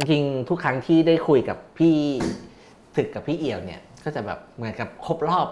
[0.00, 1.96] จริงๆทุกครั้งที่ได้คุยกับพี่
[2.96, 5.48] ถึกกับพี่เอี่ยวเนี่ย ก็จะแบบเหมือนกับครบรอบ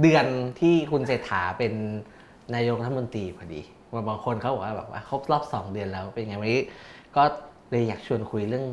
[0.00, 0.26] เดือน
[0.60, 1.72] ที่คุณเศรษฐาเป็น
[2.54, 3.62] นายกรัฐมนตรีพอดี
[3.92, 6.62] ว่าบางคนเขาบอกว่าแบบว่าครบรอบสองเดือนแล้วเป็นไงวันนี้
[7.16, 7.22] ก็
[7.70, 8.66] เลยอยากชวนคุยเรื่อง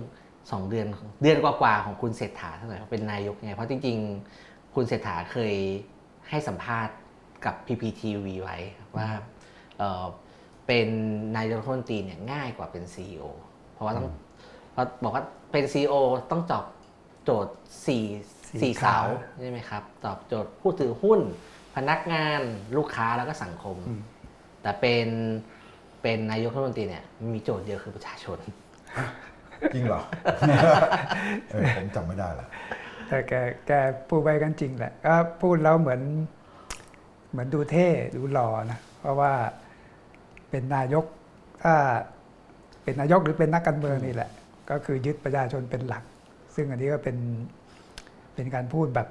[0.51, 0.87] สองเดือน
[1.21, 5.53] เดือนกว่าๆของคุณเศรษฐาเท่าไหร่ว่าเป็นนายกไงเพราะจริงๆ คุณเศรษฐาเคย
[6.29, 6.95] ให้สัมภาษณ์
[7.45, 8.57] กับ PPTV ไว้
[8.97, 9.07] ว่า
[9.77, 10.05] เออ
[10.67, 10.87] เป็น
[11.37, 13.25] นายกรัฐมนตรีเนี่ยง่ายกว่าเป็น CEO
[13.73, 14.07] เพราะว่าต้อง
[14.75, 15.93] พราะบอกว่าเป็น CEO
[16.31, 16.65] ต้องตอบ
[17.23, 17.53] โจทย์
[17.87, 18.03] สี่
[18.47, 18.99] สี่สี่ขาเสา
[19.39, 21.19] ใช่ไหมครับ ตอบโจทย์ผู้ถือหุ้น
[21.75, 22.41] พนักงาน
[22.77, 23.77] ลูกค้าแล้วก็สังคม
[24.61, 25.07] แต่เป็น
[26.01, 28.39] เป็นนายกรัฐมนตรีเนี่ยมีโจทย์เดียวคือประชาชน
[29.73, 30.01] จริงเหรอ
[31.49, 32.47] เออผมจำไม่ได้ละ
[33.07, 33.33] แต่แก
[33.67, 33.71] แก
[34.09, 36.01] พูดไว้กันจริงแหละก็พูดแล้วเหมือน
[37.31, 39.31] เหมือนดูเท่ดูหล่อนะเพราะว่า
[40.49, 41.05] เป็นนายก
[41.63, 41.75] ถ้า
[42.83, 44.29] เป็นนายกหรือเป็นนักการเมืองนี่แหละ
[44.69, 46.03] ก็คือยึดประชาชนเป็นหลัก
[46.55, 47.17] ซึ่งอันนี้ก็เป็น
[48.35, 49.07] เป็นการพูดแบบ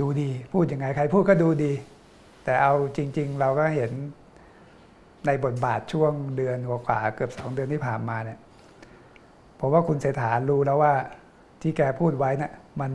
[0.00, 1.72] ดูดี พูดยังไงใครพูดก็ดูดี
[2.44, 3.90] แต่เอาจริง ๆ เราก็เห็น
[5.26, 8.38] ในบทบาทช่วงเดือนกว่าๆเกือบสองเดือนที่ผ่านมาเนี่ย
[9.60, 10.94] ผมว่าคุณเศรษฐารู้แล้วว่า
[11.62, 12.92] ที่แกพูดไว้น่ะมัน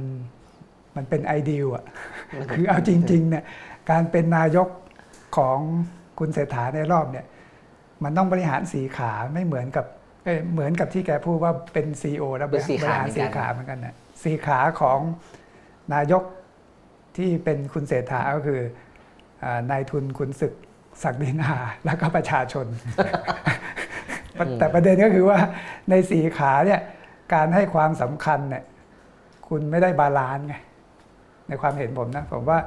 [0.96, 1.84] มันเป็นไอเดียอะ
[2.52, 3.44] คือเอาจริงๆเนี่ย
[3.90, 4.68] การเป็นนายก
[5.38, 5.60] ของ
[6.20, 7.26] คุณเศรษฐาในรอบเนี่ย
[8.04, 9.86] มันต้องบริหารสีขาไม่เหมือนกับ
[10.28, 15.00] เอ้ยเหมือนกับที่แกพูดว่าเป็นซีอแล้วบเป็นริสี่ขาหารเหมือนกันสีขาเหมือนกันนะสีขาของ
[15.94, 16.24] นายก
[17.18, 18.62] ที่เป็นคุณเศรษฐาก็คือ
[19.44, 20.54] อานายทุนคุณศึก
[21.04, 21.54] ศักดินา
[21.86, 22.68] แล้วก็ประชาชน
[24.60, 25.40] แต่ประเด็นก็คือว่า
[25.90, 26.82] ในสีขาเนี่ย
[27.34, 28.64] การให้ความสำคัญเนี่ย
[29.48, 30.56] คุณไม่ได้ balance ไง
[31.48, 32.60] ในความเห็นผมนะ ผมว่า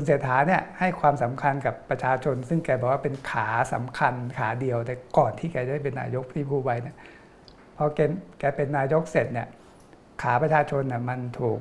[0.00, 6.96] คุณเศรษฐาเนี่ยให้ความสำคัญกับประชาชน ซึ่งแกบอกว่าเป็นขาสำคัญขาเดียว แต่ก่อนที่แกจะได้เป็นนายกที่พูดไว้เนี่ย
[7.76, 8.00] พอแก
[8.38, 9.48] แกเป็นนายกเสร็จเนี่ย
[10.22, 11.58] ขาประชาชนน่ะมันถูก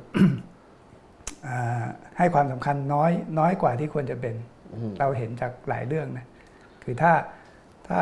[1.47, 1.85] อ่า
[2.17, 4.35] ให้ความสำคัญน้อยน้อยกว่าที่ควรจะเป็น
[4.99, 6.25] เราเห็นจากหลายเรื่องนะ
[6.83, 7.14] คือถ้า
[7.89, 8.02] ถ้า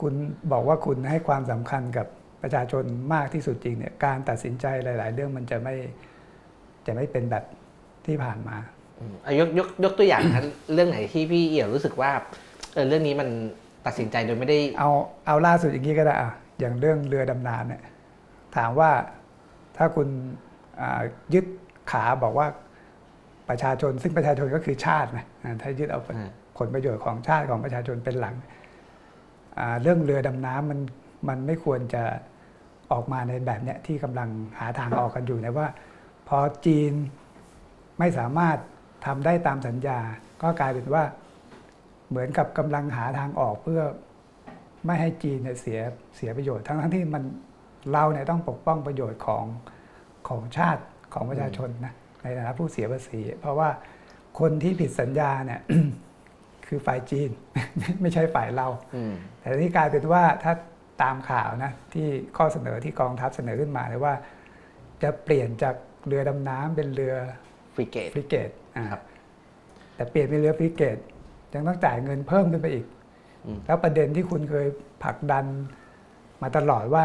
[0.00, 0.14] คุณ
[0.52, 2.06] บอกว่าคุณให้ความสำคัญกับ
[2.42, 2.84] ประชาชน
[3.14, 5.74] มากที่สุดจริงเนี่ยการตัดสินใจหลาย ๆ เรื่องมันจะไม่
[6.86, 7.44] จะไม่เป็นแบบ
[8.06, 8.58] ที่ผ่านมา
[9.02, 12.10] อืมอะยกยกยกตัวอย่างนะเรื่องไหนที่พี่เอี่ยวรู้สึกว่า
[12.74, 13.28] เออเรื่องนี้มัน
[13.86, 14.90] ตัดสินใจโดยไม่ได้ เอา
[15.26, 16.30] เอาล่าสุดอย่างนี้ก็ได้อะ
[16.60, 17.82] อย่างเรื่องเรือดำน้ำเนี่ย
[18.56, 18.90] ถามว่า
[19.76, 20.08] ถ้าคุณ
[20.80, 21.02] อ่า
[21.34, 21.44] ยึด
[21.90, 22.46] ขาบอกว่า
[23.48, 28.34] ประชาชนซึ่งประชาชนก็คือชาตินะอ่าถ้ายึดเอาอ่าผลประโยชน์ของชาติของประชาชนเป็นหลัก
[29.58, 30.80] อ่าเรื่องเรือดำน้ำมัน
[31.28, 32.02] มันไม่ควรจะ
[32.92, 35.68] ออกมาในแบบเนี้ยที่กำลังหาทางออกกันอยู่นะว่า
[36.28, 36.92] พอจีน
[37.98, 38.58] ไม่สามารถ
[39.04, 39.98] ทำได้ตามสัญญา
[40.42, 41.04] ก็กลายเป็นว่า
[42.10, 43.82] เหมือนกับกำลังหาทางออกเพื่อ
[44.86, 45.80] ไม่ให้จีนเนี่ยเสีย
[46.16, 47.22] เสียประโยชน์ ทั้งทั้งที่มัน
[47.92, 49.44] เราเนี่ยต้องปกป้องประโยชน์ของ
[50.28, 50.82] ของชาติ
[51.14, 53.68] ของประชาชนนะในฐานะผู้เสียภาษี เพราะว่า
[54.40, 55.60] คนที่ผิดสัญญาเนี่ย
[56.66, 57.30] คือฝ่ายจีน
[58.00, 60.52] ไม่ใช่ฝ่ายเราอืมแต่ที่กลายเป็นว่าถ้า
[61.02, 64.14] ตามข่าวนะที่ข้อเสนอที่กองทัพเสนอขึ้นมาเลยว่า
[65.02, 65.74] จะเปลี่ยนจาก
[66.06, 67.14] เรือดำน้ำเป็นเรือ
[67.74, 69.00] ฟรีเกตฟริเกตอ่า ครับ
[69.94, 70.98] แต่เปลี่ยนเป็นเรือฟริเกต
[71.52, 72.86] ยังต้องจ่ายเงินเพิ่มขึ้นไปอีก
[73.46, 74.66] อืมแล้วประเด็นที่คุณเคย
[75.02, 75.44] ผลักดัน
[76.42, 77.04] มาตลอดว่า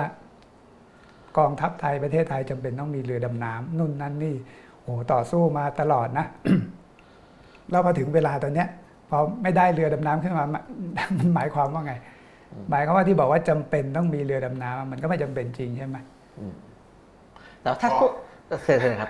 [1.38, 4.35] กองทัพไทยประเทศไทยจำเป็นต้องมีเรือดำน้ำนู่นนั่นนี่
[4.81, 6.25] โอ้โหต่อสู้มาตลอดนะ
[7.72, 8.67] แล้วพอถึงเวลาตอนเนี้ย
[9.09, 10.63] พอไม่ได้เรือดำน้ำขึ้นมามัน
[11.17, 11.94] มันหมายความว่าไง
[12.69, 15.97] หมายความว่าที่บอกว่าจำเป็นต้องมีเรือดำน้ำมันก็ไม่จำเป็นจริงใช่ไหม
[17.61, 18.11] แต่ว่าถ้าพูด
[18.63, 19.09] เสร็จครับ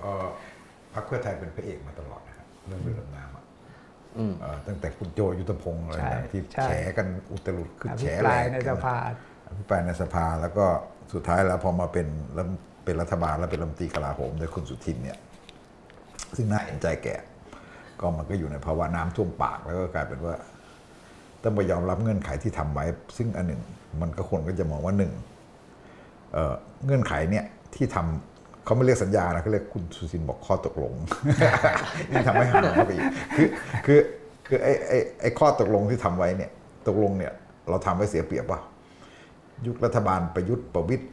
[0.00, 0.26] เอ่อ
[0.94, 3.44] พรรคเพื่อไทยเป็นพระเอกมาตลอดนะครับเรื่องเรือดำน้ำอะ
[4.18, 8.96] อืมเอ่อตั้งแต่คุณโจยุทธพงศ์อะไรใช่ต่างๆที่ใช่แฉกันอุตลุดขึ้นอแฉภิปแรรายงในสภา
[9.48, 10.66] อภิปรายในสภาแล้วก็
[11.14, 12.06] สุดท้ายแล้วพอมาเป็น
[12.36, 12.48] รัฐ
[12.84, 15.18] เป็นรัฐบาลแล้วเป็นรัฐมนตรีกลาโหมโดยคุณสุทินเนี่ย
[16.36, 17.08] ซึ่งน่าเห็นใจแก
[18.00, 20.34] ก็มันก็อยู่ในภาวะน้ำท่วมปากแล้วก็กลายเป็นว่า
[21.42, 22.84] ต้องไปยอมรับเงื่อนไขที่ทำไว้
[23.16, 23.60] ซึ่งอันหนึ่ง
[24.00, 25.12] มันก็คนก็จะมองว่าหนึ่ง
[26.32, 27.44] เอ่อเงื่อนไขเนี่ย
[27.74, 28.29] ที่ทำ
[28.70, 30.92] เขาไม่เรียกสัญญานะเขาเรียกคุณสุทินบอกข้อตกลง
[32.10, 33.06] นี่ทำให้ห่างเข้าไปอีก
[33.36, 33.48] คือ
[33.86, 34.00] คือ
[34.46, 36.50] คือไอ้ไอ้ไอ้ข้อตกลงที่ทำไว้เนี่ย
[36.88, 37.32] ตกลงเนี่ย
[37.68, 38.60] เราทำไว้เสียเปรียบป่ะ
[39.66, 41.04] ยุครัฐบาลประยุทธ์ประวิตย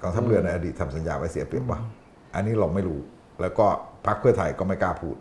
[0.00, 1.78] กองทัพเรือในอดีตทำสัญญาไว้เสียเปรียบป่ะ
[2.34, 3.00] อันนี้เราไม่รู้
[3.40, 3.66] แล้วก็
[4.06, 5.16] พรรคเพื่อไทยก็ไม่กล้าพูด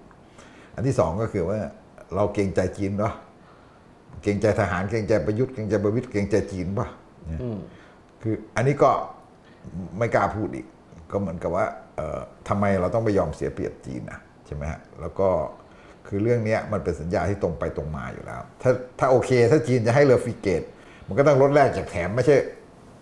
[0.75, 1.59] อันที่สองก็คือว่า
[2.15, 3.13] เราเกรงใจจีนเนาะ
[4.23, 6.87] เกรงใจทหารเกรงใจประยุทธ์เกรงใจประวิตยเกรงใจจีนป่ะ
[7.27, 7.39] เนี่ย
[8.23, 8.91] คืออันนี้ก็
[9.97, 10.67] ไม่กล้าพูดอีก
[11.13, 11.65] ก็เหมือนกับว่า
[11.95, 12.19] เอ่อ
[12.49, 15.29] ทำไมเราต้องไปยอมเสียเปรียบจีนนะใช่ไหมฮะแล้วก็
[16.07, 20.63] คือเรื่องเนี้ยมันเป็นสัญญาที่ตรงไปตรงมาอยู่แล้ว ถ้าถ้าโอเค ถ้าจีนจะให้เรือฟริเกต
[21.07, 22.35] มันก็ต้องลดแรกจากแถมไม่ใช่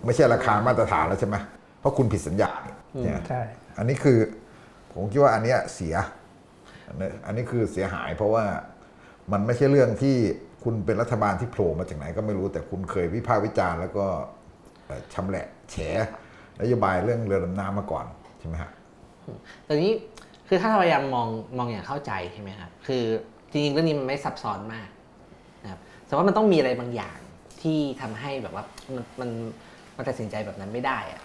[0.06, 1.36] ไม่ใช่ราคามาตรฐานแล้วใช่ไหม
[1.80, 3.42] เพราะคุณผิดสัญญาเนี่ยเนี่ยใช่
[3.78, 4.20] อันนี้คือ
[4.94, 5.96] ผมคิดว่าอันเนี้ยเสีย
[6.88, 8.46] อันนี้อันนี้คือเสียหายเพราะว่า
[9.32, 10.16] มันไม่ใช่เรื่องที่
[10.64, 14.06] คุณเป็นรัฐบาลที่โผล่มาจากไหนก็ไม่รู้แต่คุณเคยวิพากษ์วิจารณ์แล้วก็
[14.86, 15.76] เอ่อชำแหละแฉ
[16.62, 18.06] นโยบายเรื่องเรือดำน้ำมาก่อน
[18.40, 18.72] ใช่ไหมฮะ
[19.66, 19.94] แต่นี้
[20.48, 21.28] คือถ้าเราพยายามมอง
[21.58, 23.04] มองอย่างเข้าใจใช่ไหมครับคือ
[23.52, 24.88] จริงๆเรื่องนี้มันไม่ซับซ้อนมาก
[25.64, 27.18] นะครับแต่ว่ามันต้องมีอะไรบางอย่าง
[27.62, 28.64] ที่ทำให้แบบว่า
[28.96, 29.30] มันมัน
[29.98, 31.22] มันตัดสินใจแบบนั้นไม่ได้อะ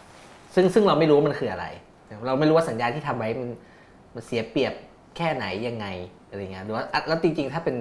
[0.55, 1.67] ซึ่งซึ่งเราไม่รู้ว่ามันคืออะไร
[2.27, 3.51] เราไม่รู้ว่าสัญญาที่ทำไว้มัน
[4.15, 4.73] มันเสียเปรียบ
[5.17, 5.87] แค่ไหนยังไง
[6.29, 7.77] อะไรเงี้ยหรือว่าแล้วจริง ๆ ถ้าเป็น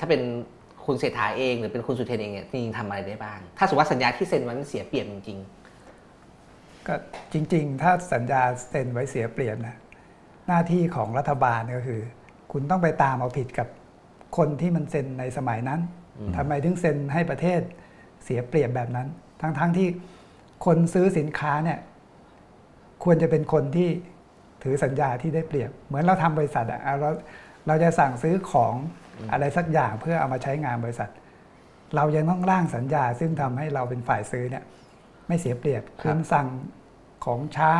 [0.00, 0.22] ถ้าเป็น
[0.86, 5.38] คุณเศรษฐาเองหรือเป็นคุณสุเทนเองเนี่ยจริงๆทำอะไรได้บ้าง ถ้าสมมติว่าสัญญาที่เซ็นไว้มันเสียเปรียบจริง
[6.86, 6.94] ก็
[7.32, 9.76] จริง ๆ ถ้าสัญญาเซ็นไว้เสียเปรียบนะ
[10.46, 12.00] หน้าที่ของรัฐบาลก็คือ
[12.52, 13.68] คุณต้องไปตามเอาผิดกับ
[14.36, 15.80] คนที่มันเซ็นในสมัยนั้น
[16.36, 17.60] ทำไมถึงเซ็นให้ประเทศ
[18.24, 19.08] เสียเปรียบแบบนั้น
[19.40, 19.88] ทั้งๆที่
[20.66, 21.78] คนซื้อสินค้าเนี่ย
[23.04, 23.90] ควรจะเป็นคนที่
[24.62, 27.10] ถือสัญญาที่ได้เปรียบ เหมือนเราทำบริษัทอะเรา
[27.66, 28.74] เราจะสั่งซื้อของ
[29.32, 31.10] อะไรสักอย่างเพื่อเอามาใช้งานบริษัท
[31.96, 34.64] เรายังต้องร่างสัญญาซึ่งทำให้เราเป็นฝ่ายซื้อเนี่ย
[35.26, 36.48] ไม่เสียเปรียบครับคุณสั่ง
[37.24, 37.72] ของช้า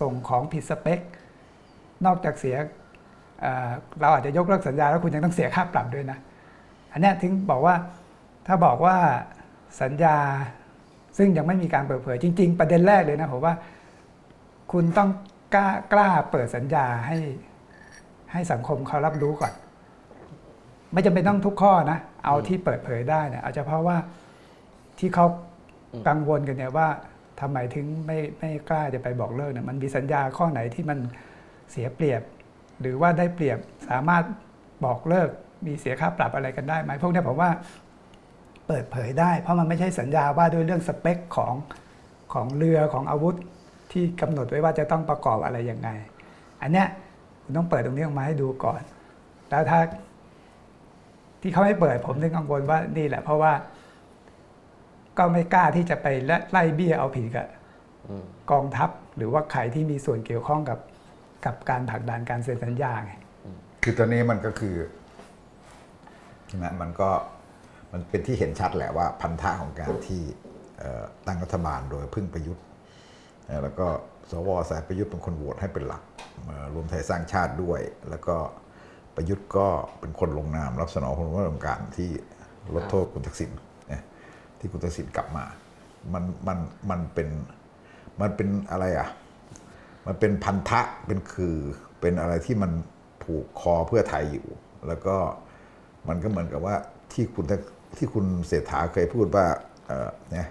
[0.00, 1.00] ส่งของผิดสเปค
[2.06, 2.56] นอกจากเสีย
[3.40, 6.18] เอ่อเราอาจจะยกเลิกสัญญาแล้วคุณยังต้องเสียค่าปรับด้วยนะ
[6.92, 7.74] อันเนี้ยถึงบอกว่า
[8.46, 8.96] ถ้าบอกว่า
[9.82, 10.16] สัญญา
[11.18, 13.54] ซึ่งยังไม่มีการเปิดเผยจริง ๆ ประเด็นแรกเลยนะผมว่า
[14.72, 15.10] คุณต้อง
[15.54, 17.18] กล้ากล้าเปิดสัญญาให้
[18.32, 19.52] ให้สังคมเขารับรู้ก่อน
[20.92, 23.96] ไม่จำเป็นต้องทุกข้อนะ เอาที่เปิดเผยได้เนี่ยเอาเฉพาะว่า
[24.98, 25.26] ที่เขา
[26.08, 26.88] กังวลกันเนี่ยว่า
[27.40, 30.98] ทำไมถึงไม่ไม่กล้าจะไปบอกเลิกเนี่ยมันมีสัญญาข้อไหนที่มัน
[31.70, 32.22] เสียเปรียบ
[32.80, 33.58] หรือว่าได้เปรียบ
[33.88, 34.24] สามารถ
[34.84, 35.28] บอกเลิก
[35.66, 37.50] มีเสียค่าปรับอะไรกันได้ไหมพวกนี้ผมว่า
[38.66, 41.54] เปิดเผยได้ เพราะมันไม่ใช่สัญญาว่าด้วยเรื่องสเปคของ
[42.32, 43.34] ของเรือของอาวุธ
[43.92, 45.88] ที่กำหนดไว้ว่าจะต้องประกอบอะไรยังไง
[46.62, 46.86] อันเนี้ย
[47.42, 48.80] คุณต้องเปิดตรงนี้ออกมาให้ดูก่อน
[49.50, 49.80] แล้วถ้า
[51.40, 53.52] ที่เขาไม่เปิดผมถึงกังวลว่านี่แหละเพราะว่า
[55.18, 56.06] ก็ไม่กล้าที่จะไป
[56.50, 57.46] ไล่เบี้ยเอาผิดกับ
[58.08, 60.78] อืมกองทัพหรือว่าใครที่มีส่วนเกี่ยวข้องกับ
[61.46, 63.12] กับการผลักดันการเซ็นสัญญาไง
[63.82, 64.76] คือตอนนี้มันก็คือ
[66.46, 67.10] ใช่ไหมมันก็
[67.92, 70.22] มันเป็นที่เห็นชัดแหละว่าพันธะของการที่
[70.78, 72.64] เอ่อตั้งรัฐบาลโดยพึ่งประยุทธ์
[73.46, 73.86] เอ่อแล้วก็
[74.30, 76.02] สวสายประยุทธ์เป็นคนโหวตให้เป็นหลัก
[76.46, 77.80] เอ่อรวมไทยสร้างชาติด้วย
[78.10, 78.36] แล้วก็
[79.16, 79.66] ประยุทธ์ก็
[80.00, 82.10] เป็นคนลงนาม รับสนองพระราชการที่
[82.74, 83.66] ลดโทษคุณทักษิณนะ
[84.58, 85.44] ที่คุณทักษิณกลับมา
[86.14, 86.58] มันมัน
[86.90, 87.28] มันเป็น
[88.20, 89.08] มันเป็นอะไรอะ
[90.06, 91.56] มันเป็นพันธะเป็นคือ
[92.00, 92.70] เป็นอะไรที่มัน
[93.22, 94.46] ผูกคอเพื่อไทยอยู่
[94.88, 95.16] แล้วก็
[96.08, 96.76] มันก็เหมือนกับว่า
[97.12, 97.60] ที่คุณทัก
[97.96, 99.46] ที่คุณเศรษฐาเคยพูดว่า
[99.86, 100.48] เอ่อเนี่ย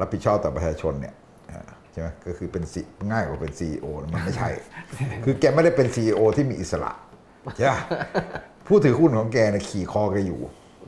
[0.00, 1.14] รับผิดชอบต่อประชาชนเนี่ย
[1.48, 4.50] เอ่อใช่ไหมก็คือเป็น C- ง่ายกว่าเป็น CEO นะมันไม่ใช่
[5.24, 6.92] คือแกไม่ได้เป็น CEO ที่มีอิสระ
[7.56, 7.80] ใช่ปะ
[8.66, 10.40] ผู้ถือหุ้นของแกเนี่ยขี่คอแกอยู่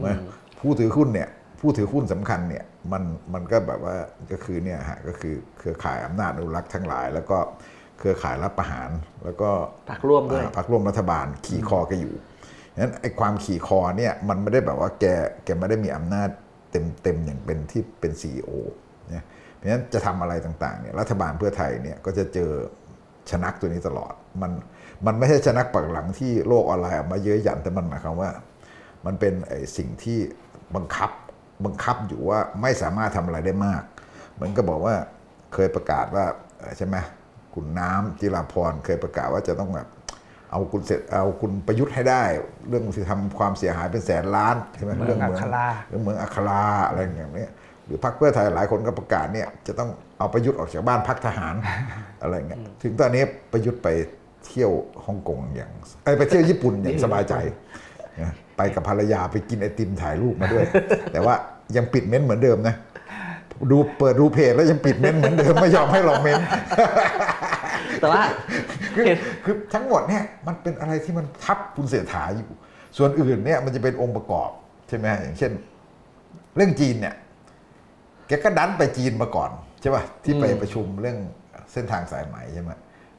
[0.07, 0.17] นะ
[0.61, 1.29] ผู้ถือหุ้นเนี่ย
[1.63, 3.03] ผู้ถือหุ้นสำคัญเนี่ยมัน
[3.35, 3.97] มันก็แบบว่า
[4.31, 7.39] ก็คือเนี่ยฮะก็คือเครือข่ายอำนาจอนุรักษ์ทั้งหลาย แล้วก็
[7.99, 8.91] เครือข่ายรับประหาร
[9.25, 9.51] แล้วก็
[9.91, 12.15] พรรคร่วมด้วยอ่าพรรคร่วมรัฐบาลขี่คอแกอยู่
[12.79, 15.05] นั้นไอ้ความขี่คอเนี่ยมันไม่ได้แบบว่าแก
[15.45, 16.29] แกไม่ได้มีอำนาจ
[16.71, 18.51] เต็มเต็มอย่างเป็นที่เป็นซีอ
[19.11, 19.25] เนี่ย
[19.57, 22.51] เพราะฉะนั้นจะทำอะไรต่างๆเนี่ยรัฐบาลเพื่อไทยเนี่ยก็จะเจอ
[23.31, 24.53] ชนักตัวนี้ตลอดมัน
[25.07, 28.31] มันไม่ใช่ชนักปักหลังที่โลกออนไลน์ออกมาเยอะหยันแต่มันหมายความว่า
[29.07, 30.19] มันเป็นไอ้สิ่งที่
[30.75, 31.11] บังคับ
[31.65, 33.83] บังคับอยู่ว่าไม่สามารถทำอะไรได้มาก
[34.35, 34.95] เหมือนก็บอกว่า
[35.55, 36.25] เคยประกาศว่า
[36.59, 36.97] เอ่อใช่ไหม
[37.55, 39.89] คุณน้ำจิราพรเคยประกาศว่าจะต้องแบบ
[40.51, 42.23] เอาคุณเสร็จเอาคุณประยุทธ์ให้ได้
[42.69, 47.51] เรื่องที่ทำความเสียหายเป็นแสนล้านใช่ไหมเมืองอัคราเรื่องเมืองอัคราอะไรอย่างเนี้ย
[47.87, 51.55] หรือพรรคเพื่อไทยหลายคนก็ประกาศเนี่ยจะต้องเอาประยุทธ์ออกจากบ้านพักทหาร
[52.23, 53.89] อะไรเงี้ยถึงตอนนี้ประยุทธ์ไป
[54.47, 54.73] เที่ยว
[55.07, 55.71] ฮ่องกงอย่าง
[56.05, 57.35] เอ้ยไปเที่ยวญี่ปุ่นอย่างสบายใจ
[58.23, 60.65] นะไปกับภรรยาไปกินไอติมถ่ายรูปมาด้วย
[61.13, 61.35] แต่ว่า
[61.77, 62.75] ยังปิดเม้นต์เหมือนเดิมนะ
[63.71, 66.47] ดูเปิดดูเพจแล้วยังปิดเม้นต์เหมือนเดิมไม่ยอมให้เราเม้นต์
[68.01, 68.23] แต่ว่า
[68.95, 72.49] คือเห็นคือทั้งหมดเนี่ยมันเป็นอะไรที่มันทับคุณเสถาอยู่
[72.97, 74.51] ส่วนอื่นเนี่ยมันจะเป็นองค์ประกอบ
[74.89, 75.53] ใช่ไหมอย่างเช่น
[76.57, 77.15] เรื่องจีนเนี่ย
[78.27, 79.51] แกก็ดันไปจีนมาก่อน
[79.81, 81.19] ใช่ป่ะที่ไปประชุมเรื่อง
[81.73, 82.71] เส้นทางสายไหมใช่ไหม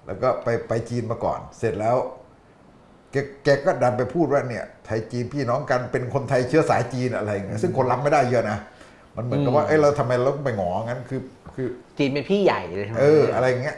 [0.06, 1.96] แล้วก็ไปไปจีนมาก่อน เสร็จแล้ว
[3.14, 8.58] แกแกก็ดันไปพูดว่าเนี่ยไทยจีนพี่น้องกันเป็นคนไทยเชื้อสายจีนอะไรอย่างเงี้ยซึ่งคนรับไม่ได้เยอะนะ
[9.16, 11.22] มันเหมือนกับว่าเอ้ยเราทำไมเราต้องไปหงองั้นคือ
[11.56, 11.68] คือ
[11.98, 13.78] จีนเป็นพี่ใหญ่เลยใช่ไหมเอออะไรอย่างเงี้ย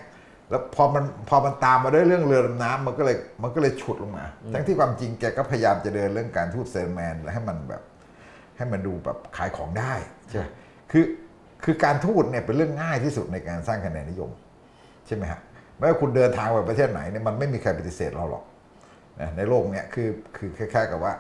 [0.50, 7.82] แล้วพอมันพอมันตามมาด้วยเรื่องเรือดำน้ำมันก็เลยมันก็เลยฉุดลงมา ทั้งที่ความจริงแกก็พยายามจะเดินเรื่องการทูตเซลแมนให้มันแบบ
[8.58, 9.94] ให้มันดูแบบขายของได้
[10.28, 10.46] ใช่ไหม
[10.92, 11.06] คือ
[11.64, 14.32] คือการทูตเนี่ยเป็นเรื่องง่ายที่สุดในการสร้างคะแนนนิยม
[15.08, 15.40] ใช่ไหมฮะ
[15.78, 18.55] ไม่ว่าคุณเดินทางไปประเทศไหนเนี่ยมันไม่มีใครปฏิเสธเราหรอกนะ
[19.38, 21.14] ในโลกเนี่ยคือคือคล้ายๆกับว่า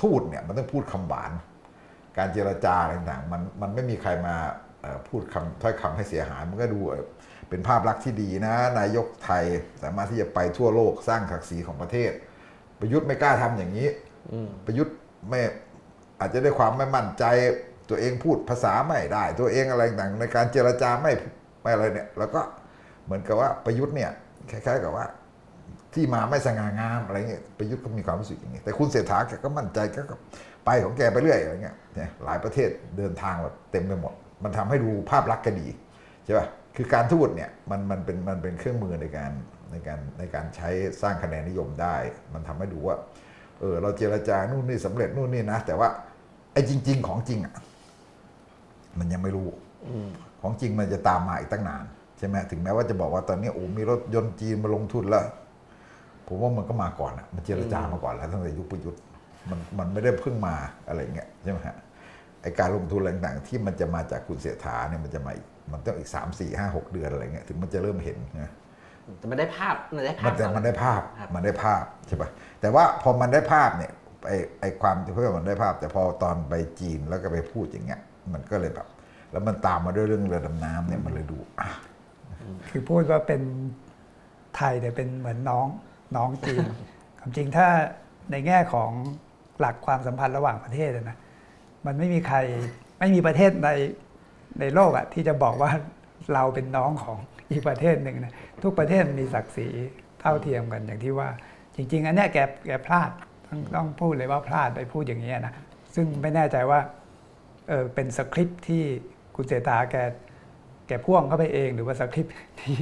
[0.00, 1.32] ทูตเนี่ยมันต้องพูดคำหวาน
[2.18, 4.36] การเจรจาต่างๆมันมันไม่มีใครมา
[5.08, 6.80] พูดคำถ้อยคำให้เสียหายมันก็ดู
[7.48, 9.44] เป็นภาพลักษณ์ที่ดีนะ นายกไทย
[9.82, 12.12] สามารถที่จะไปทั่วโลกสร้างศักดิ์ศรีของประเทศ
[12.80, 13.88] ประยุทธ์ไม่กล้าทำอย่างนี้
[14.66, 14.94] ประยุทธ์
[15.28, 15.40] ไม่
[16.20, 17.24] อาจจะได้ความไม่มั่นใจ
[17.88, 21.12] ตัวเองพูดภาษาไม่ได้ ตัวเองอะไรต่างๆในการเจรจาไม่
[21.62, 22.40] ไม่อะไรเนี่ย แล้วก็
[23.04, 24.10] เหมือนกับว่าประยุทธ์เนี่ย
[24.50, 25.06] คล้าย ๆ กับว่า
[25.94, 30.14] ที่มาไม่สง่างามอะไรเงี้ยประยุทธ์ก็มีความรู้สึกอย่างนี้แต่คุณเศรษฐาแกก็มั่นใจแกก็
[30.64, 35.66] ไปของแกไปเรื่อยอะไรเงี้ยเนี่ยหลายประเทศเดินทางแบบเต็มไปหมด มันทำให้ดูภาพลักษณ์ก็ดี
[36.24, 36.46] ใช่ป่ะ
[36.76, 39.32] คือการทูตเนี่ยมันมันเป็นมันเป็นเครื่องมือในการ
[39.70, 40.68] ในการในการใช้
[41.02, 41.96] สร้างคะแนนนิยมได้
[42.34, 42.96] มันทำให้ดูว่า
[43.60, 45.88] เออเราเจรจานู่นนี่สำเร็จนู่นนี่นะ แต่ว่า
[46.52, 47.54] ไอ้จริง ๆ ของจริงอะ
[48.98, 49.48] มันยังไม่รู้
[50.42, 51.84] ของจริงมันจะตามมาอีกตั้งนาน
[52.18, 55.24] ใช่ไหมถึงแม้ว่าจะบอกว่าตอนนี้โอ้มีรถยนต์จีนมาลงทุนแล้ว
[56.28, 59.02] ผมว่ามันก็มาก่อนอะมันเจรจามาก่อนแล้วตั้งแต่ยุคประยุทธ์
[59.50, 60.54] มันมันไม่ได้เพิ่งมา
[60.88, 61.76] อะไรเงี้ยใช่ไหมฮะ
[62.42, 68.50] ไอการลงทุนอะไรต่างๆที่มันจะมาจากคุณเสถาเนี่ยมันจะมาอีกมันต้องอีกสามสี่ห้าหกเดือนอะไรเงี้ยถึงมันจะเริ่มเห็นนะ
[69.18, 72.28] แต่มันได้ภาพมันได้ภามัพนแต่มันได้ภาพครับมันได้ภาพใช่ปะ
[72.60, 73.92] แต่ว่าพอมันได้ภาพเนี่ย
[74.28, 78.00] ไอไอความที่เพื่อมันได้ภาพ แต่พอตอนไปจีนแล้วก็ไปพูดอย่างเงี้ย
[78.32, 78.88] มันก็เลยแบบ
[79.32, 81.68] แล้วมันตามมาด้วยเรื่องเรือดำน้ำเนี่ยมันเลยดูอะ
[82.70, 83.42] คือพูดว่าเป็น
[84.56, 85.66] ไทยแต่เป็นเหมือนน้อง
[86.16, 86.64] น้องจีน
[87.18, 87.66] ความจริงถ้า
[88.30, 88.90] ในแง่ของ
[89.60, 91.16] หลักความสัมพันธ์ระหว่างประเทศนะ
[91.86, 92.36] มันไม่มีใคร
[92.98, 93.70] ไม่มีประเทศใน
[94.60, 95.70] ในโลกอะที่จะบอกว่า
[96.34, 97.18] เราเป็นน้องของ
[97.50, 99.68] อีกประเทศหนึ่งนะทุกประเทศมีศักดิ์ศรี
[100.20, 101.28] เท่าเทียมกันอย่างที่ว่า
[101.76, 103.10] จริง ๆ อันเนี้ยแกแกพลาด
[103.48, 105.54] ต้องต้องพูดเลยว่าพลาดไปพูดอย่างนี้นะ
[105.94, 106.80] ซึ่งไม่แน่ใจว่า
[107.68, 108.82] เออเป็นสคริปต์ที่
[109.36, 109.96] คุณเสถาแก
[110.88, 112.76] แกพ่วงเข้าไปเอง หรือว่าสคริปต์ที่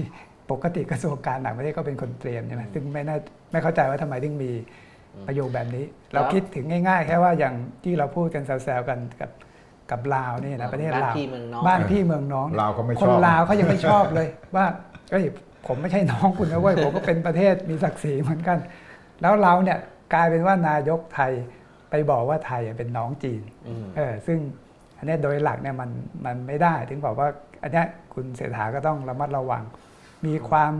[0.50, 3.16] ปกติกระทรวงการต่างประเทศก็เป็นคนเตรียมใช่ไหมซึ่งไม่น่า
[3.52, 4.50] ไม่เข้าใจว่าทำไมถึงมี
[5.26, 5.84] ประโยคแบบนี้
[6.14, 9.30] เราคิดถึงง่ายๆ แค่ว่าอย่างที่เราพูดกันแซวๆกันกับ
[9.90, 14.66] กับลาวนี่นะประเทศบ้านลาวพี่เมืองน้องบ้านพี่เมืองน้องลาวเขาไม่ชอบคนลาวเขายังไม่ชอบเลยว่า
[15.10, 15.24] เอ้ย
[15.66, 18.58] ผมไม่ใช่น้องคุณนะเว้ยผมก็เป็นประเทศมีศักดิ์ศรีเหมือนกัน
[19.22, 19.78] แล้วเราเนี่ย
[20.14, 21.32] กลายเป็นว่านายกไทย
[21.90, 24.38] ไปบอกว่าไทยเป็นน้องจีนอืมเออซึ่ง
[24.98, 25.90] อันเนี้ยโดยหลักเนี่ยมัน
[26.24, 27.28] มันไม่ได้ ถึงบอกว่า
[27.62, 29.62] อันเนี้ยคุณเศรษฐาก็ต้องระมัดระวัง
[30.26, 30.72] มีความ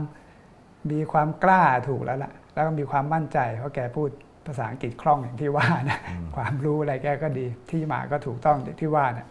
[0.91, 4.09] มีความกล้าถูกแล้วล่ะ แล้วก็มีความมั่นใจ เพราะแกพูด
[4.47, 5.99] ภาษาอังกฤษคล่องอย่างที่ว่านะ
[6.35, 9.27] ความรู้อะไรแกก็ดีที่มาก็ถูกต้องอย่างที่ว่านะ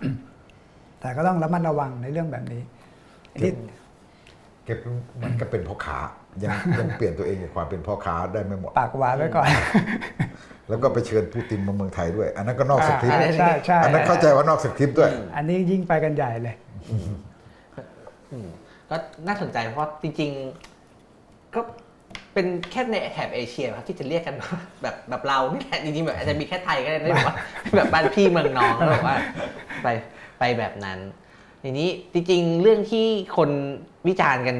[1.00, 2.62] แต่ก็ต้องระมัดระวังในเรื่องแบบนี้
[3.32, 3.52] อันนี้
[4.64, 4.78] เก็บ
[5.16, 5.98] เหมือนกับเป็นพ่อค้า
[6.42, 9.48] ยังยังเปลี่ยนตัวเองจากความเป็นพ่อค้าได้ไม่หมดปากหวานไว้ก่อน
[10.68, 16.54] แล้วก็ไปเชิญปูตินมาเมืองไทยด้วย อันนั้นก็นอกสคริปต์อ่าใช่ใช่อันนั้นเข้าใจว่านอกสคริปต์ด้วย อันนี้ยิ่งไปกันใหญ่เลย
[18.32, 18.48] อืม
[18.92, 18.96] ก็
[19.26, 20.30] น่าสนใจเพราะจริง
[20.92, 21.60] ๆ ก็
[22.34, 27.36] เป็นแค่ในแถบเอเชียครับที่จะเรียกกันว่าแบบแบบเรานี่แหละจริงๆแบบอาจจะมีแค่ไทยก็ได้ไม่บอกว่า
[27.76, 29.16] แบบบ้านพี่เมืองน้องแล้วแบบว่า
[29.82, 29.88] ไป
[30.38, 30.98] ไปแบบนั้น
[31.62, 33.06] ทีนี้จริงๆ เรื่องที่
[33.36, 33.50] คน
[34.08, 34.56] วิจารณ์กัน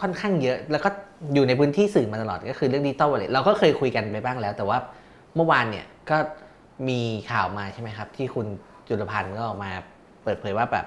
[0.00, 0.88] ค่อนข้างเยอะ แล้วก็
[1.34, 4.78] อยู่ในพื้นที่สื่อมาตลอดก็คือเรื่องดิจิตอลวอลเล็ตเราก็เคยคุยกันไปบ้างแล้ว แต่ว่า
[5.36, 6.16] เมื่อวานเนี่ยก็
[6.88, 7.00] มี
[7.30, 8.46] ข่าวมาใช่ไหมครับ ที่คุณ
[8.88, 9.70] จุลพันธ์ก็ออกมา
[10.22, 10.86] เปิดเผยว่าแบบ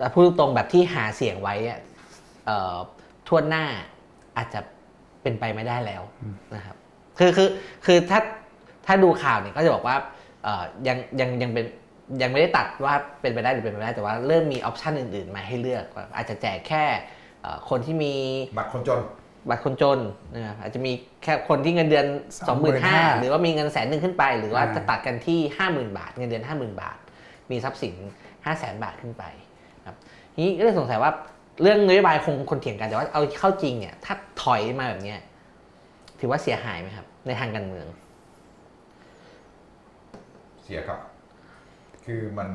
[0.00, 1.80] อ่าพูดตรงๆแบบที่หาเสียงไว้อะ
[2.46, 2.76] เอ่อ
[3.28, 3.64] ทั่วหน้า
[4.36, 4.60] อาจจะ
[5.22, 6.02] เป็นไปไม่ได้แล้ว
[6.54, 6.76] นะครับ
[7.18, 7.48] คือคือ
[7.86, 8.20] คือถ้า
[8.86, 9.96] ถ้าดูข่าวเนี่ยก็จะบอกว่า
[10.44, 11.66] เอ่อยังยังยังเป็น
[12.22, 16.84] ยังไม่ได้ตัดว่าเป็นไปได้หรือเป็นไปไม่ได้แต่ว่าเริ่มมีออปชันอื่นๆ มาให้เลือกว่าอาจจะแจกแค่
[17.42, 18.14] เอ่อคนที่มี
[18.58, 19.00] บัตรคนจน
[19.48, 19.98] บัตรคนจน
[20.34, 22.56] นะครับอาจจะมีแค่คนที่เงินเดือน 25,000
[23.14, 25.40] 25,000หรือว่ามีเงินแสนหนึ่งขึ้นไป หรือว่าอ่าจะตัดกันที่
[25.90, 26.98] 50,000 บาท เงินเดือน 50,000 บาท
[27.50, 27.94] มีทรัพย์สิน
[28.38, 29.45] 500,000 บาทขึ้นไปครับที
[30.38, 31.10] นี้ก็เลยสงสัยว่า
[31.62, 35.20] เรื่องนโยบายคงคนเถียงกันแต่ว่าเอาเข้าจริงเนี่ย ถ้าถอยมาแบบเนี้ย
[36.20, 37.86] ถือว่าเสียหายไหมครับ ในทางการเมือง
[40.64, 41.00] เสียครับ
[42.04, 42.48] คือมัน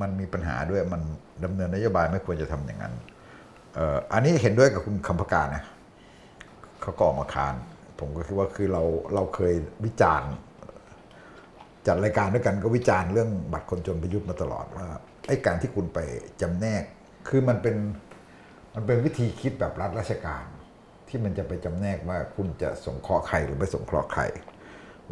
[0.00, 1.02] มันมีปัญหาด้วยมัน
[1.44, 2.94] ดำเนินนโยบายไม่ควรจะทำอย่างนั้น
[3.74, 5.64] เอ่ออันนี้เห็นด้วยกับคุณคำพการนะ
[6.82, 7.54] เขาก็อมาคาน
[7.98, 8.82] ผมก็คิดว่าคือเรา
[9.14, 10.32] เราเคยวิจารณ์
[11.86, 14.86] จัดรายการด้วยกันก็วิจารณ์เรื่องบัตรคนจนประยุทธ์มาตลอดว่า
[15.26, 15.98] ไอ้การที่คุณไป
[16.40, 16.82] จำแนก
[17.28, 17.76] คือมันเป็น
[18.74, 20.44] มันเป็นวิธีคิดแบบรัฐราชการ
[21.08, 24.22] ที่มันจะไปจำแนกว่าคุณจะสงเคราะห์ใครหรือไม่สงเคราะห์ใคร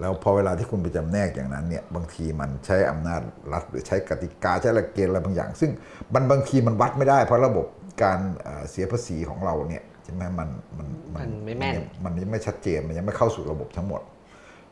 [0.01, 5.71] แล้วพอเวลาที่คุณไปจำแนกอย่างนั้นเนี่ยบางทีมันใช้อำนาจรัฐหรือใช้กติกาใช้หลักเกณฑ์อะไรบางอย่าง ซึ่ง
[6.15, 7.67] มันบางทีมันวัดไม่ได้ เพราะระบบ
[8.03, 10.49] การเอ่อเสียภาษีของเราเนี่ยใช่ไหมมัน
[10.79, 14.03] มันมันไม่แม่นยังมันยังไม่ชัดเจนมันยังไม่เข้าสู่ระบบทั้งหมด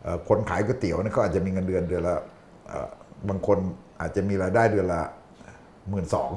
[0.03, 2.17] เอ่อคนขายก๋วยเตี๋ยวเนี่ยเขาอาจจะมีเงินเดือนเดือนละ
[2.69, 2.89] เอ่อ
[3.29, 3.59] บางคน
[4.01, 5.03] อาจจะมีรายได้เดือนละ
[5.91, 6.31] หมื่นสอง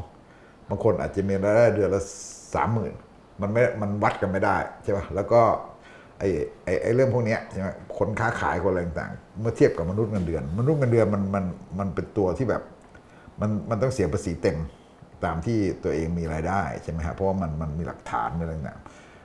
[0.72, 2.02] บางคนอาจจะมีรายได้เดือนละ
[2.56, 2.94] สามหมื่น
[3.42, 5.42] มันไม่ มันวัดกันไม่ได้ใช่ป่ะ แล้วก็
[6.20, 6.28] ไอ้
[6.64, 9.12] ไอ้ไอ้เรื่องพวกนี้ใช่ไหมคนค้าขายคนอะไรต่าง
[9.42, 11.46] เมื่อเทียบกับมนุษย์เงินเดือน มนุษย์เงินเดือนมันมัน
[11.80, 12.64] มันเป็นตัวที่แบบ
[13.42, 14.58] มันมันต้องเสียภาษีเต็ม
[15.26, 18.80] ตามที่ตัวเองมีรายได้ใช่ไหมครับเพราะว่ามันมันมีหลักฐานมีอะไรต่าง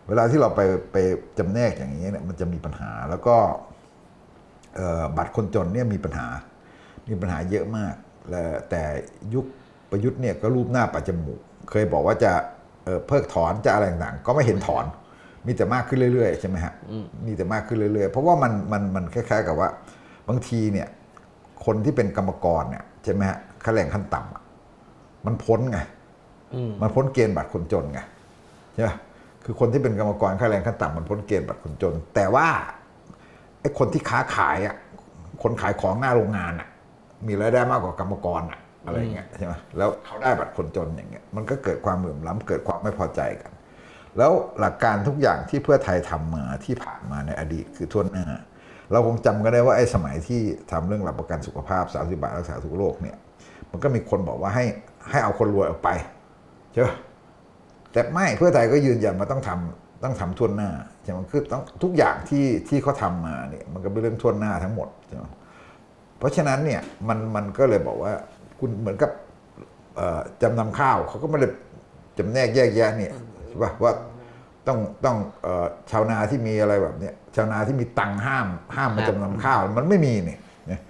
[0.08, 0.60] เวลาที่เราไป
[0.92, 0.96] ไป
[1.38, 3.36] จำแนกอย่างนี้เนี่ยมันจะมีปัญหาแล้วก็
[5.16, 6.28] บัตรคนจนเนี่ยมีปัญหา
[7.08, 7.94] มีปัญหาเยอะมาก
[8.30, 8.82] และแต่
[9.34, 9.46] ยุค
[9.96, 12.32] ประยุทธ์เนี่ยก็รูปหน้าปัจจมูก เคยบอกว่าจะ
[12.84, 14.84] เอ่อเพิกถอนจะอะไรต่างๆ ก็ไม่เห็นถอน
[15.46, 16.74] มีแต่มากขึ้นเรื่อยๆใช่ไหมฮะ
[17.26, 19.68] มีแต่มากขึ้นเรื่อยๆ เพราะว่ามันมันมันคล้ายๆกับว่า
[20.28, 20.88] บางทีเนี่ย
[21.64, 24.42] คนที่เป็นกรรมกรเนี่ยใช่ไหมฮะค่าแรงขั้นต่ำอะ
[25.26, 25.78] มันพ้นไง
[26.54, 28.00] อืมมันพ้นเกณฑ์บัตรคนจนไง
[28.74, 28.90] ใช่ไหม
[29.44, 32.46] คือคนที่เป็นกรรมกรค่าแรงขั้นต่ำมันพ้นเกณฑ์บัตรคนจน แต่ว่า
[33.60, 34.76] ไอ้คนที่ค้าขายอะ
[35.42, 36.68] คนขายของหน้าโรงงานอะ
[37.26, 43.52] มีรายได้มากกว่ากรรมกรอะ อะไรเงี้ยใช่ไหมแล้วเขาได้บัตรคนจนอย่างเงี้ยมันก็เกิดความเหลื่อมล้ำเกิดความไม่พอใจกัน
[44.18, 48.26] แล้วหลักการทุกอย่างที่เพื่อไทยทำมาที่ผ่านมาในอดีตคือทั่วหน้า
[48.92, 50.40] เราคงจำกันได้ว่าไอ้สมัยที่
[50.70, 53.16] ทำเรื่องหลักประกันสุขภาพ 30 บาทรักษาทุกโรคเนี่ย
[53.70, 54.64] มันก็มีคนบอกว่าให้
[55.10, 55.88] ให้เอาคนรวยออกไป
[56.72, 56.88] ใช่ไหม
[57.92, 60.70] แต่ไม่เพื่อไทยก็ยืนยันมาต้องทำต้องทำทั่วหน้า
[61.02, 65.24] ใช่ไหมคือต้องทุกอย่างที่ที่เขาทำมาเนี่ยมันก็เป็นเรื่องทั่วหน้าทั้งหมดใช่ไหม
[66.18, 68.12] เพราะฉะนั้นเนี่ยมันมันก็เลยบอกว่า
[68.60, 69.10] คุณเหมือนกับ
[69.96, 71.48] เอ่อจำนำข้าวเขาก็ไม่ได้
[72.18, 73.12] จำแนกแยกแยะเนี่ย
[73.48, 73.92] ใช่ปะว่า
[74.66, 78.46] ต้องต้องเอ่อชาวนาที่มีอะไรแบบเนี้ยชาวนาที่มีตังค์ห้าม
[78.76, 80.80] ห้ามมาจำนำข้าวมันไม่มีเนี่ยเนี่ย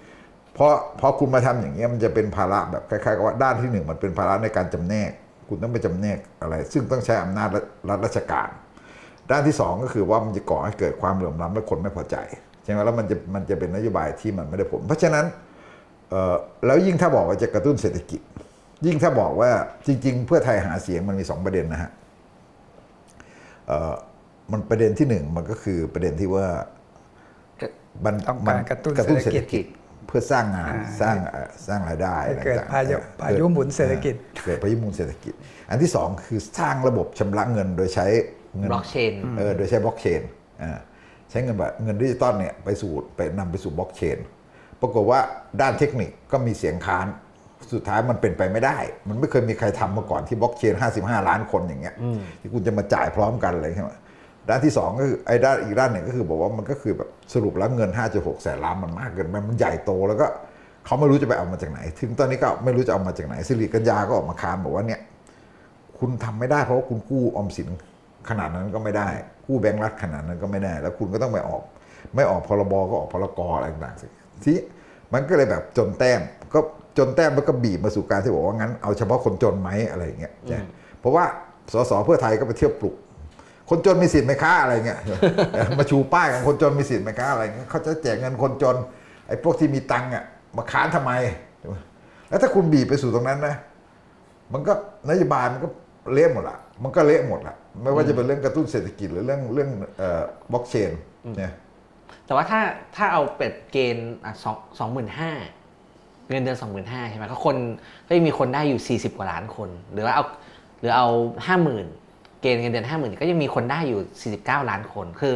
[0.53, 5.11] เพราะเพราะคุณมาทำอย่างเงี้ยมันจะเป็นภาระแบบคล้ายๆกับว่าด้านที่หนึ่งมันเป็นภาระในการจำแนก
[5.49, 7.49] คุณต้องไปจำแนกอะไร ซึ่งต้องใช้อำนาจ
[7.89, 8.49] รัฐราชการ
[9.31, 12.15] ด้านที่สองก็คือว่ามันจะก่อให้เกิดความเหลื่อมล้ำและคนไม่พอใจ
[12.63, 15.46] ใช่ไหมแล้วมันจะมันจะเป็นนโยบายที่มันไม่ได้ผล เพราะฉะนั้นเอ่อ
[16.65, 18.21] แล้วยิ่งถ้าบอกว่าจะกระตุ้นเศรษฐกิจ
[18.85, 19.51] ยิ่งถ้าบอกว่า
[19.87, 21.91] จริง ๆ เพื่อไทยหาเสียงมันมีสองประเด็นนะฮะ
[23.67, 23.93] เอ่อ
[24.51, 26.47] มันประเด็นที่หนึ่งมันก็คือประเด็นที่ว่า
[28.05, 29.67] มันต้องมัการกระตุ้นกระตุ้นเศเศรรษษฐฐกิกิจจ
[30.07, 35.33] เพื่อสร้างงานอ่าสร้างเอ่อสร้างรายได้ให้เกิดต่งๆพายุเออพายุหมุนเศรษฐกิจเกิดพายุหมุนเศรษฐกิจ
[35.69, 38.05] อันที่สองคือสร้างระบบชำระเงินโดยใช้
[38.57, 40.21] เงิน blockchain เออโดยใช้บล็อกเชน
[40.61, 40.79] อ่า
[41.29, 44.17] ใช้เงินแบบเงินดิจิตอลเนี่ยไปสู่ไปนำไปสู่บล็อกเชน
[44.81, 45.19] ปรากฏว่า
[45.61, 47.07] ด้านเทคนิคก็มีเสียงค้าน
[47.73, 48.77] สุดท้ายมันเป็นไปไม่ได้
[49.09, 51.95] มันไม่เคยมีใครทำมาก่อนที่บล็อกเชน 55 ล้านคนอย่างเงี้ย
[52.41, 53.89] ที่คุณจะมาจ่ายพร้อมกันเลยใช่ไหม
[54.49, 60.27] ด้านที่สองก็คือไอ้ด้านอีกด้านหนึ่งก็คือบอกว่ามันก็คือแบบสรุปแล้วเงิน 5.6 แสนล้านมันมากเกินไปมันใหญ่โตแล้วก็
[60.85, 65.01] เขาไม่รู้จะไปเอามาจากไหน ถึงตอนนี้ก็ไม่รู้จะเอามาจากไหนสิริกัญญาก็ออกมาค้านบอกว่าเนี่ย
[65.99, 67.69] คุณทำไม่ได้เพราะว่าคุณกู้ออมสิน
[68.29, 69.07] ขนาดนั้นก็ไม่ได้
[69.47, 71.63] กู้แบงก์รัฐขนาดนั้นก็ไม่ได้ แล้วคุณก็ต้องไปออก
[72.15, 74.01] ไม่ออกพรบก็ออกพรกอะไรต่างๆ
[74.45, 74.63] สิที
[75.13, 76.21] มันก็เลยแบบจนแต้ม
[76.53, 76.59] ก็
[76.97, 80.65] จนแต้มแล้วก็บีบมาสู่การที่บอกว่างั้นเอาเฉพาะคนจนไหมอะไรอย่างเงี้ยนะ
[80.99, 81.25] เพราะว่า
[81.73, 82.95] สสเพื่อไทยก็ไปเที่ยวปลุก
[83.69, 84.99] คนจนมีสิทธิ์ไหมค้าอะไรเงี้ย
[85.79, 88.75] มาชูป้ายกันคนจนมีสิทธิ์ไหมค้าอะไรเงี้ยเขาจะแจกเงินคนจน
[89.27, 90.23] ไอ้พวกที่มีตังค์อะ
[90.57, 91.11] มาค้านทำไม
[91.59, 91.75] ใช่ไหม
[92.29, 93.55] แล้วถ้าคุณบีบไปสู่ตรงนั้นนะ
[94.53, 94.73] มันก็
[95.09, 95.67] นโยบายมันก็
[96.13, 100.91] เละหมดละมันก็เละหมดละไม่ว่าจะเป็นเรื่องกระตุ้นเศรษฐกิจหรือเรื่องเรื่องเอ่อบล็อกเชน
[101.37, 101.51] เนี่ย
[102.27, 102.61] แต่ว่าถ้า
[102.95, 105.31] ถ้าเอาเป็ดเกณฑ์อะสองสองหมื่นห้า
[106.29, 107.55] เงินเดือนสองหมื่นห้าใช่ไหมก็คน
[108.07, 110.23] ก็ยังมีคนได้อยู่สี่สิบกว่าล้านคน หรือว่าเอา
[110.79, 111.07] หรือเอา
[111.45, 111.85] ห้าหมื่น
[112.41, 115.35] เกณฑ์เงินเดือนห้าหมื่นก็ยังมีคนได้อยู่สี่สิบเก้าล้านคนคือ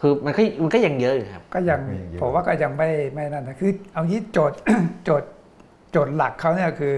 [0.00, 4.58] คือมันก็มันก็ยังเยอะอยู่ครับ ก็ยังก็ยังเยอะผมว่าก็ยังไม่ไม่นั่นนะคือเอางี้โจทย์
[5.04, 5.30] โจทย์
[5.90, 6.96] โจทย์หลักเขาเนี่ยคือ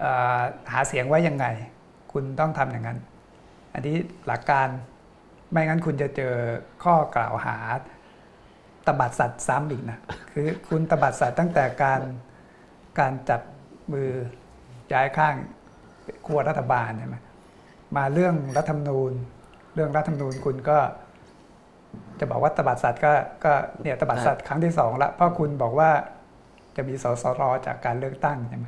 [0.00, 0.04] เอ
[0.38, 0.40] อ
[0.72, 1.46] หาเสียงไว้ยังไง
[2.12, 2.98] คุณต้องทำอย่างนั้น
[3.74, 4.68] อันนี้หลักการ
[5.54, 6.34] ไม่งั้นคุณจะเจอ
[6.84, 7.56] ข้อกล่าวหา
[8.86, 9.98] ตบัดสัตว์ซ้ำอีกนะ
[10.32, 12.00] คือคุณตบัดสัตว์ตั้งแต่การ
[12.98, 13.40] การจับ
[13.92, 14.10] มือ
[14.92, 15.34] ย้ายข้าง
[16.26, 17.16] ขั้วรัฐบาลใช่ไหม
[17.96, 19.12] มาเรื่องรัฐธรรมนูญ
[19.74, 20.78] เรื่องรัฐธรรมนูญคุณก็
[22.18, 23.12] จะบอกว่าตบัดสัตว์ก็
[23.44, 25.90] ก็เนี่ยตบัดสัตว์ครั้งที่สองละเพราะคุณบอกว่า
[26.76, 28.66] จะมีสสรจากการเลือกตั้งใช่ไหม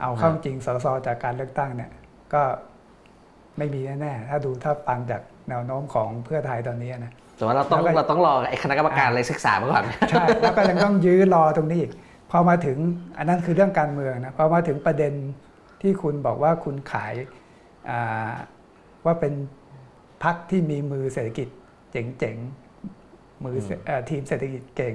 [0.00, 1.90] เอาเข้าจริงสสจากการเลือกตั้งเนี่ย
[2.34, 2.42] ก็
[3.58, 11.92] ไม่มีแน่ๆถ้าดูถ้าฟังจาก แนวโน้มของเพื่อไทยตอนนี้นะแต่ว่าเราต้องแล้วก็เราต้องรอไอ้คณะกรรมการอะไรศึกษามาก่อนใช่แล้วก็ยังต้องยื้อรอตรงนี้อีก
[12.30, 12.76] พอมาถึง
[13.18, 15.12] อันนั้นคือเรื่องการเมืองนะพอมาถึงประเด็น
[15.82, 17.12] ที่คุณบอกว่าคุณขาย
[17.90, 18.30] อ่า
[19.04, 19.32] ว่าเป็น
[20.22, 21.48] พักที่มีมือเศรษฐกิจ
[21.92, 24.94] เจ๋งๆมือเศรเอ่อทีมเศรษฐกิจเก่ง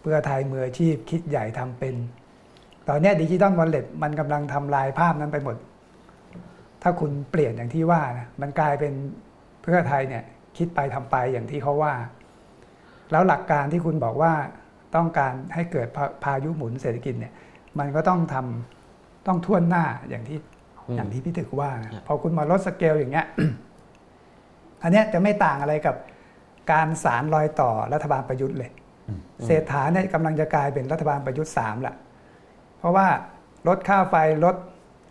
[0.00, 1.94] เพื่อไทยมืออาชีพคิดใหญ่ทำเป็น
[2.88, 5.56] ตอนเนี้ดิจิตอลวอลเล็ตมันกำลังทำลายภาพนั้นไปหมด
[6.82, 8.92] ถ้าคุณเปลี่ยนอย่างที่ว่านะมันกลายเป็น
[9.26, 10.22] เพื่อไทยเนี่ย
[10.56, 11.94] คิดไปทำไปอย่างที่เขาว่า
[13.12, 14.32] แล้วหลักการที่คุณบอกว่า
[14.96, 17.32] ต้องการให้เกิดพาพายุหมุนเศรษฐกิจเนี่ย
[17.78, 20.38] มันก็ต้องทำต้องท่วนหน้าอย่างที่
[20.88, 23.26] อืมอย่างที่พี่ถึกว่านะครับพอคุณมาลดสเกลอย่างเงี้ย
[24.82, 25.96] อันเนี้ยจะไม่ต่างอะไรกับ
[26.72, 28.70] การสารรอยต่อรัฐบาลประยุทธ์เลย
[29.44, 31.94] เศรษฐาเนี่ยกำลังจะกลายเป็นรัฐบาลประยุทธ์สามละ
[32.78, 33.06] เพราะว่า
[33.68, 34.56] ลดค่าไฟลด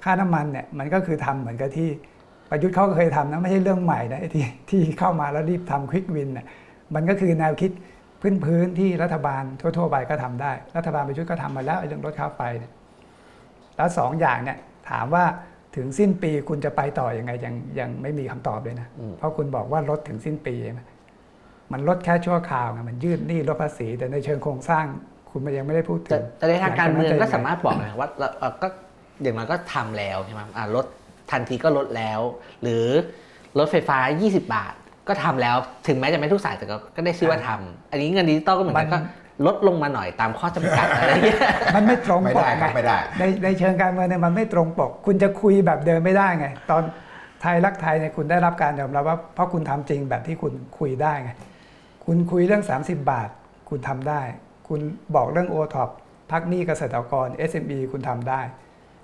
[0.03, 1.89] ค่าน้ำมันเนี่ย มันก็คือทำเหมือนกับที่
[2.49, 6.45] ประยุทธ์เขาก็เคยทำนะไม่ใช่เรื่องใหม่นะไอ้ที่ที่เข้ามาแล้วรีบทำควิกวินเนี่ย
[6.95, 7.71] มันก็คือแนวคิด
[8.45, 12.71] พื้นๆที่รัฐบาลทั่วๆไปก็ทำได้ รัฐบาลประยุทธ์ก็ทำมาแล้วไอ้เรื่องลดค่าไฟเนี่ย
[13.77, 14.57] แล้วสองอย่างเนี่ย
[14.89, 15.23] ถามว่า
[15.75, 20.81] ถึงสิ้นปีคุณจะไปต่ออยังไงยังยังไม่มีคำตอบเลยนะอืมเพราะคุณบอกว่าลดถึงสิ้นปีใช่ไหม
[21.71, 24.85] มันลดแค่ชั่วคราวไงมันยืดหนี้ลดภาษี แต่ในเชิงโครงสร้าง
[25.29, 28.67] คุณมันยังไม่ได้พูดถึแต่งแต่ในทางการเมืองหลัก็จสามารถบอกนะว่าเราเอ่อก็
[29.21, 30.85] อย่างน้อยก็ทำแล้วใช่ไหมอ่าลด
[31.31, 32.21] ทันทีก็ลดแล้ว
[32.61, 32.85] หรือ
[33.59, 34.73] รถไฟฟ้า 20 บาท
[35.07, 35.55] ก็ทำแล้ว
[35.87, 38.99] ถึงแม้จะไม่ทุกสายแต่ก็ก็ได้ชื่อว่าทำอันนี้เงินดิจิตอลก็เหมือนกันก็
[39.45, 41.39] ลดลงมาหน่อยตามข้อจำกัดอะไรอย่างเงี้ย
[41.75, 46.83] มันไม่ตรงไม่ปได้กครับไงไม่ได้ในในเชิงการเมืองเนี่ยมันไม่ตรงปก คุณจะคุยแบบเดิมไม่ได้ไง ตอน
[47.41, 51.31] ไทยรักไทยเนี่ยคุณได้รับการยอมรับว่าเพราะคุณทำจริงแบบที่คุณคุยได้ไง
[52.05, 53.29] คุณคุยเรื่อง 30 บาท
[53.69, 54.21] คุณทำได้
[54.67, 54.79] คุณ
[55.15, 55.89] บอกเรื่องโอท็อป
[56.31, 58.41] พักหนี้เกษตรกร SME คุณทำได้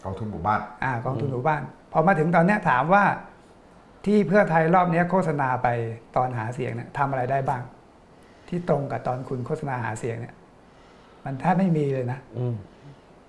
[0.06, 1.62] กองทุนหมู่บ้านอ่ากองทุนหมู่บ้าน
[1.94, 3.04] พอมาถึงตอนเนี้ยถามว่า
[4.06, 5.68] ที่เพื่อไทยรอบเนี้ยโฆษณาไป
[6.16, 7.62] ตอนหาเสียงเนี่ยทำอะไรได้บ้าง
[8.48, 10.34] ที่ตรงกับตอนคุณโฆษณาหาเสียงเนี่ย
[11.26, 12.56] มันแทบไม่มีเลยนะอืม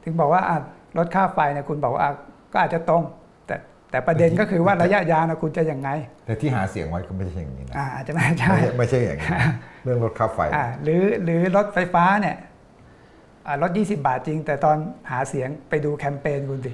[0.03, 0.57] ถึงบอกว่าอะ
[0.99, 2.13] ลดค่าไฟเนี่ยคุณบอกว่าอะ
[2.53, 3.03] ก็อาจจะตรง
[3.47, 3.57] แต่
[3.91, 5.89] แต่ประเด็นก็คือว่าระยะยาวนะคุณจะยังไง
[6.27, 12.37] แต่ที่หาเสียงไว้ก็ไม่ใช่อย่างนี้นะอ่าอาจจะไม่ใช่ไม่ใช่ไม่ใช่อย่างนี้นะเรื่องลดค่าไฟอ่าหรือหรือรถไฟฟ้าเนี่ย
[13.47, 14.77] อ่ารถ20 บาทจริง แต่ตอน
[15.11, 16.73] หาเสียงไปดูแคมเปญคุณสิ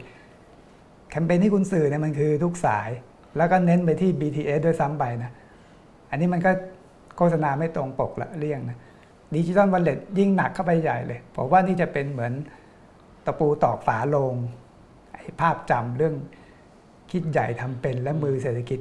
[1.10, 2.90] แคมเปญที่คุณสื่อเนี่ยมันคือทุกสาย
[3.36, 5.30] แล้วก็เน้นไปที่ BTS ด้วยซ้ำไปนะ
[6.10, 6.50] อันนี้มันก็
[7.16, 8.78] โฆษณาไม่ตรงปกละเลี่ยงนะ
[9.34, 12.32] ดิจิตอลวอลเล็ตยิ่งหนักเข้าไปใหญ่เลยผมว่านี่จะเป็นเหมือน
[13.26, 14.34] ตะปูตอกฝาลง
[15.12, 16.14] ไอ้ภาพจำเรื่อง
[17.10, 18.80] คิดใหญ่ทำเป็นและมือเศรษฐกิจ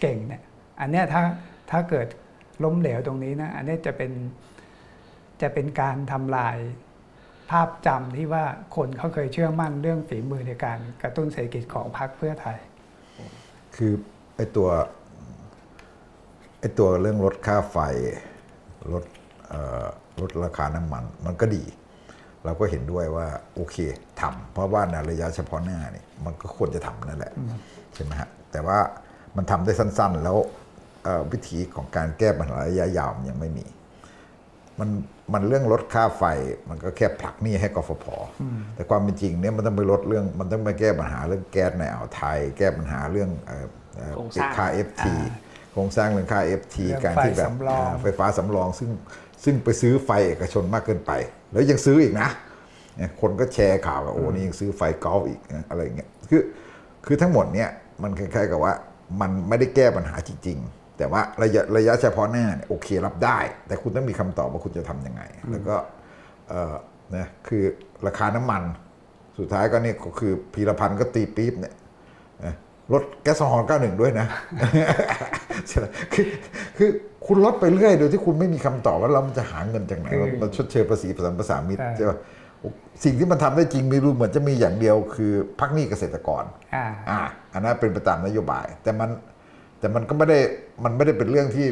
[0.00, 0.42] เก่งเนี่ย
[0.80, 1.22] อันเนี้ยถ้า
[1.70, 2.06] ถ้าเกิด
[2.64, 4.12] ล้มเหลวตรงนี้นะ อันนี้จะเป็น
[5.42, 6.56] จะเป็นการทำลาย
[7.50, 8.44] ภาพจำที่ว่า
[8.76, 12.58] คนเขาเคยเชื่อมั่นเรื่องฝีมือในการกระตุ้นเศรษฐกิจของพรรคเพื่อไทย
[13.76, 13.92] คือ
[14.36, 14.68] ไอ้ตัว
[16.60, 17.76] ไอ้ตัวเรื่องลดค่าไฟ
[18.92, 19.04] ลด
[19.48, 19.84] เอ่อ
[20.20, 21.64] ลดราคาน้ำมัน มันก็ดี
[22.44, 23.76] เราก็เห็นด้วยว่าโอเค
[24.20, 27.32] ทำเพราะว่าในระยะเฉพาะหน้านี่มันก็ควรจะทำนั่นแหละ
[27.94, 28.78] ใช่ไหมฮะแต่ว่า
[29.36, 30.36] มันทำได้สั้นๆ แล้ว
[31.04, 33.66] เอ่อวิธีของการแก้ปัญหาระยะยาวมันยังไม่มี
[34.80, 34.88] มัน
[35.34, 36.24] มันเรื่องลดค่าไฟ
[36.68, 38.06] มันก็แค่ผลักหนี้ให้กฟผ
[38.74, 45.04] แต่ความเป็นจริงเนี่ยมันต้องไปลดเรื่อง มันต้องไปแก้ปัญหาเรื่องแก๊สในอ่าวไทย แก้ปัญหาเรื่องเอ่อเอ่อโครงสร้างค่า FT
[45.72, 48.90] โครงสร้างเรื่องค่า FT เรื่องการที่แบบไฟสำรองอ่าไฟฟ้าสำรองซึ่ง
[49.44, 51.12] ซึ่งไปซื้อไฟเอกชนมากเกินไป
[51.52, 52.28] แล้วยังซื้ออีกนะ
[52.96, 56.42] เนี่ยคนก็แชร์ข่าวว่าโอ้นี่ยังซื้อไฟกอล์ฟอีกนะอะไรอย่างเงี้ยคือ
[57.06, 57.68] คือทั้งหมดเนี่ย
[58.02, 58.72] มันคล้ายๆกับว่า
[59.20, 65.76] มันไม่ได้แก้ปัญหาจริงๆ แต่ว่าระยะระยะเฉพาะหน้าเนี่ยโอเครับได้ แต่คุณต้องมีคำตอบว่าคุณจะทำยังไง แล้วก็
[66.48, 66.74] เอ่อ
[67.16, 67.62] นะคือ
[68.06, 68.62] ราคาน้ำมัน
[69.38, 71.74] สุดท้ายก็เนี่ยก็คือพีรพันธ์ก็ตีปี๊บเนี่ย
[72.44, 72.54] นะ
[72.92, 74.26] ลดแก๊สโซฮอล์91 ด้วยนะ
[75.68, 76.26] ใช่ไหมคือ
[76.76, 76.90] คือ
[77.26, 82.18] คุณลดไปเรื่อยโดยที่คุณไม่มีคำตอบว่าเรามันจะหาเงินจากไหนคือมาชดเชยภาษีผสมภาษามิตรใช่ใช่ป่ะ
[83.04, 87.18] สิ่งที่มันทำได้จริงไม่รู้เหมือนจะมีอย่างเดียวคือพักหนี้เกษตรกรอ่าอ่า
[87.52, 89.10] อันนั้นเป็นไปตามนโยบาย แต่มัน
[89.78, 90.38] แต่มันก็ไม่ได้
[90.84, 91.66] มันไม่ได้เป็นเรื่องที่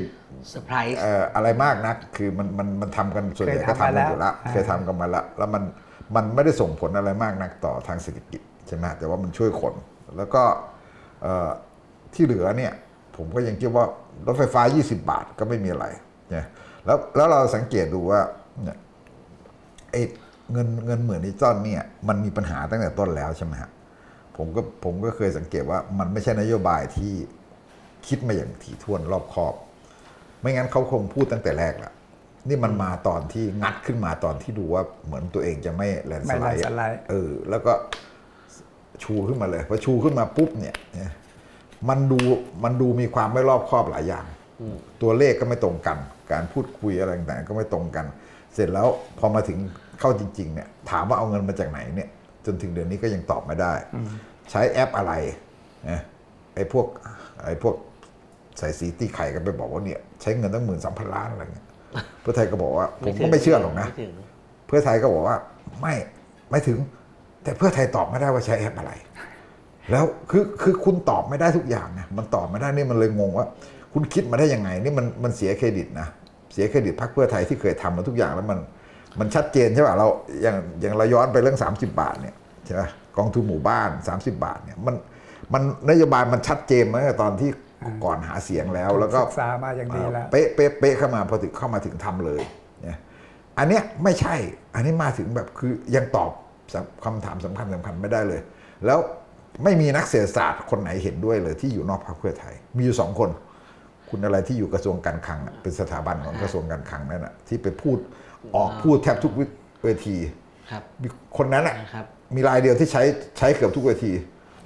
[0.48, 5.62] เซอร์ไพรส์เอ่ออะไรมากนัก คือมันมันมันทำกันส่วนใหญ่เคยก็ทำทำมาแล้กันวอยู่แล้วอ่าเคยทำกันมาแล้วแล้วมัน
[6.16, 9.74] มันไม่ได้ส่งผลอะไรมากนักต่อทางเศรษฐกิจใช่ไหมแต่ว่ามันช่วยคน
[10.16, 10.42] แล้วก็
[11.22, 11.50] เอ่อ
[12.14, 12.72] ที่เหลือเนี่ย
[13.16, 13.84] ผมก็ยังคิดว่า
[14.26, 15.86] รถไฟฟ้า 20 บาทก็ไม่มีอะไร
[16.30, 16.46] เนี่ย
[16.86, 18.20] แล้วแล้วเราสังเกตดูว่า
[18.62, 18.78] เนี่ย
[19.92, 20.02] ไอ้
[20.52, 23.70] เงินเงินหมื่นดิจิตอลเนี่ยมันมีปัญหาตั้งแต่ต้นแล้วใช่ไหมฮะ
[24.36, 27.12] ผมก็ผมก็เคยสังเกตว่ามันไม่ใช่นโยบายที่
[28.08, 29.54] คิดมาอย่างถี่ถ้วนรอบคอบ
[30.40, 31.92] ไม่งั้นเขาคงพูดตั้งแต่แรกละ
[32.48, 37.72] นี่มันมาตอนที่งัดขึ้นมาตอนที่ดูว่าเหมือนตัวเองจะไม่ landslide ไม่ landslide อะเออ แล้วก็
[39.02, 41.12] ชูขึ้นมาเลยพอชูขึ้นมาปุ๊บเนี่ยเนี่ย
[41.88, 42.18] มันดู
[42.64, 44.26] มันดูมีความไม่รอบคอบหลายอย่าง
[45.02, 45.98] ตัวเลขก็ไม่ตรงกัน
[46.32, 48.06] การพูดคุยอะไรต่างๆก็ไม่ตรงกัน
[48.54, 48.88] เสร็จแล้ว
[49.18, 49.58] พอมาถึง
[50.00, 52.08] เข้าจริง ๆ เนี่ย ถามว่าเอาเงินมาจากไหนเนี่ย
[52.46, 53.72] จนถึงเดือนนี้ก็ยังตอบไม่ได้
[54.50, 55.12] ใช้แอปอะไร
[55.88, 56.00] นะ
[56.54, 56.86] ไอ้พวก
[57.44, 57.74] ไอ้พวก
[58.58, 61.66] ใส่สีตีไข่กันไปบอกว่าเนี่ยใช้เงินตั้งหมื่นสามพันล้านอะไรเงี้ย
[62.20, 64.12] เพื่อไทยก็บอกว่าผมก็ไม่เชื่อหรอกนะไม่ถึง
[64.66, 65.36] เพื่อไทยก็บอกว่า
[65.80, 65.94] ไม่
[66.50, 66.78] ไม่ถึง
[67.42, 68.92] แต่เพื่อไทยตอบไม่ได้ว่าใช้แอปอะไร
[69.90, 73.46] แล้วคือคือคุณตอบไม่ได้ทุกอย่างนะมันตอบไม่ได้นี่มันเลยงงว่า
[73.92, 76.06] คุณคิดมาได้ยังไงนี่มันมันเสียเครดิตนะ
[76.52, 78.58] เสียเครดิตพรรคเพื่อไทยที่เคยทำมาทุกอย่างแล้วมัน
[79.20, 80.06] มันชัดเจนใช่ป่ะเรา
[80.42, 84.94] อย่างอย่างเราย้อนไปเรื่อง 30 บาทเนี่ยใช่ป่ะกองทุนหมู่บ้าน 30 บาทเนี่ยมัน
[85.52, 87.50] มันนโยบายมันชัดเจนมาตั้งแต่ตอนที่
[88.04, 92.42] ก่อนหาเสียงแล้ว แล้วก็ศึกษามาอย่างดีแล้วเป๊ะเป๊ะเป๊ะเข้ามาพอถึงเข้ามาถึงทำเลย
[92.82, 92.98] เนี่ย
[93.58, 94.34] อันเนี้ยไม่ใช่
[94.74, 96.30] อันนี้มาถึงแบบคือยังตอบ
[97.04, 98.40] คำถามสำคัญสำคัญไม่ได้เลย
[98.86, 98.98] แล้ว
[99.64, 103.30] ไม่มีนักเศรษฐศาสตร์คนไหนเห็นด้วยเลย ที่อยู่นอกพรรคเพื่อไทย มีอยู่สองคน
[104.10, 107.98] คุณอะไรที่อยู่กระทรวงการคลังอะเป็นสถาบันของกระทรวงการคลังนั่นแหะที่ไปพูด
[108.56, 109.32] ออกพูดแทบทุก
[109.82, 110.16] เวที
[110.70, 111.08] ครับมี
[111.38, 113.02] คนนั้นแหละนะครับมีรายเดียวที่ใช้
[113.38, 114.12] ใช้เกือบทุกเวที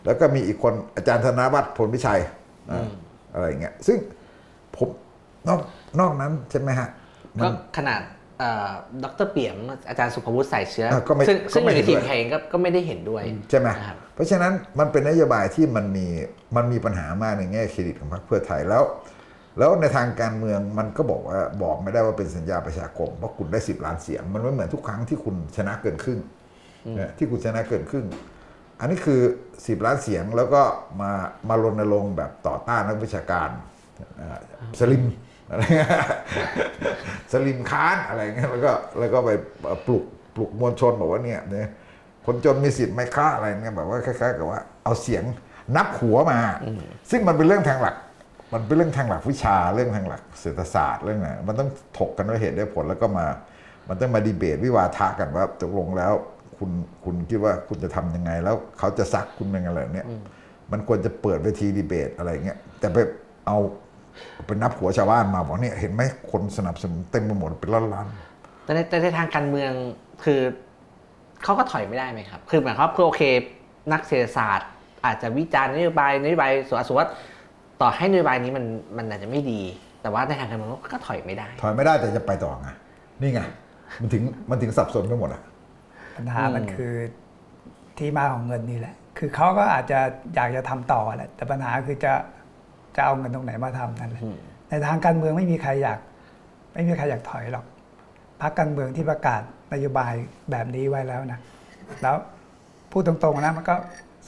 [0.05, 2.21] แล้วก็มีอีกคนอาจารย์ธนวัฒน์ผลพิชัย
[3.35, 3.97] อ่าอะไรอย่างเงี้ยซึ่ง
[4.77, 4.89] ผม
[5.49, 5.61] นอก
[6.01, 6.89] นอกนั้นใช่ไหมฮะ
[7.39, 8.01] มัก็นขนาด
[8.39, 8.71] เอ่อ
[9.05, 9.57] ดรเปี่ยม
[9.89, 16.07] อาจารย์สุภวุฒิใส่เชื้ออะก็ไม่ซึ่งก็ซึ่งอไม่ยู่ในทีมเห็นด้วยไทยเองก็ก็ไม่ได้เห็นด้วยใช่ไหมนะครับเพราะฉะนั้นมันเป็นนโยบายที่มันมี
[16.57, 18.83] มันมีปัญหามากในแง่เครดิตของพรรคเพื่อไทยแล้ว
[19.59, 26.21] แล้วในทางการเมืองมันก็บอกว่าบอกไม่ได้ว่าเป็นสัญญาประชาคมเพราะคุณได้สิบล้านเสียง มันไม่เหมือนทุกครั้งที่คุณชนะเกินครึ่ง
[26.99, 28.07] นะที่คุณชนะเกินครึ่ง
[28.81, 29.21] อันนี้คือ
[29.67, 30.63] สิบล้านเสียงแล้วก็
[31.01, 31.11] มา
[31.49, 33.49] มารณรงค์แบบต่อต้านนักวิชาการ
[34.81, 35.05] สลิม
[35.51, 35.91] อะไรเงี้ย
[37.33, 39.31] สลิมค้านอะไรเงี้ยแล้วก็แล้วก็ไป
[39.87, 41.69] ปลุกปลุกมวลชนบอกว่าเนี่ยเนี่ย
[42.27, 45.25] คนจนมีสิทธิ์ไหมค้าอะไรเงี้ยแบบว่าคล้ายๆกับว่าเอาเสียง
[45.77, 46.41] นับหัวมา
[47.11, 47.97] ซึ่งมันเป็นเรื่องทางหลัก
[48.53, 53.27] มันเป็นเรื่องทางหลักวิชาเรื่องทางหลักเศรษฐศาสตร์เรื่องไหนมันต้องถกกันด้วยเหตุด้วยผลแล้วก็มา
[53.89, 56.13] มันต้องมาดีเบตวิวาทะกันว่าตกลงแล้ว
[56.61, 56.71] คุณ
[57.05, 60.07] คุณคิดว่าคุณจะทำยังไง แล้วเขาจะซักคุณยังไงอะไรเนี่ย
[60.73, 62.97] มันควรจะเปิดเวทีดีเบตอะไรเงี้ยแต่ไป
[63.47, 63.59] เอา
[64.47, 69.73] ไปนับหัวชาวบ้านมาบอกเนี่ยเห็นไหมคนสนับสนุนเต็มไปหมดเป็นล้านๆแต่ในแต่ในทางการเมือง
[70.25, 70.41] คือ
[71.43, 73.23] เขาก็ถอยไม่ได้ไหมครับ คือหมายความว่าคือโอเค
[73.93, 74.69] นักเศรษฐศาสตร์
[75.05, 77.11] อาจจะวิจารณ์นโยบายนโยบายส่วนสมมติว่า
[77.81, 78.65] ต่อให้นโยบายนี้มัน
[78.97, 79.61] มันอาจจะไม่ดี
[80.03, 82.69] แต่ว่าในทางการเมืองก็ถอยไม่ได้ ถอยไม่ได้แต่จะไปต่อไง
[83.21, 83.41] นี่ไง
[84.01, 85.43] มันถึงมันถึงสับสนไปหมดอะ
[86.21, 86.95] ปัญหามันคือ
[87.99, 90.01] ที่มาของเงินนี่แหละ คือเขาก็อาจจะ
[90.35, 92.13] อยากจะทำต่อแหละแต่ปัญหาคือจะ
[92.97, 94.23] จะเอาเงินตรงไหนมาทำนั่นแหละ
[94.69, 95.99] ในทางการเมืองไม่มีใครอยาก
[96.75, 97.65] ไม่มีใครอยากถอยหรอก
[98.41, 100.13] พรรคการเมืองที่ประกาศนโยบาย
[100.51, 101.41] แบบนี้ไว้แล้วนะ
[102.03, 102.17] แล้ว
[102.91, 103.75] พูดตรงๆนะมันก็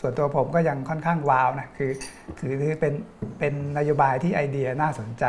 [0.01, 1.91] ส่วนตัวผมก็ยังค่อนข้างว้าวนะคือ
[2.39, 2.95] ถือถือเป็น
[3.39, 5.25] เป็นนโยบายที่ไอเดียน่าสนใจ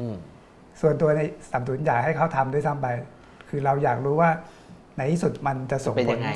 [0.00, 0.16] อืม
[0.80, 1.20] ส่วนตัวใน
[1.50, 2.86] สนับสนุนอยากให้เขาทำด้วยซ้ำไป
[3.48, 4.30] คือเราอยากรู้ว่า
[5.00, 6.30] ในที่สุดมันจะส่งเป็นผยัลงไง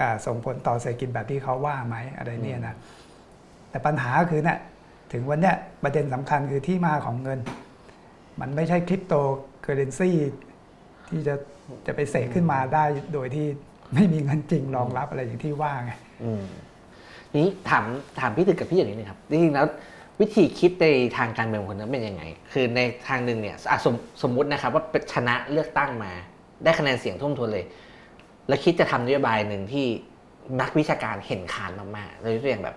[0.00, 2.76] อ่าส่งผลต่อเศรษฐกิจแบบที่เขาว่าไหมอะไรเนี่ยนะ
[3.70, 4.58] แต่ปัญหาคือเนี่ย
[5.12, 7.38] ถึงวันเนี้ยประเด็นสำคัญคือที่มาของเงิน
[8.40, 9.14] มันไม่ใช่คริปโต
[9.62, 10.10] เคอเรนซี
[11.08, 11.34] ที่จะ
[11.86, 13.46] จะไปเสกขึ้นมาได้โดยที่
[13.94, 16.42] ไม่มีเงินจริงรองรับอะไรอย่างที่ว่าไงอืม
[17.36, 17.84] นี้ถาม
[18.20, 19.66] ถามพี่ตึกกับพี่อย่างนี้นะครับจริงๆแล้ว
[20.20, 26.12] วิธีคิดในทางการเมืองของคนนั้นเป็นยังไง คือในทางหนึ่งเนี่ยอะสมสมมุตินะครับว่าเป็นชนะเลือกตั้งมา
[26.64, 27.64] ได้คะแนนเสียงท่วมท้นเลย
[28.48, 29.86] แล้วคิดจะทำนโยบายหนึ่งที่
[30.60, 32.76] นักวิชาการเห็นขานมากๆเลยตัวอย่างแบบ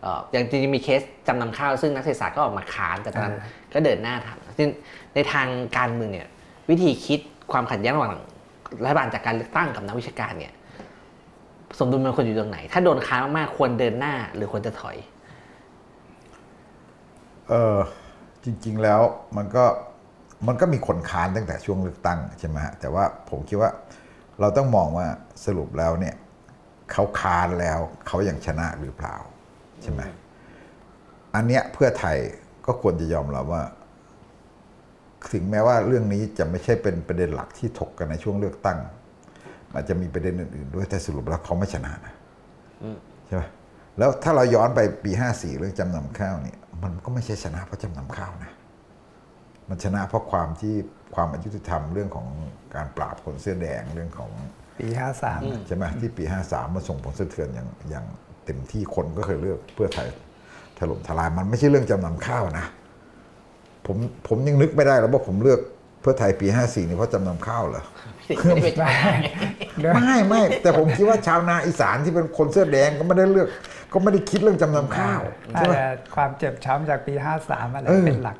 [0.00, 4.68] เอ่ออย่างจริงๆมีเคสจำนำข้าวซึ่งนักเศรษฐศาสตร์ก็ออกมาค้านแต่ตอนนั้นอ่าก็เดินหน้าทำซึ่ง
[5.14, 5.46] ในทาง
[5.78, 6.28] การเมืองเนี่ย
[6.70, 7.20] วิธีคิด
[7.52, 8.14] ความขัดแย้งระหว่าง
[8.82, 10.52] รัฐบาลจากการเลือกตั้งกับนักวิชาการเนี่ย
[11.78, 14.96] สมดุลมันควรอยู่ตรงไหน ถ้าโดนค้านมากๆควรเดินหน้าหรือควรจะถอย
[17.48, 17.78] เออ
[18.44, 19.00] จริง ๆแล้ว
[19.36, 19.64] มันก็
[20.46, 23.70] มันก็มีคนค้านตั้งแต่ช่วงเลือกตั้งใช่ไหมฮะแต่ว่าผมคิดว่า
[24.40, 25.06] เราต้องมองว่า
[25.44, 26.14] สรุปแล้วเนี่ย
[26.92, 29.16] เขาค้านแล้วเขายังชนะหรือเปล่า
[29.82, 30.02] ใช่ไหม
[31.34, 32.16] อันเนี้ยเพื่อไทย
[32.66, 33.62] ก็ควรจะยอมรับว่า
[35.32, 38.78] ถึงแม้ว่าเรื่องนี้จะไม่ใช่เป็นประเด็นหลักที่ถกกันในช่วงเลือกตั้ง
[39.74, 42.14] อาจจะมีประเด็นอื่นๆด้วยแต่สรุปแล้วเขาไม่ชนะนะ
[43.26, 43.42] ใช่ไหม
[43.98, 48.52] แล้วถ้าเราย้อนไปปี 54 เรื่องจำนำข้าวเนี่ย มันก็ไม่ใช่ชนะเพราะจำนำข้าวนะ
[49.68, 50.74] มันชนะเพราะความที่
[51.14, 52.26] ความอายุติธรรมเรื่องของ
[52.74, 54.30] การปราบคนเสื้อแดงเรื่องของ
[54.80, 58.04] ปีห้าสามใช่ไหมที่ปี53มันส่งผลสะเทือนอย่างอย่าง
[58.44, 60.06] เต็มที่คนก็เคยเลือกเพื่อไทย
[60.78, 62.66] ถล่มทลายมันไม่ใช่เรื่องจำนำข้าวนะ
[63.86, 63.96] ผม
[64.28, 65.60] ผมยังนึกไม่ได้แล้วว่าผมเลือก
[66.00, 67.82] เพื่อไทยปี54นี่เพราะจำนำข้าวเหรอ
[68.44, 68.94] ไม่ได้ไปถอย
[69.94, 73.48] ไม่ไม่แต่ผมคิดว่าชาวนาอีสานที่เป็นคนเสื้อแดงก็ไม่ได้เลือก
[73.92, 75.20] ก็ไม่ได้คิดเรื่องจำนำข้าว
[75.54, 78.36] น่าใช่ไหมจะความเจ็บช้ำจากปีห้าสามอะไรเออเป็นหลัก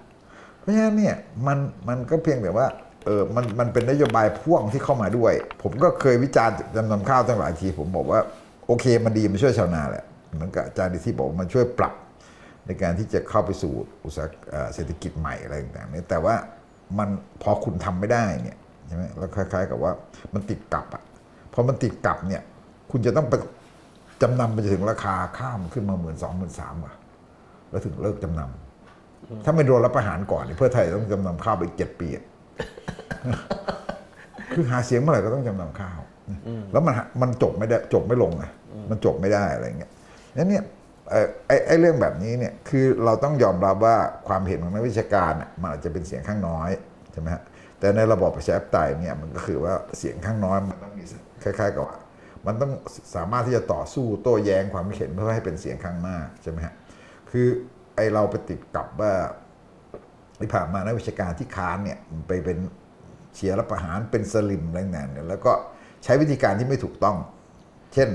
[0.65, 2.67] เพราะฉะนั้นเนี่ยมันมันก็เพียงแต่ว่า
[3.05, 8.21] เออมันมันเป็นนโยบายพ่วงที่เข้ามาด้วย ผมก็เคยวิจารณ์จำนำข้าวตั้งหลายที ผมบอกว่า
[8.67, 11.95] โอเคมันดีมันช่วยชาวนาแหละเหมือนกับอาจารย์ดิที่บอกมันช่วยปรับ
[12.67, 13.73] ในการที่จะเข้าไปสู่
[14.05, 16.35] อุตสาหเอ่อเศรษฐกิจใหม่อะไรต่างๆนี่แต่ว่า
[16.99, 17.09] มัน
[17.43, 19.93] พอคุณทำไม่ได้เนี่ยใช่ไหมแล้วคล้าย ๆ กับว่า
[20.35, 21.03] มันติดกับอะ
[21.53, 22.43] พอมันติดกับเนี่ย
[22.91, 23.35] คุณจะต้องไป
[24.23, 26.95] จำนำไปถึงราคาข้ามขึ้นมาหมื่นสองหมื่นสามอะ
[27.71, 28.74] แล้วถึงเลิกจำนำ
[29.45, 32.25] ถ้าไม่โดนรับประหารก่อนเนี่ยเพื่อไทยต้องจำนำข้าวไปเจ็ดปีอะ
[34.53, 36.01] คือหาเสียงเมื่อไหร่ก็ต้องจำนำข้าว
[36.73, 38.45] แล้วมันมันจบไม่ได้จบไม่ลงไง
[38.91, 39.91] มันจบไม่ได้อะไรเงี้ย
[40.37, 40.65] นั้นเนี่ย
[41.47, 43.97] ไอ้ไอ้เรื่องแบบนี้เนี่ยคือเราต้องยอมรับว่า
[44.29, 46.71] ความเห็นของนักวิชาการน่ะมันอาจจะเป็นเสียงข้างน้อย
[47.13, 47.43] ใช่ไหมฮะ
[47.79, 51.05] แต่ในระบอบประชาธิปไตยเนี่ยมันก็คือว่าเสียงข้างน้อยมันต้องมี
[51.43, 51.99] คล้ายๆกับว่า
[52.47, 52.73] มันต้อง
[53.15, 56.75] สามารถที่จะต่อสู้โต้แย้งความเห็นเพื่อให้เป็นเสียงข้างมากใช่ไหมฮะ
[57.31, 57.49] คือ
[57.95, 59.13] ไอเราไปติดกับว่า
[60.41, 62.59] ที่ผ่านมานักวิชาการที่ค้านเนี่ยไปเป็น
[63.35, 65.53] เชียร์รับประหารเป็นสลิมอะไรต่างเนี่ยแล้วก็
[66.05, 67.17] ใช้วิธีการที่ไม่ถูกต้อง
[67.95, 68.09] เช่น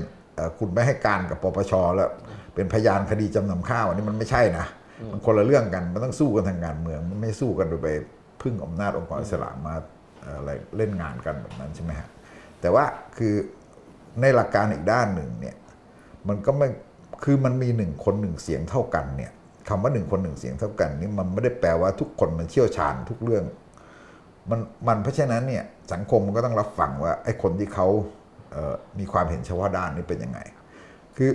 [0.58, 2.10] คุณไม่ให้การกับปปชแล้ว
[2.54, 4.66] เป็นพยานคดีจำนำข้าวอันนี้มันไม่ใช่นะ
[5.12, 7.88] มันคนละเรื่องกันมันต้องสู้กันทางการเมือง มันไม่สู้กันโดยไป
[8.42, 9.74] พึ่งอำนาจองค์กรอิสระมา
[10.36, 12.08] อะไรเล่นงานกันแบบนั้นใช่ไหมฮะ
[12.60, 12.84] แต่ว่า
[13.18, 13.34] คือ
[14.20, 15.56] ในหลักการอีกด้านหนึ่งเนี่ย
[16.28, 16.68] มันก็ไม่
[17.24, 19.32] คือมันมีหนึ่งคนหนึ่งเสียงเท่ากันเนี่ย
[19.70, 23.44] คำว่าหนึ่งคนหนึ่งเสียงเท่ากันนี่มันไม่ได้แปลว่าทุกคนมันเชี่ยวชาญทุกเรื่อง
[24.50, 27.88] มันมันเพราะฉะนั้นเนี่ยสังคมมันก็ต้องรับฟังว่าไอ้คนที่เขา
[28.52, 30.40] เมีความเห็นเฉพาะด้านนี้เป็นยังไง
[31.16, 31.30] คือ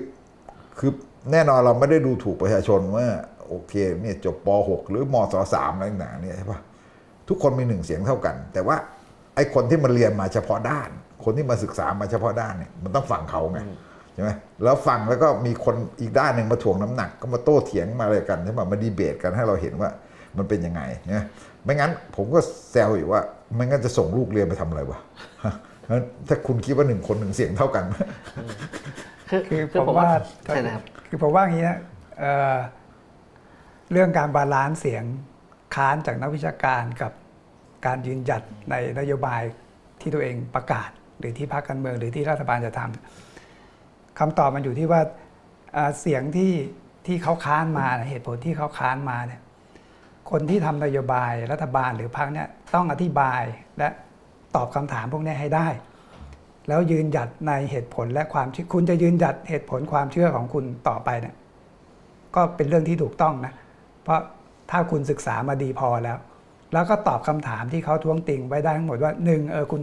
[0.80, 0.92] คือ
[1.32, 3.06] แน่นอนเราไม่ได้ดูถูกประชาชนว่า
[3.48, 6.60] โอเคเนี่ยจบป .6 หรือมศ3อะไรต่างๆเนี่ยใช่ปะ
[7.30, 8.76] ทุกคนมีหนึ่งเสียงเท่ากัน แต่ว่า
[9.36, 10.90] ไอ้คนที่มันเรียนมาเฉพาะด้าน
[11.24, 13.60] คนที่มาศึกษามาเฉพาะด้านเนี่ยมันต้องฟังเขาไง
[14.16, 14.32] ใช่ไหม
[14.64, 19.90] แล้วฟังแล้วก็มีคนอีกด้านหนึ่งมาถ่วงน้ำหนัก ก็มาโต้เถียงมาอะไรกันใช่ไหมมาดีเบตกันให้เราเห็นว่า
[20.38, 21.26] มันเป็นยังไงนะ
[21.64, 22.40] ไม่งั้นผมก็
[22.72, 23.22] แซวอยู่ว่า
[23.56, 25.00] ไม่งั้นจะส่งลูกเรียนไปทำอะไรวะ
[25.90, 27.84] งั้นถ้าคุณคิดว่าหนึ่งคนหนึ่งเสียงเท่ากัน
[29.30, 30.12] คือคือคือผมว่าผมว่า
[30.46, 31.80] ใช่นะครับคือผมว่าอย่างนี้นะ
[32.20, 32.58] เอ่อ
[33.92, 35.04] เรื่องการ balance เสียง
[35.76, 37.12] ค้านจากนักวิชาการกับ
[37.86, 39.42] การยืนหยัดในนโยบาย
[40.02, 43.25] ที่ตัวเองประกาศ หรือที่พรรคการเมืองหรือที่รัฐบาลจะทำ
[44.20, 45.02] คำตอบมันอยู่ที่ว่า
[46.00, 46.54] เสียงที่
[47.08, 49.42] ที่เขาค้านมาเหตุผลที่เขาค้านมาเนี่ย
[50.32, 53.42] คนที่ทำนโยบายรัฐบาลหรือพรรคเนี่ยต้องอธิบาย
[53.78, 53.88] และ
[54.56, 55.68] ตอบคำถามพวกนี้ให้ได้
[56.68, 61.36] แล้วยืนหยัดในเหตุผลและความคุณจะยืนหยัดเหตุผลความเชื่อของคุณต่อไปเนี่ย
[62.36, 63.54] ก็เป็นเรื่องที่ถูกต้องนะ
[64.04, 64.20] เพราะ
[64.72, 66.18] ถ้าคุณศึกษามาดีพอแล้ว
[66.74, 69.82] แล้วก็ตอบคำถามที่เขาท้วงติงไว้ได้ทั้งหมดว่าหนึ่งเออคุณ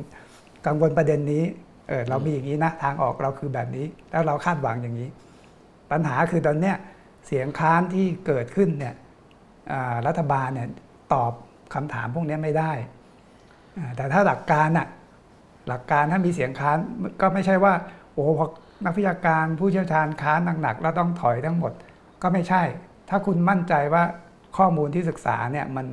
[0.66, 1.45] กังวลประเด็นนี้
[1.88, 5.09] เออเรามีอย่างนี้นะ ทางออกเราคือแบบนี้ แล้วเราคาดหวังอย่างนี้
[5.90, 6.77] ปัญหาคือตอนเนี้ย
[7.27, 8.95] เสียงค้านที่เกิดขึ้นเนี่ย
[10.07, 10.68] รัฐบาลเนี่ย
[11.14, 11.33] ตอบ
[11.75, 12.73] คำถามพวกนี้ไม่ได้
[13.97, 14.88] แต่ถ้าหลักการน่ะ
[15.68, 16.79] หลักการถ้ามีเสียงค้าน
[17.21, 17.75] ก็ไม่ใช่ว่า
[18.12, 18.47] โอ้พอ
[18.85, 21.73] นักวิชาการผู้เชี่ยวชาญค้านหนักๆแล้วต้องถอยทั้งหมด
[22.23, 22.62] ก็ไม่ใช่
[23.09, 24.05] ถ้าคุณมั่นใจว่า
[24.57, 25.87] ข้อมูลที่ศึกษาเนี่ยมัน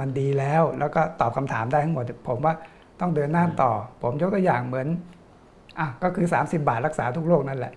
[0.00, 2.54] มันดีแล้วแล้วก็ตอบคำถามได้ทั้งหมด ผมว่า
[3.00, 4.86] ต้องเดินหน้าต่อ ผมยกตัวอย่างเหมือน
[5.78, 7.72] อะก็คือ 30 บาทรักษาทุกโรคนั่นแหละ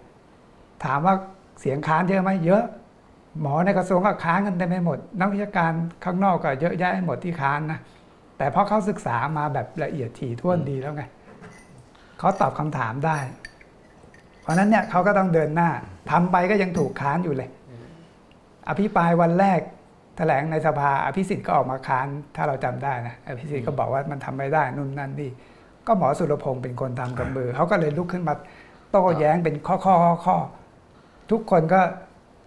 [0.84, 1.16] ถามว่า
[1.60, 2.64] เสียงค้านเยอะไหมเยอะ
[3.42, 5.72] หมอในกระทรวงก็ค้านกันเต็มไปหมด นักวิชาการ
[6.04, 7.80] ข้างนอกก็เยอะแยะหมดที่ค้านนะ
[8.38, 11.04] แต่เพราะเขาศึกษามาแบบละเอียดถี่ถ้วนดีแล้วไง
[12.20, 13.18] เขาตอบคำถามได้
[14.42, 15.70] เพราะฉะนั้นเนี่ยเขาก็ต้องเดินหน้า
[16.12, 17.50] ทำไปก็ยังถูกค้านอยู่เลย
[18.70, 19.60] อภิปรายวันแรก
[20.18, 25.30] แถลงในสภาอภิสิทธิ์ก็ออกมาค้านถ้าเราจำได้นะอภิสิทธิ์ก็บอกว่ามันทำไม่ได้นู่นนั่นนี่
[25.88, 28.34] ก็หมอสุรพงศ์เป็นคนทำกับมือเขาก็เลยลุกขึ้นมา
[28.92, 30.38] โต้แย้งเป็นข้อข้อข้อข้อ
[31.32, 31.82] ทุกคนก็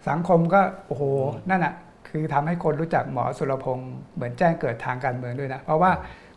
[0.08, 1.02] สังคมก็โอ้โห
[1.50, 1.74] นั่นอะ
[2.08, 5.92] คือทำให้คนรู้จักหมอสุรพงศ์เหมือนแจ้งเกิดทางการเมืองด้วยนะ เพราะว่า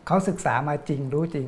[0.08, 1.48] เขาศึกษามาจริงรู้จริง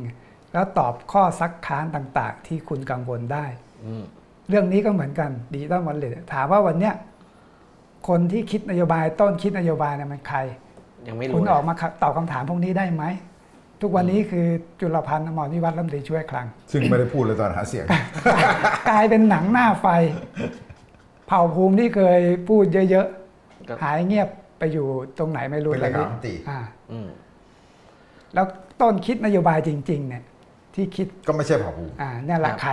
[0.54, 3.46] แล้วตอบข้อซักค้านต่าง ๆ ที่คุณกังวลได้
[3.86, 4.04] อืม
[4.50, 6.94] เรื่องนี้ก็เหมือนกัน digital wallet ถามว่าวันเนี้ย
[8.07, 10.39] คนที่คิดนโยบายต้นคิดนโยบายเนี่ยมันใคร
[11.07, 13.03] ยังไม่รู้คุณเลยออกมาตอบคำถามพวกนี้ได้ไหม
[13.81, 14.47] ทุกวันนี้คือ
[14.79, 17.85] จุลพันธ์อมรนิวัฒน์รัฐมนตรีช่วยคลัง ซึ่งไม่ได้พูดเลยตอนหาเสียง
[18.89, 19.87] กลายเป็นหนังหน้าไฟ
[21.27, 23.07] เผ่าภูมิที่เคยพูดเยอะ
[23.67, 24.27] ก็ๆหายเงียบ
[24.59, 24.85] ไปอยู่
[25.17, 26.59] ตรงไหนไม่รู้ตอนนี้เป็นเลขาธิการรัฐมนตรีอ่า
[26.91, 27.07] อืม
[28.33, 28.45] แล้ว
[28.81, 30.23] ต้นคิดนโยบายจริง ๆ เนี่ย
[30.75, 32.71] ที่คิดก็ไม่ใช่เผ่าภูมิอ่าเนี่ยแหละครับใคร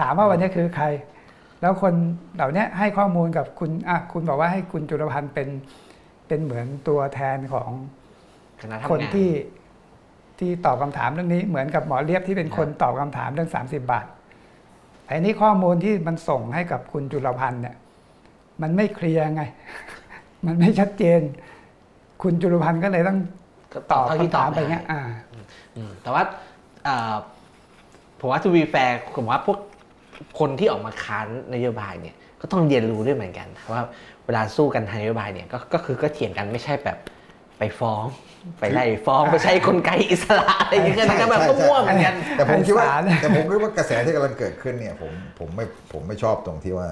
[0.00, 0.86] ถามว่าวันนี้คือใคร
[1.60, 1.94] แล้วคน
[2.36, 5.48] เหล่านี้ให้ข้อมูลกับคุณอะคุณบอกว่าให้คุณจุลพันธ์เป็น
[6.28, 7.70] เป็นเหมือนตัวแทนของ
[8.60, 9.30] คณะทำงานคนที่
[10.38, 14.06] ที่ตอบคำถามเรื่องนี้เหมือนกับหมอเลียบที่เป็นคนตอบคำถามเรื่อง 30 บาท
[15.06, 17.76] ไอ้นี่ข้อมูลที่มันส่งให้กับคุณจุลพันธ์เนี่ย
[18.62, 19.42] มันไม่เคลียร์ไง
[20.46, 21.20] มันไม่ชัดเจน
[22.22, 23.18] คุณจุลพันธ์ก็เลยต้อง
[23.74, 25.00] ก็ตตออบบเท่าที่คำตอถาบมไปได้เงี้ยอ่า
[25.76, 26.22] อืมแต่ว่า
[26.86, 27.14] อ่า
[28.20, 29.58] ผมว่า to be fair ผมว่าพวก
[30.38, 33.82] คนที่ออกมาค้านนโยบายเนี่ยก็ต้องเรียนรู้ด้วยเหมือนกันว่า
[34.26, 36.98] เวลาสู้กันทางนโยบายเนี่ยก็ก็คือก็เถียงกันไม่ใช่แบบ
[37.58, 38.04] ไปฟ้อง
[38.60, 46.88] ไปไล่ฟ้องไปใช้กลไกอิสระอะไรอย่างเงี้ยนะครับแบบก็มั่วเหมือนกันแต่ผมคิดว่าไพศาลเนี่ยแต่ผมคิดว่ากระแสที่กำลังเกิดขึ้นเนี่ยผมผมไม่ผมไม่ชอบตรงที่ว่า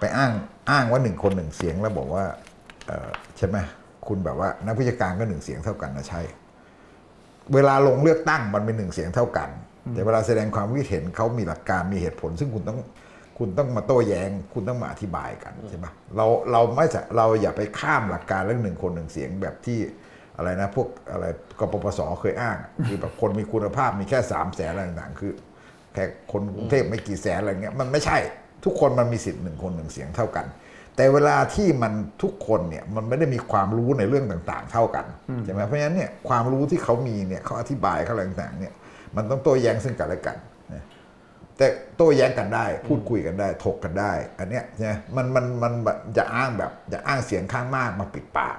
[0.00, 0.32] ไปอ้าง
[0.70, 2.24] อ้างว่าหนึ่งคนหนึ่งเสียงแล้วบอกว่า
[2.86, 3.56] เอ่อใช่ไหม
[4.08, 6.20] คุณแบบว่านักวิชาการก็หนึ่งเสียงเท่ากันนะใช่
[7.54, 9.48] เวลาลงเลือกตั้งมันเป็นหนึ่งเสียงเท่ากัน
[9.92, 12.78] แต่เวลาแสดงความคิดเห็นเขามีหลักการมีเหตุผล ซึ่งคุณต้อง
[13.38, 19.78] คุณต้องมาโต้แย้ง คุณต้องมาอธิบายกันใช่ปะเราเราไม่จะเราอย่าไปข้ามหลักการเรื่องหนึ่งคนหนึ่งเสียงแบบที่
[20.36, 21.24] อะไรนะพวกอะไร
[21.58, 25.32] กปปสเคยอ้างอะคือแบบคนมีคุณภาพมีแค่สามแสนอะไรต่างๆคือ
[25.94, 28.18] แค่คนกรุงเทพไม่กี่แสนอะไรเงี้ยมันไม่ใช่
[28.64, 30.46] ทุกคนมันมีสิทธิ์หนึ่งคนหนึ่งเสียงเท่ากัน
[30.96, 35.06] แต่เวลาที่มันทุกคนเนี่ยมันไม่ได้มีความรู้ในเรื่องต่างๆ เท่ากัน
[35.44, 38.74] ใช่ไหมเพราะฉะนั้นเนี่ยความรู้ที่เขามีเนี่ยเขาอธิบายเขาอะไรต่างๆเนี่ย
[39.16, 40.36] มันต้องโต้แย้งซึ่งกันและกัน
[41.56, 45.72] แต่โต้แย้งกันได้ พูดคุยกันได้ ถกกันได้ อันเนี้ยใช่ไหมมันมันมัน
[46.18, 48.56] จะอ้างแบบจะอ้างเสียงข้างมากมาปิดปาก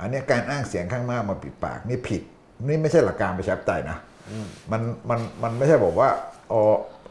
[0.00, 2.22] อันเนี้ยการอ้างเสียงข้างมากมาปิดปากนี่ผิด
[2.66, 3.98] นี่ไม่ใช่หลักการประชาธิปไตยนะ
[4.72, 6.08] มันมันมันไม่ใช่บอกว่า
[6.52, 6.62] อ๋อ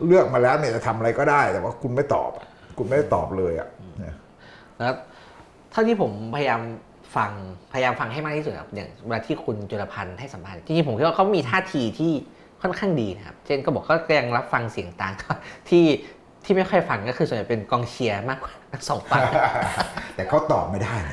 [0.05, 2.31] เลือกมาแล้วเนี่ยจะทำอะไรก็ได้ แต่ว่าคุณไม่ตอบ
[2.77, 3.67] คุณไม่ได้ตอบเลยอะ
[4.03, 4.13] นะ
[4.77, 4.95] แล้ว
[5.71, 6.61] เท่าที่ผมพยายาม
[7.15, 7.31] ฟัง
[7.73, 12.13] พยายามฟังให้มากที่สุดอย่างเวลาที่คุณจุลพันธ์ให้สัมภาษณ์จริงๆผมคิดว่าเขามีท่าทีที่
[12.69, 15.13] ค่อนข้างดีนะครับ เช่นก็บอกเขาก็ยังรับฟังเสียงต่าง
[15.69, 15.85] ที่
[16.43, 19.21] ที่ไม่ค่อยฟังก็คือส่วนใหญ่เป็นกองเชียร์มากกว่าทั้งสองฝั่ง
[20.15, 21.11] แต่เขาตอบไม่ได้ไง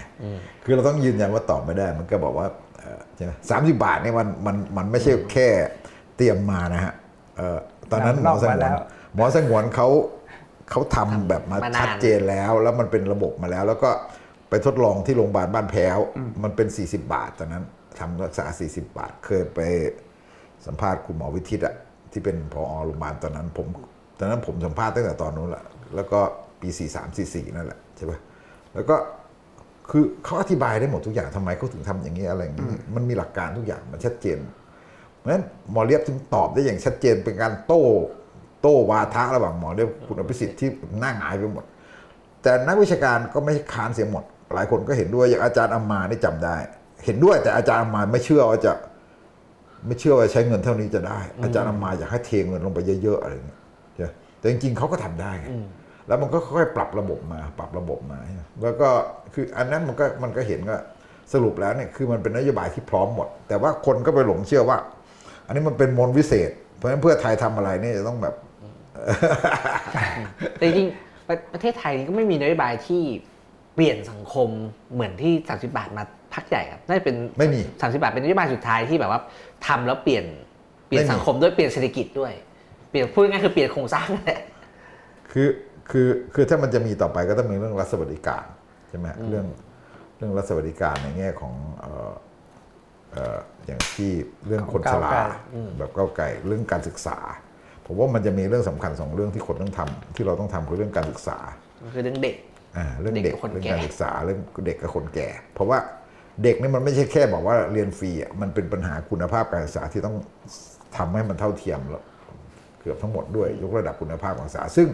[0.64, 2.46] คือเราต้องยืนยันว่าตอบไม่ได้ มันก็บอกว่า
[2.78, 5.48] เอ่อใช่ไหมสามสิบาทเนี่ยมันมันมันไม่ใช่แค่
[6.16, 6.92] เตรียมมานะฮะ
[7.36, 7.58] เอ่อ
[7.90, 8.78] ตอนนั้นหมอสงนำร่องมาวนแล้ว
[9.14, 9.88] หมอสงวนเขา
[10.70, 13.90] เขาทำแบบมามานานชัดเจนแล้ว แล้วมันเป็นระบบมาแล้ว แล้วก็
[14.48, 15.98] ไปทดลองที่โรงพยาบาลบ้านแพ้ว
[16.42, 17.64] มันเป็น 40 บาทตอนนั้น
[17.98, 19.60] ทำรักษา 40 บาทเคยไป
[20.66, 21.74] สัมภาษณ์คุณหมอวิทิตอะ
[22.12, 23.66] ที่เป็นพอโรงพยาบาลตอนนั้นผม
[24.18, 26.20] ตอนนั้นผมสัมภาษณ์ตั้งแต่ตอนนู้นแหละแล้วก็
[26.60, 28.18] ปี 43 44 นั่นแหละใช่ปะ
[28.74, 28.96] แล้วก็
[29.90, 34.38] คือเขาอธิบายได้หมดทุกอย่างทำไมเขาถึงทำอย่างนี้อะไรอย่างนี้มันมีหลักการทุกอย่างมันชัดเจน
[35.18, 37.82] เพราะฉะนั้นหมอเลียบถึงตอบได้อย่างชัดเจนเป็นการโต้
[38.62, 40.68] โต้วาทะระหว่างหมอเลียบคุณอภิสิทธิ์ที่
[41.00, 41.64] หน้าหงายไปหมด
[42.42, 46.56] แต่นักวิชาการก็ไม่ค้านเสียหมด หลายคนก็เห็นด้วยอย่างอาจารย์อามานี่จำได้
[47.04, 48.72] เห็นด้วยแต่อาจารย์อามาไม่เชื่อว่าจะ
[49.86, 53.60] ไม่เชื่อว่าใช้เงินเท่านี้จะได้ อาจารย์อามาอยากให้เทเงินลงไปเยอะๆอะไรอย่างเงี้ย
[53.94, 54.08] ใช่ไหม
[54.38, 55.48] แต่จริงๆเขาก็ทำได้ไง
[56.08, 58.88] แล้วมันก็ค่อยๆปรับระบบมา ปรับระบบมาใช่ไหมแล้วก็
[59.34, 60.78] คืออันนั้นมันก็มันก็เห็นว่า
[61.32, 64.78] สรุปแล้วเนี่ยคือมันเป็นนโยบายที่พร้อมหมด แต่ว่าคนก็ไปหลงเชื่อว่า
[65.46, 68.34] อันนี้มันเป็นมนต์วิเศษ เพราะฉะนั้นเพื่อไทยทำอะไรเนี่ยจะต้องแบบ
[70.56, 73.02] แต่จริงๆประประเทศไทยนี่ก็ไม่มีนโยบายที่
[73.74, 74.48] เปลี่ยนสังคม
[74.92, 76.04] เหมือนที่ 30 บาทมา
[76.34, 79.20] พักใหญ่ครับน่าจะเป็นไม่มี30 บาทเป็นนโยบายสุดท้ายที่แบบว่า
[79.66, 80.24] ทำแล้วเปลี่ยน
[80.86, 82.32] เปลี่ยนไม่มีสังคมด้วยเปลี่ยนเศรษฐกิจด้วย
[82.90, 84.40] เปลี่ยนพูดง่ายๆคือเปลี่ยนโครงสร้างนั่นแหละ
[85.32, 85.48] คือ
[85.90, 88.44] คือคือถ้ามันจะมีต่อไปก็ต้องมีเรื่องรัฐสวัสดิการ
[88.88, 89.46] ใช่ไหมเรื่อง
[90.16, 92.12] เรื่องรัฐสวัสดิการในแง่ของเอ่อ
[93.12, 94.10] เอ่ออย่างที่
[94.46, 95.18] เรื่องคนชราก้าวไกล
[95.78, 97.18] แบบก้าวไกลเรื่องการศึกษา
[97.86, 101.38] ผมว่ามันจะมีเรื่องสำคัญสองเรื่องที่คนต้องทำที่เราต้องทำคือเรื่องการศึกษา
[101.94, 102.36] คือเรื่องเด็ก
[102.76, 105.78] อ่าเรื่องเด็เด็กกกับคนเรื่องแก่การศึกษาเรื่องเด็กกับคนแก่ เพราะว่า
[106.42, 110.16] เด็กนี่มันไม่ใช่แค่บอกว่าเรียนฟรีอะมันเป็นปัญหาคุณภาพการศึกษาที่ต้อง
[110.96, 112.04] ทำให้มันเท่าเทียมแล้ว
[112.80, 114.88] เกือบทั้งหมดด้วย ยกระดับคุณภาพการศึกษา ซึ่ง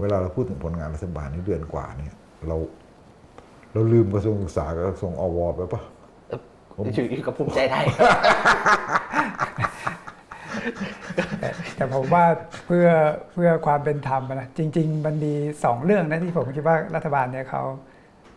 [0.00, 2.16] เวลาเราพูดถึงผลงานรัฐบาลนี่เดือนกว่าเนี่ย
[2.48, 2.56] เรา
[3.72, 5.82] เราลืมกระทรวงศึกษากับกระทรวงอวไปปะ
[6.76, 7.84] ผมอยู่อยู่กับภูมิใจไทย
[11.76, 12.24] แต่ผมว่า
[12.66, 12.88] เพื่อ
[13.32, 15.32] เพื่อความเป็นธรรมนะจริง ๆ มันมี
[15.64, 17.62] สองเรื่องนะที่ผมคิดว่ารัฐบาลเนี่ยเขา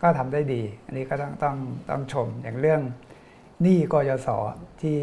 [0.02, 1.56] ก็ทำได้ดี อันนี้ก็ต้องต้อง
[1.90, 2.80] ต้องชมอย่างเรื่อง
[3.62, 4.28] หนี้กยศ
[4.82, 4.98] ที่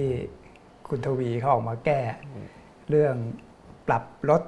[0.88, 2.02] คุณทวีเขาออกมาแก้
[2.90, 3.16] เรื่อง
[3.88, 4.42] ปรับลด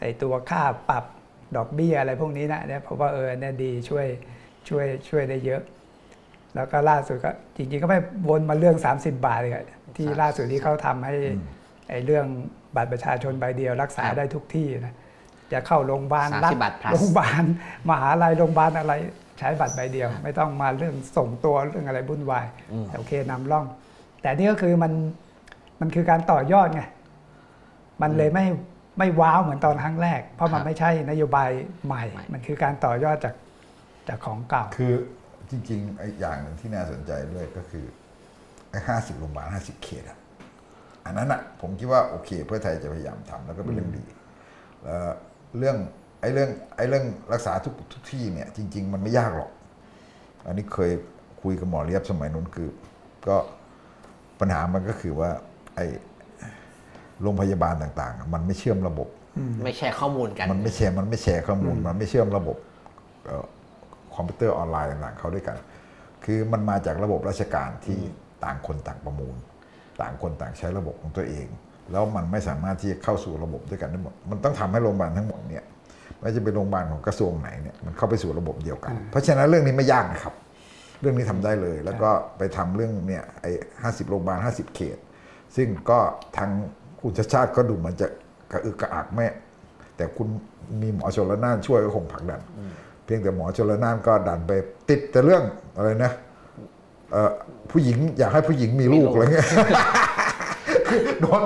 [0.00, 1.04] ไอตัวค่าปรับ
[1.56, 4.06] ดอกเบี้ยอะไรพวกนี้นะเนี่ยผมว่าเออเนี่ยดีช่วย
[4.68, 5.62] ช่วยช่วยได้เยอะ
[6.54, 7.98] แล้วก็ล่าสุดก็จริงๆก็ไม่
[8.28, 11.14] วนมาเรื่อง 30 บาทเลยอะที่ล่าสุดที่เขาทำให้
[11.88, 12.26] ไอ้เรื่อง
[12.76, 14.94] บัตรประชาชนใบเดียวรักษาครับได้ทุกที่นะ
[15.52, 17.44] จะเข้าโรงพยาบาล30รัฐบาท plus โรงพยาบาล
[17.90, 18.94] มหาลัยโรงพยาบาลอะไร
[19.38, 22.46] ใช้บัตรใบเดียว ไม่ต้องมาเรื่องส่งตัวเรื่องอะไรวุ่นวาย
[22.86, 23.64] แต่โอเคนำร่อง
[24.22, 24.92] แต่นี่ก็คือมัน
[25.80, 26.82] มันคือการต่อยอดไง
[28.02, 28.46] มันเลยไม่
[28.98, 31.50] ไม่ว้าวเหมือนตอนครั้งแรก เพราะมันครับไม่ใช่นโยบาย
[31.86, 33.34] ใหม่ใหม่ มันคือการต่อยอดจาก
[34.08, 34.92] จากของเก่า คือ
[35.50, 37.84] จริงๆไอ้อย่างหนึ่งที่น่าสนใจด้วยก็คือ
[38.70, 40.18] ไอ้ห้าสิบโรงพยาบาลห้าสิบเขตอะ
[41.06, 44.04] อันนั้นอะผมคิดว่าโอเค เพื่อไทยจะพยายามทำแล้วก็เป็นเรื่องดี
[44.82, 44.98] แล้ว
[45.58, 45.76] เรื่อง
[46.24, 49.50] ไอ้เรื่องไอ้เรื่องรักษาทุกทุกที่เนี่ยจริง ๆ มันไม่ยากหรอก
[50.46, 50.90] อันนี้เคย
[51.42, 52.68] คุยกับหมอเลียบสมัยนู้นคือ
[53.26, 53.36] ก็
[54.40, 55.30] ปัญหามันก็คือว่า
[55.76, 55.86] ไอ้
[57.22, 59.08] โรงพยาบาลต่างๆอะมันไม่เชื่อมระบบ
[59.64, 62.56] ไม่แชร์ข้อมูลกัน มันไม่แชร์มันไม่แชร์ข้อมูล มันไม่เชื่อมระบบ
[63.24, 63.46] เอ่อ
[64.14, 65.56] คอมพิวเตอร์ออนไลน์ต่างๆเขาด้วยกัน
[66.24, 67.98] คือมันมาจากระบบราชการที่
[68.44, 69.36] ต่างคนต่างประมูล
[70.00, 71.46] ต่างคนต่างใช้ระบบของตัวเอง
[71.90, 75.73] แล้วมันไม่สามารถที่จะเข้าสู่ระบบด้วยกันได้หมด มันต้องทำให้โรงพยาบาลทั้งหมดเนี่ยไม่
[76.24, 80.34] ว่าจะเป็นโรงพยาบาลของกระทรวงไหนเนี่ยมันเข้าไปสู่ระบบเดียวกัน เพราะฉะนั้นเรื่องนี้ไม่ยากนะครับ
[81.00, 83.50] เรื่องนี้ทำได้เลย แล้วก็ไปทำเรื่องเนี่ยไอ้
[83.82, 84.98] ห้าสิบโรงพยาบาลห้าสิบเขต
[85.56, 85.98] ซึ่งก็
[86.36, 86.50] ทาง
[87.00, 88.06] คุณชาติชาติก็ดูเหมันจะ
[88.52, 89.26] กระอึกกระอักแม่
[89.96, 90.28] แต่คุณ
[90.82, 92.40] มีหมอชลนานช่วยก็คงผลักดัน
[93.04, 94.52] เพียงแต่หมอชลนานก็ดันไป
[94.88, 95.42] ติดแต่เรื่อง
[95.76, 96.12] อะไรนะ
[97.12, 97.32] เอ่อ
[97.70, 99.48] ผู้หญิงอยากให้ผู้หญิงมีลูกอะไรเงี้ย
[100.88, 101.42] คือโดน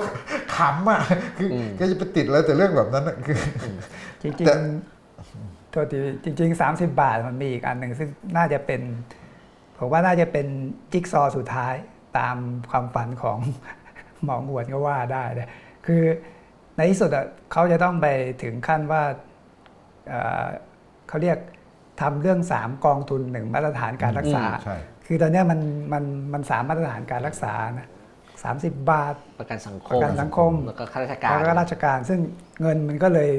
[0.59, 1.01] ขำอะ
[1.39, 3.37] คืออแกจะไปติดอะไรแต่เรื่องแบบนั้นน่ะคือ
[4.23, 8.81] จริงแต่ๆโทษทีจริง ๆ 30 บาทมันมีอีกอันหนึ่งซึ่งน่าจะเป็น
[9.79, 10.47] ผมว่าน่าจะเป็น
[10.93, 11.75] จิ๊กซอว์สุดท้าย
[12.19, 12.37] ตาม
[12.71, 13.39] ความฝันของ
[14.25, 15.51] หมอหวนก็ว่าได้นะ
[15.87, 16.03] คือ
[16.77, 18.07] ในที่สุดอะเขาจะต้องไป
[18.43, 19.03] ถึงขั้นว่า
[20.09, 20.47] เอ่อ
[21.09, 21.39] เขาเรียก
[22.01, 25.61] ทำเรื่อง 3 กองทุนหนึ่งมาตรฐานการรักษาอืมใช่คือตอนเนี้ยมัน
[25.93, 27.89] มันมันสามมาตรฐานการรักษานะ
[28.43, 32.21] สามสิบบาท ประกันสังคประมกันสังคม แล้วก็ข้าราชการแล้วก็ราชการซึ่ง
[32.61, 33.31] เงินมันก็เลย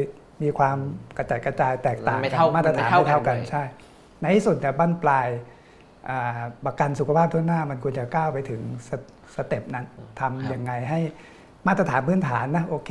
[0.43, 0.77] มีความ
[1.17, 3.63] กระจายกระจายแตกต่างไม่กัเท่านมาตรฐานไม่เท่าไม่เท่ากักันนเลยใช่
[4.21, 5.27] ในที่สุดแต่ยบั้นปลาย
[6.09, 9.03] อ่าประกันสุขภาพทั่วหน้ามันควรจะก้าวไปถึง step
[9.35, 9.85] step นั้น
[10.19, 10.99] ทำยังไงให้
[11.67, 12.89] มาตรฐานพื้นฐานนะโอเค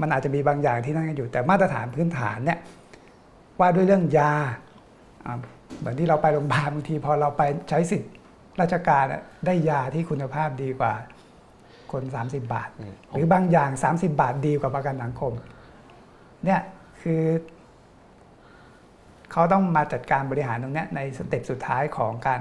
[0.00, 2.58] มันอาจจะมีบางอย่างที่นั่นกันอยู่ แต่มาตรฐานพื้นฐานเนี่ย
[3.60, 4.32] ว่าด้วยเรื่องยา
[5.24, 5.38] อ่า
[5.78, 8.12] เหมือนที่เราไปโรงพยาบาลบางทีพอเราไปใช้สิทธิ์
[8.60, 10.92] ราชการอะได้ยาที่คุณภาพดีกว่า
[11.92, 12.68] คน 30 บาท
[13.10, 15.32] หรือบางอย่าง 30 บาทดีกว่าประกันสังคม
[16.44, 16.60] เนี่ย
[17.02, 17.22] คือ
[19.32, 22.40] เขาต้องมาจัดการบริหารตรงเนี้ยในสเต็ปสุดท้ายของการ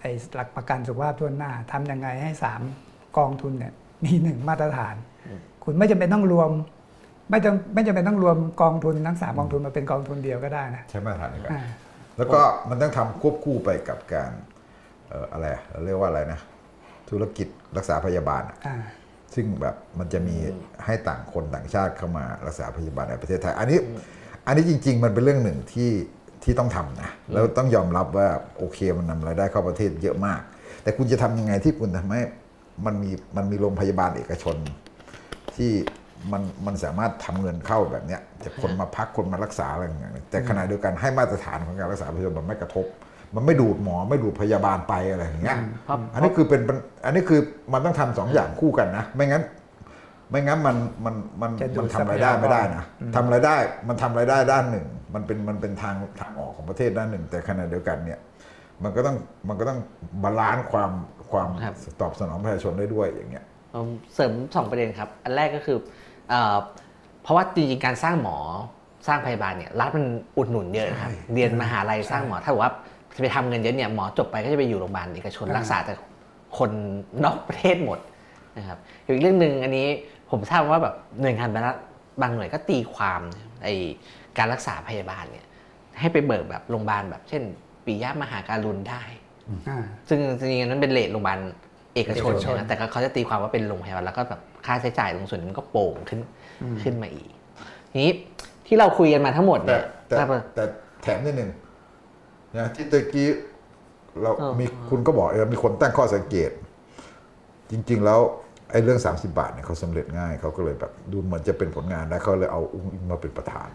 [0.00, 2.60] ไอ้หลักประกันสุขภาพทั่วหน้าทำยังไงให้สาม
[3.18, 3.72] กองทุนเนี่ย
[4.04, 4.94] มีหนึ่งมาตรฐาน
[5.64, 6.50] คุณไม่จำเป็นต้องรวม
[7.30, 11.62] ไม่จำไม่จำเป็นต้องรวมกองทุนทั้งสามกองทุนมาเป็นกองทุนเดียวก็ได้นะใช้มาตรฐานเดียวกันอ่า
[12.16, 14.30] แล้วก็มันต้องทำควบคู่ไปกับการ
[15.08, 16.40] เอ่ออะไรอะเรียกว่าอะไรนะ
[17.10, 18.76] ธุรกิจรักษาพยาบาลอะอ่า
[19.34, 20.36] ซึ่งแบบมันจะมี
[20.84, 23.78] ให้ต่างคนต่างชาติเข้ามารักษาพยาบาลในประเทศไทย อันนี้
[24.46, 25.90] อันนี้จริง ๆ มันเป็นเรื่องหนึ่งที่
[26.44, 28.28] ที่ต้องทำนะแล้วต้องยอมรับว่า
[28.58, 30.40] โอเคมันนำรายได้เข้าประเทศเยอะมาก
[30.82, 32.22] แต่คุณจะทำยังไงที่คุณทำให้
[32.86, 34.56] มันมีมันมีโรงพยาบาลเอกชน
[35.56, 35.72] ที่
[36.32, 42.86] มันมันสามารถทำเงินเข้าแบบเนี้ยจากคนมาพักคนมารักษาอะไรอย่างเงี้ยแต่ขณะเดียวกันให้มาตรฐานของการรักษาพยาบาลมันไม่กระทบ
[43.34, 47.40] มันไม่ดูดหมอไม่ดูดพยาบาลไปอะไรอย่างเงี้ยเพราะอันนี้คือเป็นปัญอันนี้คือ
[47.72, 49.42] มันต้องทำสองอย่างคู่กันนะ ไม่งั้น
[50.30, 52.84] ไม่งั้นมันมันมันจะดูมันทรัทำพรายยากรได้ไม่ได้นะ
[53.16, 53.56] ทำรายได้
[53.88, 58.18] มันทำรายได้ด้านหนึ่ง มันเป็นมันเป็นทางทางออกของประเทศด้านหนึ่ง แต่ขณะเดียวกันเนี่ย
[58.84, 59.16] มันก็ต้อง
[59.48, 59.78] มันก็ต้อง
[60.22, 60.90] balance ความ
[61.30, 65.78] ความครับตอบสนองประชาชนได้ด้วยอย่างเงี้ยผมเสริมสองประเด็นครับ อันแรกก็คือ
[66.28, 66.56] เอ่อ
[67.22, 68.38] เพราะว่าจริงๆการสร้างหมอ
[69.06, 70.06] สร้างพยาบาลเนี่ยรัฐมัน
[70.36, 72.72] อุดหนุนเยอะนะครับเรียนมหาลัยสร้างหมอถ้าบอกว่า
[73.16, 75.94] จะไปทำเงินเยอะเนี่ยหมอจบไปก็จะไปอยู่โรงพยาบาลเอกชนอ่ารักษาแต่
[76.58, 76.70] คน
[77.24, 77.98] นอกประเทศหมด
[78.58, 79.86] นะครับอีกเรื่องหนึ่งอันนี้
[80.30, 81.76] ผมทราบว่าแบบหน่วยงานรัฐ
[82.22, 83.20] บางหน่วยก็ตีความ
[83.62, 83.68] ไอ
[84.38, 85.46] การรักษาพยาบาลเนี่ย
[86.00, 87.42] ให้ไปเบิกแบบโรงพยาบาลแบบเช่น
[87.84, 89.02] ปิยมหาการุณได้
[89.68, 91.38] อ่าซึ่งจริงๆอันนั้นเป็นเลทโรงพยาบาล
[91.94, 96.20] เอกชนเอกชนนะแต่ก็เขาจะตีความว่าเป็นโรงพยาบาลแล้วก็แบบค่าใช้จ่ายตรงส่วนนี้มันก็โป่งขึ้น
[96.82, 97.28] ขึ้นมาอีก
[97.90, 98.12] ทีนี้
[98.66, 100.64] ที่เราคุยกันมาทั้งหมดแต่เนี่ยแต่ถ้าแต่
[101.02, 101.50] แถมนิดหนึ่ง
[102.56, 103.28] นะที่ตะกี้
[104.22, 106.50] เราเออมีคุณก็บอกเออมีคนตั้งข้อสังเกต
[107.70, 108.20] จริง ๆ แล้ว
[108.72, 113.68] ไอ้เรื่อง 30 บาทเนี่ยเขาสำเร็จง่ายเขาก็เลยแบบดูเหมือนจะเป็นผลงานแล้วเขาเลยเอาอุ๊งอิ๊งมาเป็นประธาน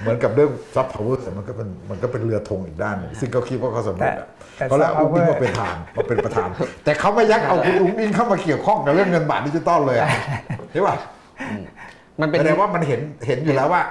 [0.00, 6.48] เหมือนกับเรื่อง soft power มันก็เป็นมันก็เป็นเรือธงอีกด้านหนึ่งซึ่งเขาคิดว่าเขาสำเร็จอะแต่แต่เขาเลยเอาอุ้งอิง soft มาเป็นประธานมาเป็นประธาน
[6.84, 10.08] แต่เขาไม่ยักเอาคุณอุ๊งอิ๊งเข้ามาเกี่ยวข้องกับเรื่องเงินบาทดิจิตอลเลยอะ
[10.72, 10.96] ใช่ป่ะ
[12.20, 13.82] มันเป็นแสดงว่ามันเห็นเห็นอยู่แล้วว่า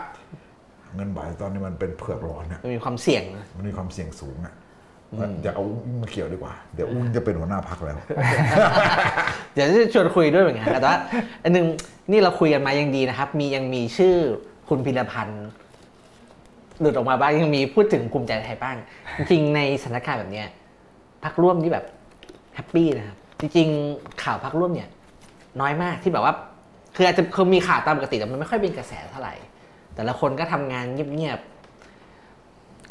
[0.96, 4.54] เงินบาทตอนนี้มันเป็นเผือกร้อนอะมันมีความเสี่ยงนะมันมีความเสี่ยงสูงอะ
[5.18, 7.98] ว่าอย่าเอาอุ้งมาเกี่ยวดีกว่า เดี๋ยวอุ้งจะเป็นหัวหน้าพักแล้ว
[9.54, 10.96] เดี๋ยวจะชวนคุยด้วยเหมือนกันแต่ว่า
[11.44, 11.66] อันหนึง
[12.12, 14.16] นี่เราคุยกันมายังดีนะครับ มียังมีชื่อ
[14.70, 15.46] คุณพิรพันธ์
[16.80, 18.76] หลุดออกมาบ้างยังมีพูดถึงภูมิใจไทยบ้าง
[19.18, 20.48] จริงๆในสถานการณ์แบบเนี้ย
[21.24, 21.86] พักร่วมที่แบบ
[22.56, 24.90] happy นะครับจริงๆข่าวพรรคร่วมเนี่ย
[25.62, 26.34] น้อยมากที่แบบว่า
[26.96, 29.34] คืออาจจะเคยมีข่าวตามปกติแต่มันไม่ค่อยเป็นกระแสเท่าไหร่
[29.96, 30.86] แต่ละคนก็ทำงาน
[31.16, 31.40] เงียบ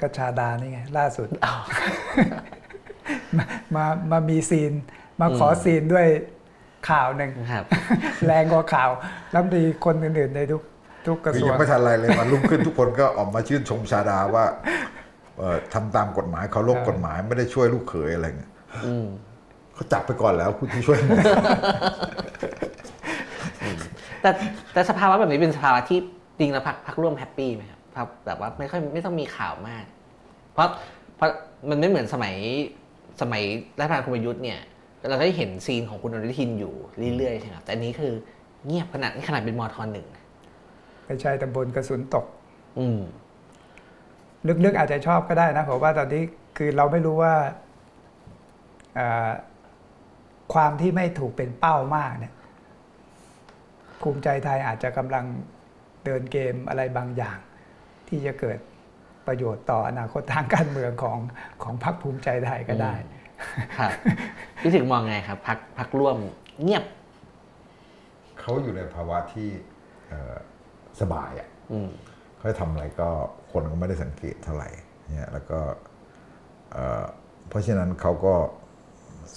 [0.00, 1.60] ก็ชาดานี่ไง ล่าสุดๆอ้าว
[3.36, 3.44] มา
[3.74, 4.72] มามามี scene
[5.20, 6.06] มาขอ scene ด้วย
[6.88, 7.64] ข่าวหนึ่งนะครับ
[8.26, 8.90] แรงกว่าข่าว
[9.32, 10.62] รัฐมนตรีคนอื่นๆในทุก
[11.06, 14.44] ทุกกระทรวงคือยังไม่ทันไรเลยมันรุ่งขึ้นทุกคนก็ออกมาชื่นชมชาดาว่า
[15.38, 18.52] เอ่อทำตามกฎหมายเขาลบกฎหมายไม่ได้ช่วยลูกเขยอะไรเงี้ย
[18.86, 19.06] อืม
[19.74, 21.16] เขาจับไปก่อนแล้วคุณที่ช่วยหมด
[24.22, 24.30] แต่
[24.72, 26.00] แต่สภาวะแบบนี้เป็นสภาวะที่
[26.38, 29.84] จริงแล้วพักพักร่วมแฮปปี้ไหมครับพักแบบว่าไม่ค่อยไม่ต้องมีข่าวมาก
[30.52, 30.68] เพราะ
[31.16, 31.30] เพราะ
[31.70, 32.34] มันไม่เหมือนสมัย
[33.20, 33.42] สมัย
[33.78, 34.60] รัฐบาลคุณประยุทธ์เนี่ย
[35.08, 36.74] เราได้เห็นซีนของคุณอนุทินอยู่
[37.16, 38.12] เรื่อยๆใช่ไหมครับแต่อันนี้คือ
[38.66, 40.24] เงียบขนาดนี่ขนาดเป็นมทหนึ่งนะ
[41.04, 42.26] ไปใช้ตำบลกระสุนตก
[42.78, 43.00] อืม
[44.64, 46.22] ลึกๆอาจจะชอบก็ได้นะผมว่าตอนนี้
[46.56, 47.34] คือเราไม่รู้ว่า
[48.96, 49.30] เอ่อ
[50.54, 52.32] ความที่ไม่ถูกเป็นเป้ามากเนี่ย
[54.02, 55.24] ภูมิใจไทยอาจจะกำลัง
[56.04, 57.38] เดินเกมอะไรบางอย่าง
[58.08, 58.58] ที่จะเกิด
[59.26, 61.18] ประโยชน์ต่ออนาคตทางการเมืองของ
[61.62, 62.94] ของพรรคภูมิใจไทยก็ได้
[63.78, 63.90] ครับ
[64.60, 66.16] พี่ถึกมองไงครับพักพักร่วม
[66.62, 66.84] เงียบ
[68.40, 69.48] เขาอยู่ในภาวะที่
[70.08, 70.36] เอ่อ
[71.00, 71.88] สบายอะอืม
[72.36, 73.08] เขาจะทำอะไรก็
[73.52, 74.68] คนก็ไม่ได้สังเกตเท่าไหร่
[75.08, 75.60] เนี่ยแล้วก็
[76.72, 77.04] เอ่อ
[77.48, 78.34] เพราะฉะนั้นเขาก็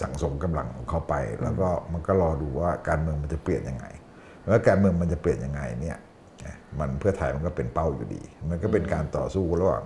[0.01, 3.85] สั่งสมกำลังของเขาไป แล้วก็มันก็รอดูว่าการเมืองมันจะเปลี่ยนยังไง
[4.41, 6.01] แล้วการเมืองมันจะเปลี่ยนยังไงเนี่ยนะ
[6.79, 9.83] มันเพื่อไทยมันก็เป็นเป้าอยู่ดี มันก็เป็นการต่อสู้ระหว่าง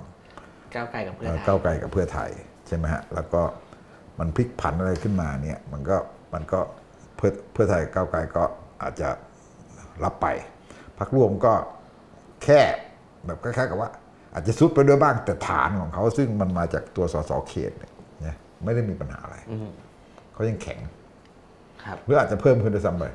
[0.75, 2.29] ก้าวไกลกับเพื่อเอ่อไทยก้าวไกลกับเพื่อไทย
[2.67, 3.41] ใช่ไหมฮะแล้วก็
[4.19, 5.97] มันพลิกผันอะไรขึ้นมาเนี่ยมันก็
[6.33, 6.59] มันก็
[7.17, 8.43] เพื่อเพื่อไทยก้าวไกลก็
[8.81, 9.09] อาจจะ
[10.03, 10.27] รับไป
[10.97, 11.53] พักร่วมก็
[12.43, 12.59] แค่
[13.25, 13.89] แบบคล้ายๆกับว่า
[14.33, 17.91] อาจจะซุดไปด้วยบ้างแต่ฐานของเขาซึ่งมันมาจากตัวสสเขตเนี่ย
[18.25, 19.69] นะไม่ได้มีปัญหาอะไรอืม
[20.33, 20.79] เขายังแข็ง
[21.83, 23.05] ครับหรืออาจจะเพิ่มขึ้นด้วยซ้ำไป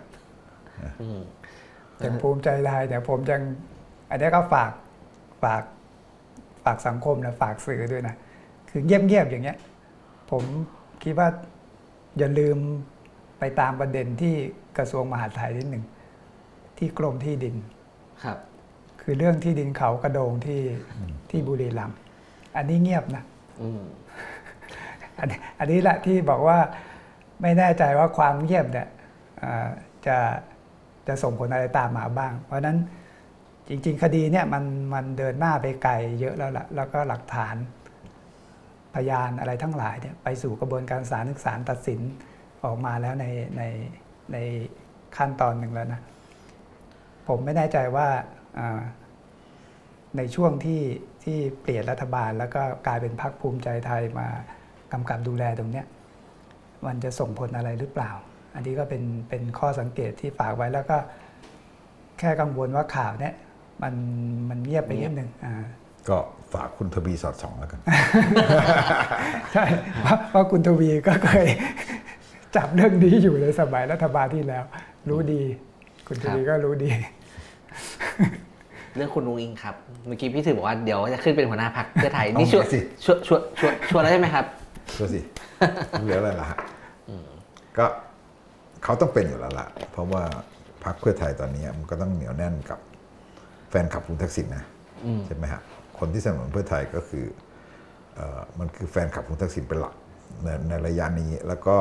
[1.99, 3.43] อืมอย่างภูมิใจไทยเนี่ยผมยัง
[4.11, 4.73] อันนี้ก็ฝาก
[5.43, 5.63] ฝาก
[6.65, 8.15] ฝากสังคมนะฝากสื่อด้วยนะ
[8.71, 9.59] คือเงียบๆอย่างเงี้ย
[10.31, 10.43] ผม
[11.03, 11.29] คิดว่า
[12.19, 12.59] อย่าลืม
[13.39, 14.35] ไปตามประเด็นที่
[14.79, 15.85] กระทรวงมหาดไทยนิดหนึ่ง
[16.79, 17.57] ที่กรมที่ดิน
[18.25, 18.39] ครับ
[19.03, 20.61] คือเรื่องที่ดินเขากระโดงที่
[21.31, 21.99] ที่บุรีรัมย์
[22.57, 23.25] อันนี้เงียบนะ
[23.61, 23.83] อืม
[25.19, 26.59] อันนี้อันนี้แหละที่บอกว่า
[27.43, 28.89] ไม่แน่ใจว่าความเงียบเนี่ย
[29.43, 29.69] อ่า
[30.07, 30.17] จะ
[31.09, 32.79] จะส่งผลอะไรตามมาบ้าง เพราะนั้น
[33.69, 37.57] จริง ๆ คดีเนี่ยมันมันเดินหน้าไปไกลเยอะแล้วล่ะแล้วก็หลักฐาน
[38.95, 42.01] พยานอะไรทั้งหลายเนี่ยไปสู่กระบวนการศาลนึกศาลตัดสิน
[42.65, 43.27] ออกมาแล้วใน
[43.57, 43.63] ใน
[44.33, 44.37] ใน
[45.17, 46.01] ขั้นตอนหนึ่งแล้วนะ
[47.29, 48.07] ผมไม่แน่ใจว่า
[50.17, 50.83] ในช่วงที่
[51.25, 54.29] ที่เปลี่ยนรัฐบาล แล้วก็กลายเป็นพรรคภูมิใจไทยมา
[54.93, 55.87] กำกับดูแลตรงเนี้ย
[56.87, 58.11] มันจะส่งผลอะไรหรือเปล่า
[58.57, 60.99] อันนี้ก็เป็นเป็นข้อสังเกตที่ฝากไว้แล้วก็
[62.19, 63.35] แค่กังวลว่าข่าวเนี้ย
[63.83, 63.95] มัน
[64.49, 65.55] มันเงียบไปนิดนึงอ่า
[66.09, 66.19] ก็
[66.55, 67.81] ฝากคุณทบีสอดส่องแล้วกัน
[69.53, 69.65] ใช่
[70.03, 71.47] เพราะเพราะคุณทวีก็เคย
[72.57, 74.65] จับเรื่องนี้อยู่ในสมัยรัฐบาลที่แล้ว
[75.09, 75.43] รู้ดี
[76.07, 76.91] คุณทวีก็รู้ดี
[78.97, 79.75] เรื่องคุณนุ้งอิงครับ
[80.07, 84.45] เมื่อกี้พี่ถึกบอกว่าเดี๋ยวจะขึ้นเป็นหัวหน้าพักเพื่อไทยนี่เอาชัวร์มาสิชัวร์ชัวร์ชัวร์ชัวร์แล้วใช่ไหมครับ
[84.99, 85.21] ก็สิ
[86.03, 86.59] เหลืออะไรล่ะฮะ
[87.79, 87.87] ก็
[88.87, 90.23] เขาต้องเป็นอยู่แล้วล่ะ เพราะว่า
[90.85, 92.79] พรรคเพื่อไทยตอนนี้มันก็ต้องเหนียวแน่นกับ
[93.71, 94.65] แฟนคลับคุณทักษิณนะ
[95.27, 95.63] ใช่ไหมฮะ
[95.99, 97.25] คนที่สนับสนุนเพื่อไทยก็คือ
[98.15, 99.95] เอ่อมันคือแฟนคลับคุณทักษิณเป็นหลัก
[100.45, 101.77] ในในระยะนี้ แล้วก็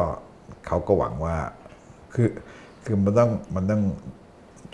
[0.68, 1.36] เขาก็หวังว่า
[2.14, 2.30] คือ
[2.86, 3.82] คือมันต้องมันต้อง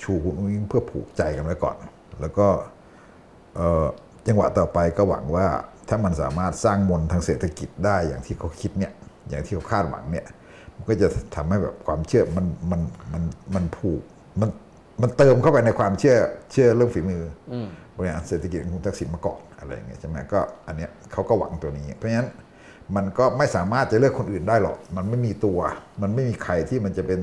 [0.01, 1.77] ชูคุณอุ้งอิงเพื่อผูกใจกันไว้ก่อน
[2.21, 2.47] แล้วก็
[3.55, 3.85] เอ่อ
[4.27, 5.47] จังหวะต่อไปก็หวังว่า
[5.89, 8.93] ถ้ามันสามารถสร้างมนทางเศรษฐกิจได้อย่างที่เขาคิดเนี่ย
[9.29, 10.40] อย่างที่เขาคาดหวังเนี่ยมัน
[10.87, 12.81] ก็จะทำให้แบบความเชื่อมันมัน
[13.13, 13.23] มัน
[13.55, 14.01] มันผูก
[14.41, 14.49] มัน
[15.01, 16.17] มันเติมเข้าไปในความเชื่อ
[16.51, 17.23] เชื่อเรื่องฝีมือ
[17.53, 17.55] อ
[17.97, 22.29] บริหารเศรษฐกิจของคุณทักษิณมาก่อนอะไรอย่างเงี้ยใช่ไหมก็อันเนี้ยเขาก็หวังตัวนี้ เพราะฉะนั้น
[22.95, 25.59] มันก็ไม่สามารถจะเลือกคนอื่นได้หรอก มันไม่มีตัว
[26.01, 27.21] มันไม่มีใครที่มันจะเป็น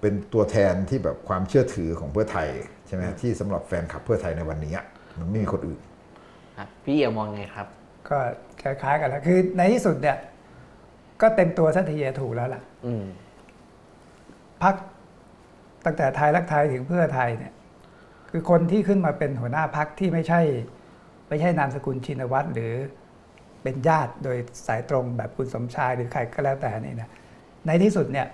[0.00, 2.48] เป็นตัวแทนที่แบบความเชื่อถือของเพื่อไทย
[2.86, 4.84] ใช่ไหมที่สำหรับแฟนคลับเพื่อไทยในวันนี้อะ
[5.18, 5.80] มันไม่มีคนอื่น
[6.58, 7.66] ครับพี่เอี่ยวมองไงครับ
[8.08, 8.18] ก็
[8.62, 10.16] คล้ายๆกันแล้วคือในที่สุดเนี่ย
[11.24, 13.04] ก็เต็มตัวสักทีถูกแล้วล่ะอืม
[14.62, 14.74] พัก
[15.84, 17.52] ตั้งแต่ไทยรักไทยถึงเพื่อไทยเนี่ย
[18.30, 20.40] คือคนที่ขึ้นมาเป็นหัวหน้าพักที่ไม่ใช่
[21.28, 22.72] ไม่ใช่นามสกุลชินวัตรหรือ
[23.62, 27.10] เป็นญาติโดยสายตรงแบบคุณสมชายหรือใครก็แล้วแต่นี่นะ
[27.66, 28.26] ในที่สุดเนี่ย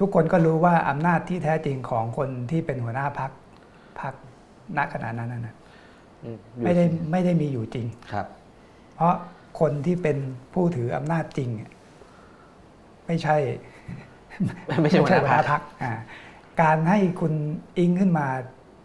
[0.00, 3.30] ทุกคนก็รู้ว่าอำนาจที่แท้จริงของคนที่เป็นหัวหน้าพัก
[4.00, 4.14] พัก
[4.76, 5.54] ณขณะนั้นนะ
[6.24, 8.26] อืมอยู่ไม่ได้ไม่ได้มีอยู่จริงครับ
[8.96, 9.14] เพราะ
[9.60, 10.16] คนที่เป็น
[10.54, 11.70] ผู้ถืออำนาจจริงเนี่ย
[13.06, 13.36] ไม่ใช่
[14.82, 15.92] ไม่ใช่หัวหน้าพรรคพรรคอ่า
[16.62, 17.34] การให้คุณ
[17.78, 18.26] อิงขึ้นมา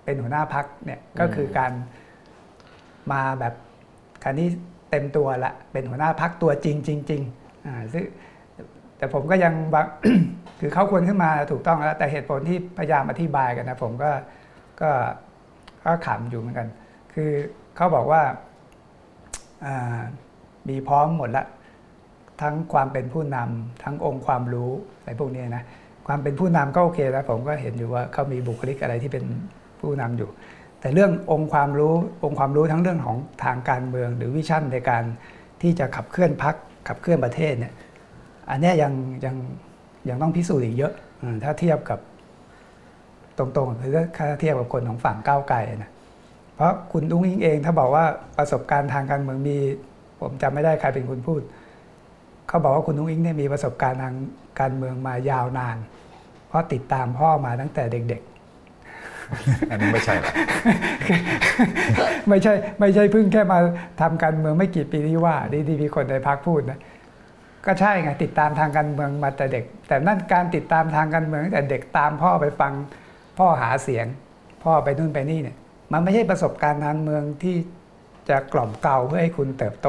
[0.04, 1.72] เป็นหัวหน้าพักเนี่ยก็คือการ
[3.12, 3.54] มาแบบ
[4.24, 4.48] การนี้
[4.90, 8.04] เต็มตัวละเป็นหัวหน้าพักตัวจริงจริงๆอ่าซึ่ง
[8.98, 9.86] แต่ผมก็ยังบาง
[10.60, 14.12] คือเขาควรขึ้นมาถูกต้องแล้ว แต่เหตุผลที่พยายามอธิบายกันนะผมก็
[14.82, 14.92] ก็
[15.86, 16.68] ก็ขำอยู่เหมือนกัน
[17.14, 17.32] คือ
[17.76, 18.22] เขาบอกว่า
[19.66, 20.00] อ่า
[20.70, 21.46] มีพร้อมหมดละ
[22.42, 25.64] ทั้งความเป็นผู้นำทั้งองค์ความรู้อะไรพวกนี้นะ
[26.08, 29.24] ความเป็นผู้นำก็โอเคแล้ว ผมก็เห็นอยู่ว่าเขามีบุคลิกอะไรที่เป็น
[29.80, 30.30] ผู้นำอยู่
[30.80, 31.94] แต่เรื่ององค์ความรู้
[32.24, 35.04] องค์ความรู้ทั้งเรื่องของทางการเมือง หรือวิชั่นในการ
[35.62, 36.56] ที่จะขับเคลื่อนพัก
[36.88, 37.74] ขับเคลื่อนประเทศเนี่ย
[38.50, 38.94] อันนี้ยัง
[39.26, 39.36] ยัง
[40.10, 40.94] ยังต้องพิสูจน์อีกเยอะ
[41.44, 42.00] ถ้าเทียบกับ
[43.38, 45.92] ตรงๆ คือถ้าเทียบกับคนของฝั่งก้าวไกลนะ
[46.56, 48.06] เพราะคุณอุ้งอิงเองถ้าบอกว่า
[48.38, 49.58] ประสบการณ์ทางการเมืองมี
[50.22, 51.42] ผมจำไม่ได้ใครเป็นคนพูด
[52.48, 54.16] เขาบอกว่าคุณอุ้งอิงเนี่ยมีประสบการณ์ทาง
[54.60, 55.78] การเมืองมายาวนาน
[56.48, 58.24] เพราะติดตามพ่อมาตั้งแต่เด็ก
[59.70, 63.60] อันนี้ไม่ใช่หรอกๆไม่ใช่ไม่ใช่เพิ่งแค่มา
[64.02, 66.80] ทำการเมืองไม่กี่ปีที่ว่าที่ที่มีคนในพักพูดนะ
[67.66, 72.74] ก็ใช่ไงติดตามทางการเมืองมาแต่เด็ก แต่นั่นการติดตามทางการเมืองตั้งแต่เด็กตามพ่อไปฟัง
[73.38, 74.06] พ่อหาเสียง
[74.64, 75.56] พ่อไปนู่นไปนี่เนี่ย
[75.92, 77.56] มันไม่ใช่ประสบการณ์ทางเมืองที่
[78.30, 79.88] จะกล่อมเกลาเพื่อให้คุณเติบโต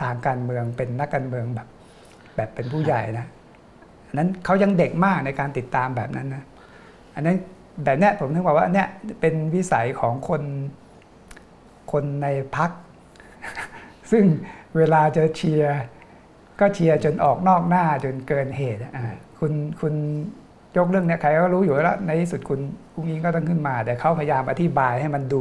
[0.00, 1.68] ทางการเมืองเป็นนักการเมืองแบบ
[2.36, 3.26] แบบเป็นผู้ใหญ่นะ
[4.06, 6.44] อันนั้นเขายังเด็กมากในการติดตามแบบนั้นนะ
[7.14, 7.36] อันนั้น
[7.84, 8.88] แบบเนี้ยผมถึงบอกว่าเนี่ย
[9.20, 10.42] เป็นวิสัยของคน
[11.92, 12.70] คนในพัก
[14.10, 14.24] ซึ่ง
[14.76, 15.76] เวลาจะเชียร์
[16.60, 18.80] ก็เชียร์จนออกนอกหน้าจนเกินเหตุ
[19.38, 19.94] คุณคุณ
[20.76, 22.60] ยกเรื่องเนี้ยใครก็รู้อยู่แล้ว ในที่สุดคุณ
[22.94, 25.40] อุ้งอิงก็ต้องขึ้นมา แต่เขาพยายามอธิบายให้มันดู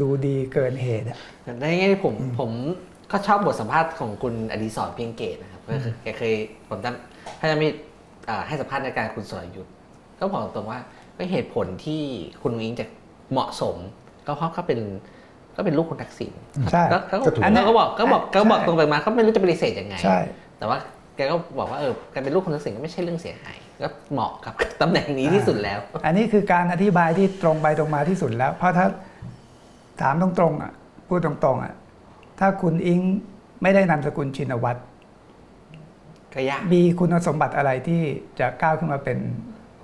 [0.00, 2.50] ดูดีเกินเหตุอะแต่ในแง่ที่ผมผม
[3.12, 6.32] ก็ชอบบทสัมภาษณ์ของคุณอดีศรเพียงเกตนะครับก็คือแกเคย
[6.70, 7.68] ผมจำถ้าจะไม่
[8.28, 9.72] อ่าให้สัมภาษณ์ในการคุณสรยุทธ์
[10.20, 10.78] ก็บอกตรงว่า
[11.16, 12.02] ก็เหตุผลที่
[12.42, 12.86] คุณอุ้งอิงจะ
[13.32, 13.76] เหมาะสม
[14.26, 14.80] ก็เพราะเขาเป็น
[15.56, 16.32] ก็เป็นลูกคุณทักษิณ
[16.72, 20.18] ใช่ก็ก็ก็ถูกอันนี้ก็บอกก็บอกก็บอกใช่ตรงไปมาเขาไม่รู้จะปฏิเสธยังไงใช่
[20.58, 20.78] แต่ว่า
[21.16, 28.86] แกก็บอกว่าเออการเป็นลูกคุณทักษิณก็ไม่ใช่เรื่องเสียหายก็เหมาะกับตำแหน่งนี้ที่สุดแล้ว อันนี้คือการอธิบายที่ตรงไปตรงมาที่สุดแล้ว เพราะถ้า
[30.00, 30.72] ถามตรงๆอะ
[31.08, 31.74] พูดตรงๆอะ
[32.38, 33.00] ถ้าคุณอิง
[33.62, 34.80] ไม่ได้นามสกุลชินวัตร
[36.34, 38.02] ก็ยากมีคุณสมบัติอะไรที่
[38.40, 39.18] จะก้าวขึ้นมาเป็น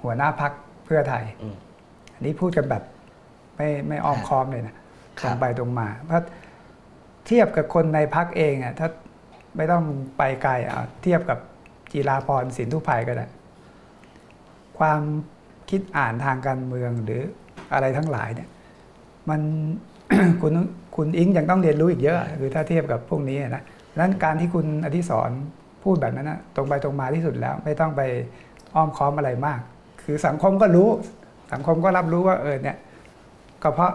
[0.03, 0.53] หัวหน้าพัก
[0.85, 1.57] เพื่อไทยอืม
[2.15, 2.83] อันนี้พูดกันแบบ
[3.57, 4.75] ไม่ไม่อ้อมค้อมเลยนะ
[5.21, 6.25] คตรับรงไปตรงมาเพราะ
[7.27, 8.89] เทียบกับคนในพักเองอะถ้า
[9.57, 9.85] ไม่ต้อง
[10.19, 11.39] ไปไกลอะเทียบกับ
[11.93, 13.27] จีราพรสินทุพายก็ได้
[14.79, 15.01] ความ
[15.71, 17.23] คิดอ่านทางการเมืองหรือ
[17.73, 18.49] อะไรทั้งหลายเนี่ย
[19.29, 19.41] มัน
[20.43, 20.53] คุณ
[20.97, 25.31] คุณอิงยังต้องเรียนรู้อีกเยอะคือถ้าเทียบกับพวกนี้นะดังนั้นการที่คุณอธิศร
[25.83, 28.03] พูดแบบนั้นนะตรงไปตรงมาที่สุดแล้ว ไม่ต้องไป
[28.75, 29.61] อ้อมค้อมอะไรมาก
[30.03, 30.89] คือสังคมก็รู้
[31.53, 32.77] สังคมก็รับรู้ว่าเออเนี่ย
[33.63, 33.93] ก็เพราะ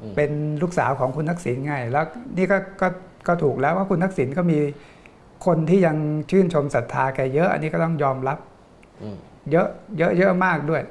[0.00, 0.30] อืมเป็น
[0.62, 2.04] ลูกสาวของคุณทักษิณไง แล้ว
[2.36, 2.88] นี่ก็ก็
[3.28, 4.58] ก็ถูกแล้วว่าคุณทักษิณก็มี
[5.46, 5.96] คนที่ยัง
[6.30, 8.38] ชื่นชมศรัทธาแกเยอะ อันนี้ก็ต้องยอมรับ
[9.02, 9.16] อืม
[9.50, 9.68] เยอะ
[9.98, 10.82] เยอะเยอะมากด้วย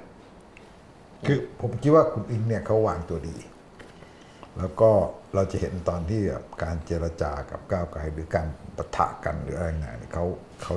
[1.28, 3.36] คือผมคิดว่าคุณอิงเนี่ยเขาวางตัวดี
[4.60, 4.89] แล้วก็
[5.36, 8.47] เราจะเห็นตอนที่แบบการเจรจากับก้าวไกลหรือการ
[8.78, 10.26] ปะทะกันหรืออะไรเงี้ยเนี่ยเขา
[10.62, 10.76] เขา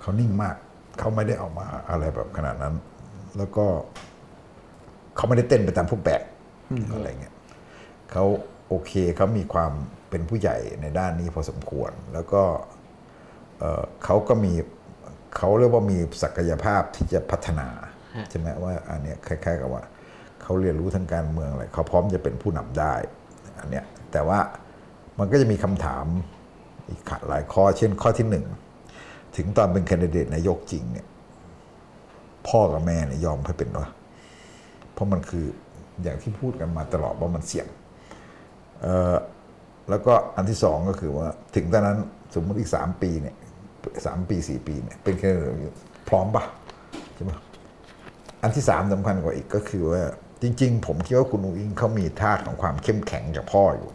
[0.00, 0.56] เขานิ่งมาก
[0.98, 2.74] เขาไม่ได้ออกมาอะไรแบบขนาดนั้น
[3.36, 3.66] แล้วก็
[5.16, 6.22] เขาไม่ได้เต้นไปตามพวกแบก
[6.92, 7.34] อะไรเงี้ย
[8.10, 8.24] เขา
[8.68, 9.72] โอเคเขามีความ
[10.10, 12.42] เป็นผู้ใหญ่ในด้านนี้พอสมควร แล้วก็
[13.58, 14.52] เอ่อเขาก็มี
[15.36, 17.68] เขาเรียกว่ามีศักยภาพที่จะพัฒนา
[18.16, 19.82] ฮะใช่ไหมว่าอันเนี้ยคล้ายๆกับว่า
[20.44, 22.94] เขาเรียนรู้ทางการเมืองอะไรเขาพร้อมจะเป็นผู้นำได้
[23.58, 24.38] อันเนี้ยแต่ว่า
[25.18, 26.06] มันก็จะมีคำถาม
[26.88, 28.44] อีกหลายข้อ เช่นข้อที่หนึ่ง
[29.36, 31.06] ถึงตอนเป็นแคนดิเดตนายกจริงเนี่ย
[32.48, 33.88] พ่อกับแม่เนี่ยยอมให้เป็นวะ
[34.92, 35.46] เพราะมันคือ
[36.02, 37.66] อย่างที่พูดกันมาตลอดว่ามันเสี่ยง
[38.80, 39.14] เอ่อ
[39.90, 41.98] แล้วก็อันที่สองก็คือว่าถึงตอนนั้น
[42.34, 43.36] สมมติอีกสามปีเนี่ย
[44.06, 45.30] สามปีสี่ปีเนี่ยเป็นแค่
[46.08, 46.44] พร้อมปะ
[47.14, 47.32] ใช่ไหม
[48.42, 50.02] อันที่สามสำคัญกว่าอีกก็คือว่า
[50.42, 53.90] จริง ๆ ผมคิดว่าคุณอุงอิงเขามีธาตุของความเข้มแข็งจากพ่ออยู่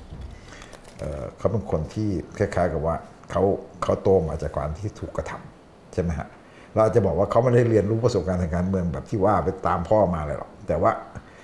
[1.00, 2.96] เเขาเป็นคนที่คล้ายๆกับว่า
[3.32, 3.44] เขา
[3.84, 6.28] เขาโตมาจากการที่ถูกกระทำใช่ไหมฮะ
[6.76, 10.92] เราจะบอกว่าเขาไม่ได้เรียนรู้ประสบการณ์ทางการเมืองแบบที่ว่าไปตามพ่อมาเลยหรอกแต่ว่า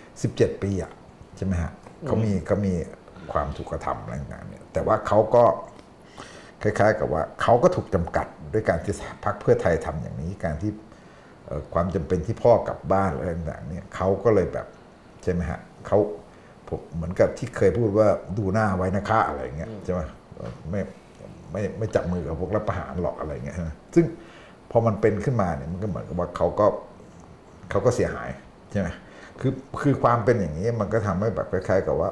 [0.05, 0.91] 17 ปีอะ
[1.37, 1.71] ใช่ไหมฮะ
[2.05, 2.73] เขามีเขามี
[3.31, 5.43] ความถูกกระทำอะไรต่างๆเนี่ยแต่ว่าเขาก็
[6.61, 8.93] คล้าย ๆ กับว่าเขาก็ถูกจำกัดด้วยการที่
[9.25, 10.71] พรรคเพื่อไทยทำอย่างนี้การที่
[11.73, 14.67] ความจำเป็นที่พ่อกลับบ้านอะไรต่างๆเนี่ยเขาก็เลยแบบ
[15.25, 15.97] ใช่ไหมฮะเขา
[16.67, 18.07] ผมเหมือนกับที่เคยพูดว่า
[18.37, 20.01] ดูหน้าไว้นะคะอะไรเงี้ยใช่ไหม
[20.35, 20.81] เอ่อไม่
[21.51, 24.05] ไม่ไม่จับมือกับพวกรับประหารหรอกอะไรเงี้ยใช่ไหมซึ่ง
[24.71, 26.65] พอมันเป็นขึ้นมาเนี่ยมันก็เหมือนกับว่าเขาก็
[27.69, 28.29] เขาก็เสียหาย
[28.71, 28.87] ใช่ไหม
[29.39, 29.51] คือ
[29.81, 32.09] คือความเป็นอย่างนี้มันก็ทำให้แบบคล้ายๆกับว่า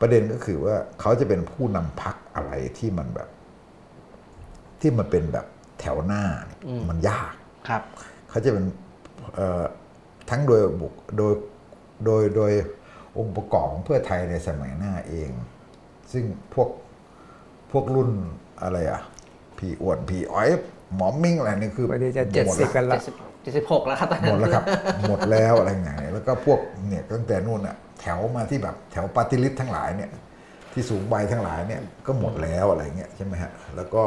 [0.00, 3.28] ประเด็นก็คือว่าเขาจะเป็นผู้นำพักอะไรที่มันแบบ
[4.80, 5.46] ที่มันเป็นแบบ
[5.80, 6.60] แถวหน้าเนี่ย
[6.90, 7.34] มันยาก
[7.68, 7.82] ครับ
[8.30, 8.64] เขาจะเป็น
[9.34, 9.62] เอ่อ
[10.30, 11.32] ทั้งโดยบุคโดย
[12.04, 12.52] โดยโดย
[13.18, 15.30] องค์ประกอบของเพื่อไทยในสมัยหน้าเอง
[16.12, 16.24] ซึ่ง
[16.54, 16.68] พวก
[17.72, 18.10] พวกรุ่น
[18.62, 19.00] อะไรอะ
[19.58, 20.48] พี่อ้วนพี่อ้อย
[20.94, 24.64] หมอมิ่งอะไรนี่คือพอดีจะหมด70ละกันละเจ็ดสิบเจ็ดสิบหกแล้วครับตอนหมนั้ดนแล้วครับ
[25.08, 30.10] หมดแล้วอะไรอย่างเงี้ยแล้วก็พวกเนี่ยตั้งแต่นู่นอะแถวมาที่แบบแถวปาติลิสทั้งหลายเนี่ย
[30.72, 34.02] ที่สูงใบทั้งหลายเนี่ยก็หมดแล้วอะไรเงี้ยใช่ไหมฮะแล้วก็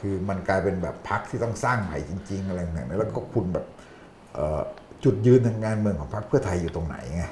[0.06, 3.66] ือมันกลายเป็นแบบพักที่ต้องสร้างใหม่จริง ๆ อะไรต่างๆแล้วก็คุณแบบ
[4.34, 4.60] เอ่อ
[5.04, 7.24] จุดยืนทางการเมืองของพรรคเพื่อไทยอยู่ตรงไหนไง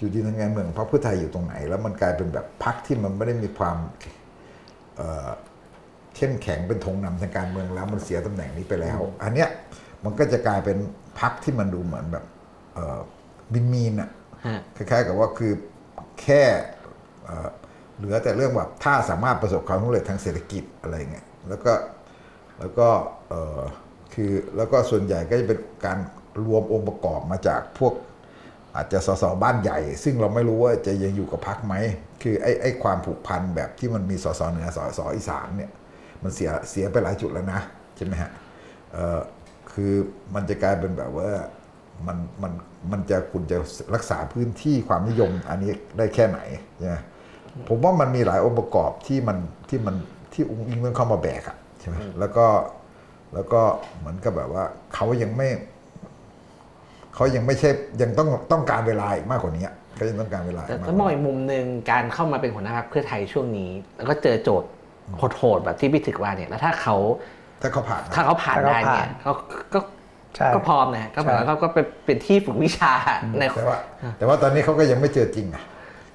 [0.00, 3.76] จุดยืนทางการเมืองของพรรคเพื่อไทยอยู่ตรงไหน แล้วมันกลายเป็นแบบพรรคที่มันไม่ได้มีความ
[4.96, 5.30] เอ่อ
[6.16, 9.48] เข้มแข็งเป็นธงนำทางการเมืองแล้วมันเสียตำแหน่งนี้ไปแล้ว อันเนี้ย
[10.04, 10.76] มันก็จะกลายเป็น
[11.20, 12.24] พักที่มันดูเหมือนแบบ
[12.74, 12.98] เอ่อ
[13.52, 14.10] บินมีนอะ
[14.46, 15.52] ฮะคล้ายๆกับว่าคือ
[16.22, 16.42] แค่
[17.24, 17.48] เอ่อ
[17.96, 21.72] เหลือแต่เรื่องแบบถ้าสามารถประสบความสำเร็จทางเศรษฐกิจอะไรเงี้ยแล้วก็
[22.58, 22.88] แล้วก็
[23.28, 23.60] เอ่อ
[24.14, 25.98] คือแล้วก็ส่วนใหญ่ก็จะเป็นการ
[26.46, 27.94] รวมองค์ประกอบมาจากพวก
[28.74, 31.74] อาจจะสสบ้านใหญ่ ซึ่งเราไม่รู้ว่าจะยังอยู่กับพักไหม
[32.22, 35.70] คือไอ้ไอ้ความผูกพันแบบที่มันมีสสเหนือสสอีสานเนี่ย
[36.22, 37.60] มันเสียเสียไปหลายจุดแล้วนะ
[37.96, 38.30] ใช่ไหมฮะ
[38.92, 39.20] เออ
[39.72, 39.92] คือ
[40.34, 41.30] มันจะกลายเป็นแบบว่า
[42.06, 42.52] มันมัน
[42.92, 43.58] มันจะคุณจะ
[43.94, 46.38] รักษาพื้นที่ความนิยมอันนี้ได้แค่ไหน
[46.78, 46.96] ใช่ไหม
[47.68, 49.96] ผมว่ามันมีหลายองค์ประกอบที่มันที่มัน
[50.32, 52.46] ที่อุ้งอิงมันเข้ามาแบกอะใช่ไหมแล้วก็
[53.34, 53.60] แล้วก็
[53.98, 54.64] เหมือนกับแบบว่า
[54.94, 55.48] เขายังไม่
[57.16, 57.70] เขายังไม่ใช่
[58.02, 59.64] ยังต้องต้องการเวลาอีกมากกว่านี้
[59.94, 64.68] เขายังต้องการเวลาแต่อีกมากถ้ามองอีกมุมหนึ่งการเข้ามาเป็นหัวหน้าพรรคเพื่อไทยช่วงนี้ แล้วก็เจอโจทย์
[65.38, 66.96] โหดๆแบบที่พี่ถึกว่าเนี่ยแล้วถ้าเขา
[67.62, 69.32] ถ้าเขาผ่านนะถ้าเขาผ่านถ้าเขาได้เนี่ยผ่านเขา
[69.74, 69.78] ก็
[70.36, 72.92] ใช่ก็พร้อมนะฮะก็เหมือนใช่ว่าเขาก็เป็นเป็นที่ฝึกวิชา
[73.38, 73.78] ในแต่ว่า
[74.18, 75.64] แต่ว่าตอนนี้เขาก็ยังไม่เจอจริงอะ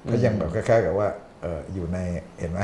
[0.04, 1.08] เขายังแบบคล้ายๆกับว่า
[1.42, 1.98] เอออยู่ใน
[2.40, 2.60] เห็นไหม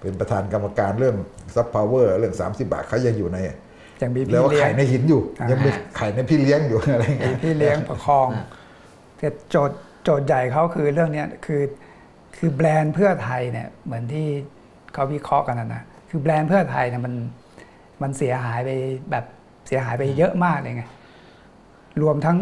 [0.00, 1.16] เป็นประธานกรรมการเรื่อง
[1.54, 3.38] ซับพาวเวอร์เรื่อง 30 บาทเขายังอยู่ใน
[4.02, 8.28] ยังมีแล้พี่วว่าเลี้ยไข่งในหินอยู่อ่ายัยังมีไข่ในพี่เลี้ยงอยู่อะไรมีเงี้ยพี่เลี้ยงประคอง
[9.18, 11.62] แต่โจทย์โจทย์ใหญ่เขาคือเรื่องเนี้ยคือ
[12.36, 14.26] คือแบรนด์เพื่อไทยเนี่ยเหมือนที่
[14.92, 17.14] เขาวิเคราะห์กันนะนะคือแบรนด์เพื่อไทยเนี่ยมัน
[18.02, 18.70] มันเสียหายไป
[19.10, 19.24] แบบ
[19.66, 20.84] เสียหายไปเยอะมากเลยไง
[22.02, 22.38] รวมทั้ง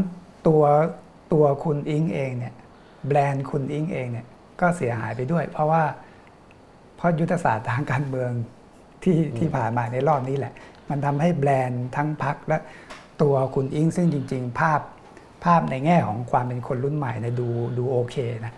[0.47, 0.63] ตัว
[1.33, 2.55] ตัวคุณอิงเองเนี่ย
[3.09, 4.27] แบรนด์คุณอิงเองเนี่ย
[4.61, 5.83] ก็เสียหายไปด้วย เพราะว่า
[6.97, 8.31] เพราะยุทธศาสตร์ทางการเมือง
[9.03, 10.53] ที่ที่ผ่านมาในรอบนี้แหละ
[10.91, 12.59] มันทำให้แบรนด์ทั้งพักและ
[13.23, 14.81] ตัวคุณอิงซึ่งจริง ๆ ภาพ
[15.45, 18.55] ภาพในแง่ของความเป็นคนรุ่นใหม่เนี่ยดูดูโอเคนะ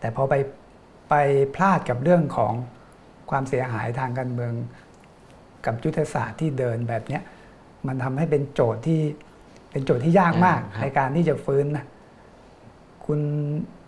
[0.00, 0.34] แต่พอไป
[1.10, 1.14] ไป
[1.54, 2.52] พลาดกับเรื่องของ
[3.30, 4.52] ความเสียหายทางการเมือง
[5.66, 7.22] กับยุทธศาสตร์ที่เดินแบบเนี้ย
[7.86, 9.00] มันทำให้เป็นโจทย์ที่
[9.70, 11.86] เป็นโจทย์ที่ยากมากอ่าครับในการที่จะฟื้นนะ
[13.06, 13.20] คุณ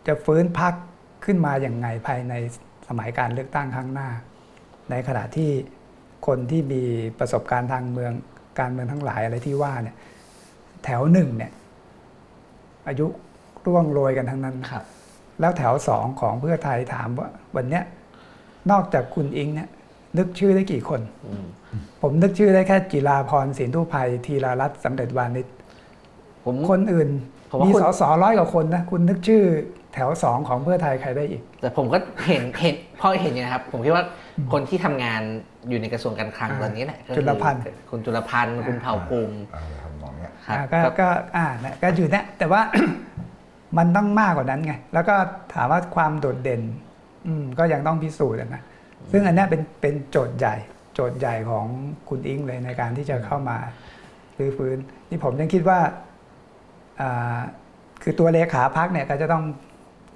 [0.06, 0.74] จะฟื้นพัก
[1.24, 2.34] ขึ้นมาอย่างไงภายใน
[2.88, 4.08] สมัยการเลือกตั้งครั้งหน้า
[4.90, 5.50] ในขณะที่
[6.26, 6.82] คนที่มี
[7.18, 8.12] ประสบการณ์ทางเมือง
[8.58, 9.96] การเมืองทั้งหลายอะไรที่ว่าเนี่ย
[10.84, 11.52] แถวหนึ่งเนี่ย
[12.88, 13.06] อายุ
[13.66, 14.84] ร่วงโรยกันทั้งนั้นนะครับ
[15.40, 17.84] แล้วแถวสองของเพื่อไทยถามว่า วันเนี้ย
[18.70, 19.68] นอกจากคุณอิงเนี่ย
[20.18, 21.46] นึกชื่อได้กี่คนอืม
[22.02, 25.46] ผมนึกชื่อได้แค่จิราพรสินทุภัยธีรารัตน์สำเร็จวานิช
[26.44, 27.08] ผมคนอื่น
[27.50, 29.42] ผมว่ามีคุณสสร้อยกว่าคนนะ คุณนึกชื่อ
[29.94, 34.04] แถวสองของเพื่อไทยใครได้อีก แต่ผมก็เห็นเห็นพอเห็นอย่างนะครับ ผมคิดว่า
[34.52, 35.22] คนที่ทำงาน
[35.68, 42.60] อยู่ในกระทรวงการคลังอ่าตอนนี้แหละก็คือจุลพันธ์คุณจุลพันธ์คุณเผ่าภูมิอะไรทำนองเนี้ยครับอ่าก็ก็ก็อ่านะก็อยู่เนี่ยแต่ว่า
[43.78, 45.14] มันต้องมากกว่านั้นไง แล้วก็
[45.54, 46.62] ถามว่าความโดดเด่น
[47.26, 48.62] อืมก็ยังต้องพิสูจน์อะนะ
[49.12, 50.56] ซึ่งอันเนี้ยเป็นเป็นโจทย์ใหญ่
[50.94, 51.66] โจทย์ใหญ่ของ
[52.08, 53.56] คุณอิงเลยในการที่จะเข้ามา
[54.38, 54.76] รื้อฟื้น
[55.10, 55.78] นี่ผมยังคิดว่า
[57.00, 57.38] อ่า
[58.02, 59.44] คือตัวเลขาพักเนี่ยก็จะต้อง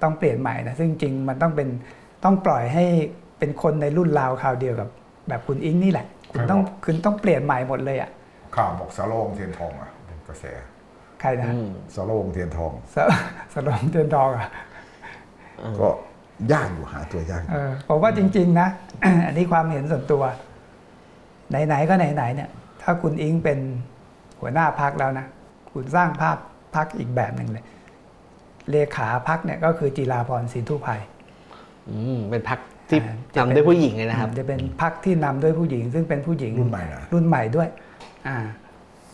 [0.01, 1.67] ต้องเปลี่ยนใหม่นะซึ่งจริงๆมันต้องเป็น
[2.23, 2.85] ต้องปล่อยให้
[3.39, 4.89] เป็นคนในรุ่นราวคราวเดียวกับ
[5.27, 8.09] แบบคุณอิงนี่แหละ คุณต้องคุณต้องเปลี่ยนใหม่หมดเลยอะ
[8.55, 10.43] ข่าวบอกสารวงศ์เทียนทองอะเป็นกระแส
[11.21, 12.97] ใครนะอืมสารวงศ์เทียนทองส
[13.53, 14.49] สลองเตือนทองอะ
[15.79, 15.87] ก็
[16.51, 18.67] ยากอยู่หาตัวยากอยู่เออผมว่าจริง ๆ นะ
[19.25, 20.23] อันนี้ความเห็นส่วนตัว
[21.49, 22.49] ไหน ๆ ก็ไหน ๆ เนี่ย
[22.81, 23.59] ถ้าคุณอิงเป็น
[24.39, 25.25] หัวหน้าพักแล้วนะ
[25.73, 26.37] คุณสร้างภาพ
[26.75, 27.63] พักอีกแบบหนึ่งเลย
[28.71, 31.01] เลขาพักเนี่ยก็คือจีราพรสินทุภัย
[31.89, 32.59] อืมเป็นพัก
[32.89, 37.67] ที่อ่าจะเป็นนำด้วยผู้หญิงเลยนะครับ จะเป็นพักที่นำด้วยผู้หญิง ซึ่งเป็นผู้หญิงรุ่นใหม่นะรุ่นใหม่ด้วย
[38.27, 38.37] อ่า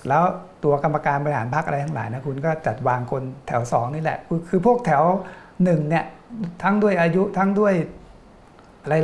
[0.08, 0.24] แล้ว
[0.64, 5.04] ตัวกรรมการบริหารพักอะไรทั้งหลายนะคุณก็จัดวางคนแถวสองนี่แหละ คือคือพวกแถว
[5.64, 6.06] หนึ่งเนี่ย
[6.64, 7.74] ทั้งด้วยอายุทั้งด้วย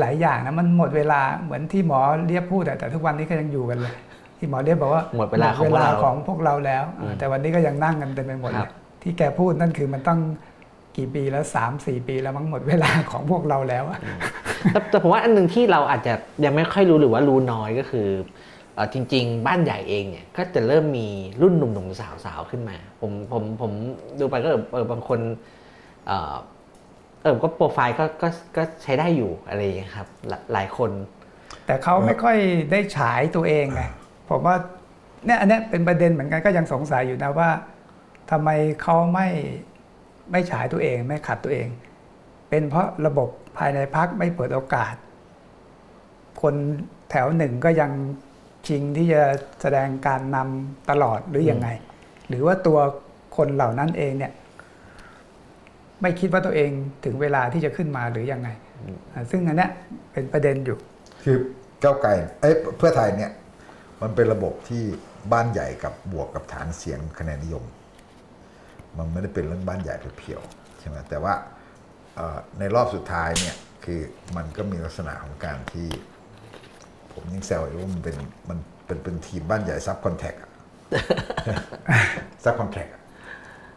[0.02, 3.93] หลาย ๆ อย่างนะมันหมดเวลาเหมือนที่หมอเรียบพูดอะแต่ทุกวันนี้ก็ยังอยู่กันเลย
[4.38, 8.72] ที่หมอเรียบบอกว่าหมดเวลาของพวกเราของพวกเราแล้วอ่าแต่วันนี้ก็ยังนั่งกันเต็มไปหมดคเลรับย
[9.08, 10.20] ที่แกพูดนั่นคือมันต้อง
[10.97, 13.99] กี่ปีแล้วสามสี่ปีแล้วมั้งหมดเวลาของพวกเราแล้วอะ
[14.72, 16.14] แต่แต่ผมว่าอันหนึ่งที่เราอาจจะ
[16.45, 18.08] ยังไม่ค่อยรู้หรือว่ารู้น้อยก็คือ
[18.74, 21.08] เอ่อจริง ๆ บ้านใหญ่เองเนี่ยก็จะเริ่มมี
[21.41, 23.72] รุ่นหนุ่มๆสาวๆขึ้นมา ผมผมผม
[24.20, 25.20] ดูไปก็เออเออบางคน
[26.08, 26.36] เออ
[27.24, 28.28] เออก็โปรไฟล์ก็ก็
[28.58, 30.91] ก็ใช้ได้อยู่อะไรอย่างเงี้ยครับหลายหลายคน
[31.66, 32.38] แต่เขาไม่ค่อย
[32.72, 33.82] ได้ฉายตัวเองไง
[34.30, 34.55] ผมว่า
[35.26, 37.49] เนี่ยอันเนี้ยเป็นประเด็นเหมือนกันก็ยังสงสัยอยู่นะว่า
[38.32, 38.49] ทำไม
[38.82, 39.28] เขาไม่
[40.32, 41.67] ไม่ฉายตัวเองไม่ขัดตัวเอง
[42.49, 44.95] เป็นเพราะระบบภายในพักไม่เปิดโอกาส
[46.41, 46.55] คน
[47.09, 47.91] แถวหนึ่งก็ยัง
[48.67, 49.23] ชิงที่จะ
[49.61, 51.67] แสดงการนำตลอดหรือยังไง
[52.28, 52.80] หรือว่าตัว
[53.38, 54.34] คนเหล่านั้นเองเนี่ย
[56.01, 56.69] ไม่คิดว่าตัวเอง
[57.05, 58.49] ถึงเวลาที่จะขึ้นมาหรือยังไง
[59.13, 59.71] อ่าซึ่งอันเนี้ย
[60.11, 60.78] เป็นประเด็นอยู่
[61.23, 61.38] คือ
[61.84, 62.11] ก้าวไกล
[62.41, 63.32] เอ้ยเพื่อไทยเนี่ย
[64.01, 64.84] มันเป็นระบบที่
[65.32, 67.63] บ้านใหญ่กับบวกกับฐานเสียงคะแนนนิยม
[68.98, 71.34] มันไม่ได้เป็นเรื่องบ้านใหญ่เพียวๆใช่ไหมแต่ว่า
[72.16, 74.00] เอ่อในรอบสุดท้ายเนี่ยคือ
[74.36, 75.88] มันก็มีลักษณะของการที่
[77.14, 78.18] ผมยังแซวอยู่ว่ามันเป็น
[78.50, 80.36] มันเป็นเป็นทีมบ้านใหญ่ซับคอนแทค
[82.43, 82.88] ซับคอนแทค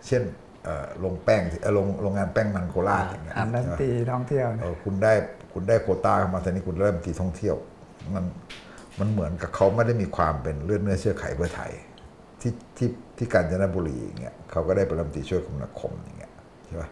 [0.06, 0.22] เช่น
[0.64, 5.12] เอ่อลงแป้งที่เอ่อลงโรงงานแป้งมันโคราชอย่างเงี้ยรัฐมใช่นไหมตรีท่องเที่ยวเอเนี่ยอคุณได้
[5.52, 7.56] คุณได้โควต้าเข้ามาตอนนี้คุณเริ่มตีท่องเที่ยว
[8.14, 8.24] มัน
[9.00, 11.72] มันเหมือนกับเขาไม่ได้มีความเป็นเลือดเนื้อเชื้อไขเพื่อไทย
[12.40, 16.32] ที่ที่ที่กาญจนบุรีอย่างเงี้ยเขาก็ได้เป็นรัฐมนตรีช่วยคมนาคมอย่างเงี้ย
[16.66, 16.88] ใช่ปะ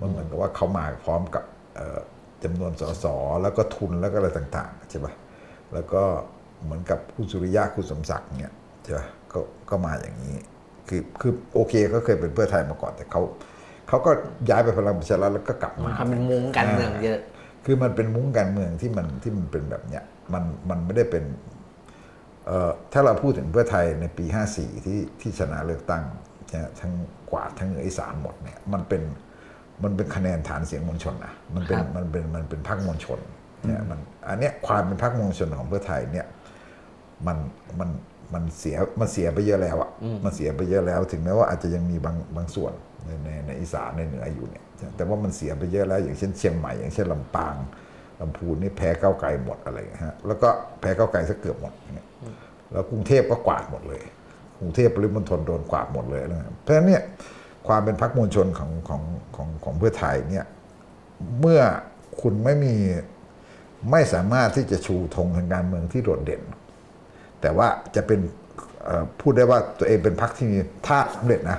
[0.00, 1.44] มันเหมือนกับว่าเขามาพร้อมกับ
[1.76, 2.00] เอ่อ
[2.44, 3.06] จำนวนสส
[3.42, 5.12] แล้วก็ทุนแล้วก็อะไรต่างๆใช่ปะ
[5.74, 6.02] แล้วก็
[6.64, 9.38] เหมือนกับคุณสุริยะคุณสมศักดิ์เนี่ยใช่ปะก็
[9.70, 10.36] ก็มาอย่างนี้
[10.88, 13.22] คือคือโอเคก็เคยเป็นเพื่อไทยมาก่อนแต่เขา
[13.88, 14.10] เขาก็
[14.50, 17.18] ย้ายไปพลังประชารัฐแล้วก็กลับมามันเป็นมุ้งการเมืองเยอะ
[17.64, 21.55] คือมันเป็นมุ้งการเมืองที่มันที่มันเป็นแบบเนี้ยมันมันไม่ได้เป็นเอ่อ
[22.92, 24.24] ถ้าเราพูดถึงเพื่อไทยในปี
[24.56, 26.04] 54 ที่ที่ชนะเลือกตั้ง
[26.52, 26.92] นะทั้ง
[27.30, 29.02] กวาดทั้งเหนืออีสานหมดเนี่ยมันเป็น
[29.82, 33.20] มันเป็นคะแนนฐานเสียงมวลชนนะมันเป็นครับมันเป็นมันเป็นพรรคมวลชน
[33.66, 36.26] เนี่ยมันอันเนี้ยความเป็นพรรคมวลชนของเพื่อไทยเนี่ย
[37.26, 37.36] มัน
[37.80, 37.90] มัน
[38.34, 39.90] มันเสียมันเสียไปเยอะแล้วอะ
[40.24, 42.72] มันเสียไปเยอะแล้ว ถึงแม้ว่าอาจจะยังมีบางบางส่วน
[43.04, 44.64] ในในในอีสานในเหนืออยู่เนี่ย
[44.96, 47.54] แต่ว่ามันเสียไปเยอะแล้ว อย่างเช่นเชียงใหม่อย่างเช่นลำปาง
[48.20, 50.48] ลำพูนนี่แพ้ก้าวไกลหมดอะไรอย่างเงี้ยฮะแล้วก็
[50.80, 52.05] แพ้ก้าวไกลซะเกือบหมดอย่างเงี้ย
[52.72, 54.02] แล้วกรุงเทพก็กวาดหมดเลย
[54.58, 57.02] กรุงเทพปริมณฑลโดนกวาดหมดเลยนะเพราะฉะนั้นเนี่ย
[57.66, 59.02] ความเป็นพรรคมวลชนของของ
[59.36, 60.46] ของของเพื่อไทยเนี่ย
[61.40, 61.60] เมื่อ
[62.20, 62.74] คุณไม่มี
[63.90, 66.42] ไม่สามารถที่จะชูธงทางการเมืองที่โดดเด่น
[67.40, 68.20] แต่ว่าจะเป็น
[68.84, 71.58] เอ่อพูดได้ว่าตัวเองเป็นพรรคที่มีถ้าสำเร็จนะ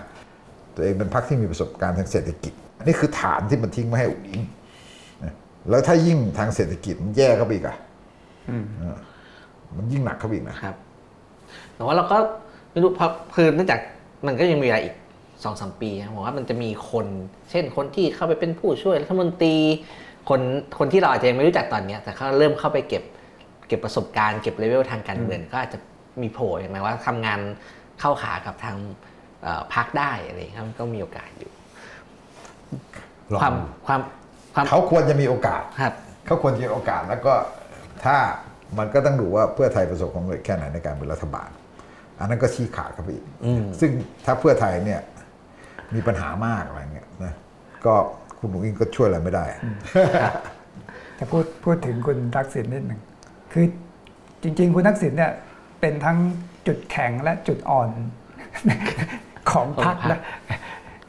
[0.76, 4.42] ตัวเองเป็นพรรคที่มีประสบการณ์ทางเศรษฐกิจอันนี่คือฐานที่มันทิ้งมาให้อุ๋งอิง
[5.24, 5.34] นะ
[5.70, 7.78] แล้วถ้ายิ่งทางเศรษฐกิจมันแย่เข้าไปอีกอะ
[8.80, 8.98] เออ
[9.78, 10.76] มันยิ่งหนักเข้าไปอีกนะครับ
[11.78, 12.18] แต่ว่าเราก็
[12.72, 13.80] ไม่รู้เพราะคือเนื่องจาก
[14.28, 14.96] มันก็ยังมีเวลาอีก
[15.44, 17.08] สองสามปีนะผมว่ามันจะมีคน
[17.52, 19.56] เช่นคนที่เข้าไปเป็นผู้ช่วยรัฐมนตรี
[20.30, 20.42] คน
[20.80, 23.04] คนที่เราอาจจะยังไม่รู้จักตอนเนี้ยแต่เขาเริ่มเข้าไปเก็บ
[23.68, 25.80] เก็บประสบการณ์เก็บเลเวลทางการเมืองก็อาจจะ
[26.22, 27.40] มีโผล่อย่างไรว่าทำงาน
[28.00, 28.78] เข้าขากับทาง
[29.44, 31.52] เอ่อพักได้อะไรอย่างเงี้ยก็มีโอกาสอยู่
[33.34, 33.56] ลองความ
[33.86, 34.00] ความ
[34.54, 35.94] ความเขาควรจะมีโอกาสครับ
[36.26, 37.34] เขาควรจะมีโอกาสแล้วก็
[38.06, 38.18] ถ้า
[38.78, 41.50] มันก็ต้องดูว่าเพื่อไทยประสบความสำเร็จแค่ไหนในการเป็นรัฐบาล
[42.20, 43.26] อันนั้นก็ชี้ขาดเข้าไปอีก
[43.80, 43.92] ซึ่ง
[44.26, 45.02] ถ้าเพื่อไทยเนี่ย
[45.96, 47.34] มีปัญหามากอะไรเงี้ยนะ
[47.86, 47.94] ก็
[48.40, 49.46] คุณหนุ่งอิงก็ช่วยอะไรไม่ได้
[51.16, 53.02] แต่พูดพูดถึงคุณทักษิณนิดหนึ่ง
[53.54, 53.66] คือ
[54.44, 55.32] จริง ๆ คุณทักษิณเนี่ย
[55.82, 56.18] เป็นทั้ง
[56.68, 57.90] จุดแข็งและจุดอ่อน
[59.52, 60.62] ของพรรคของพรรนะค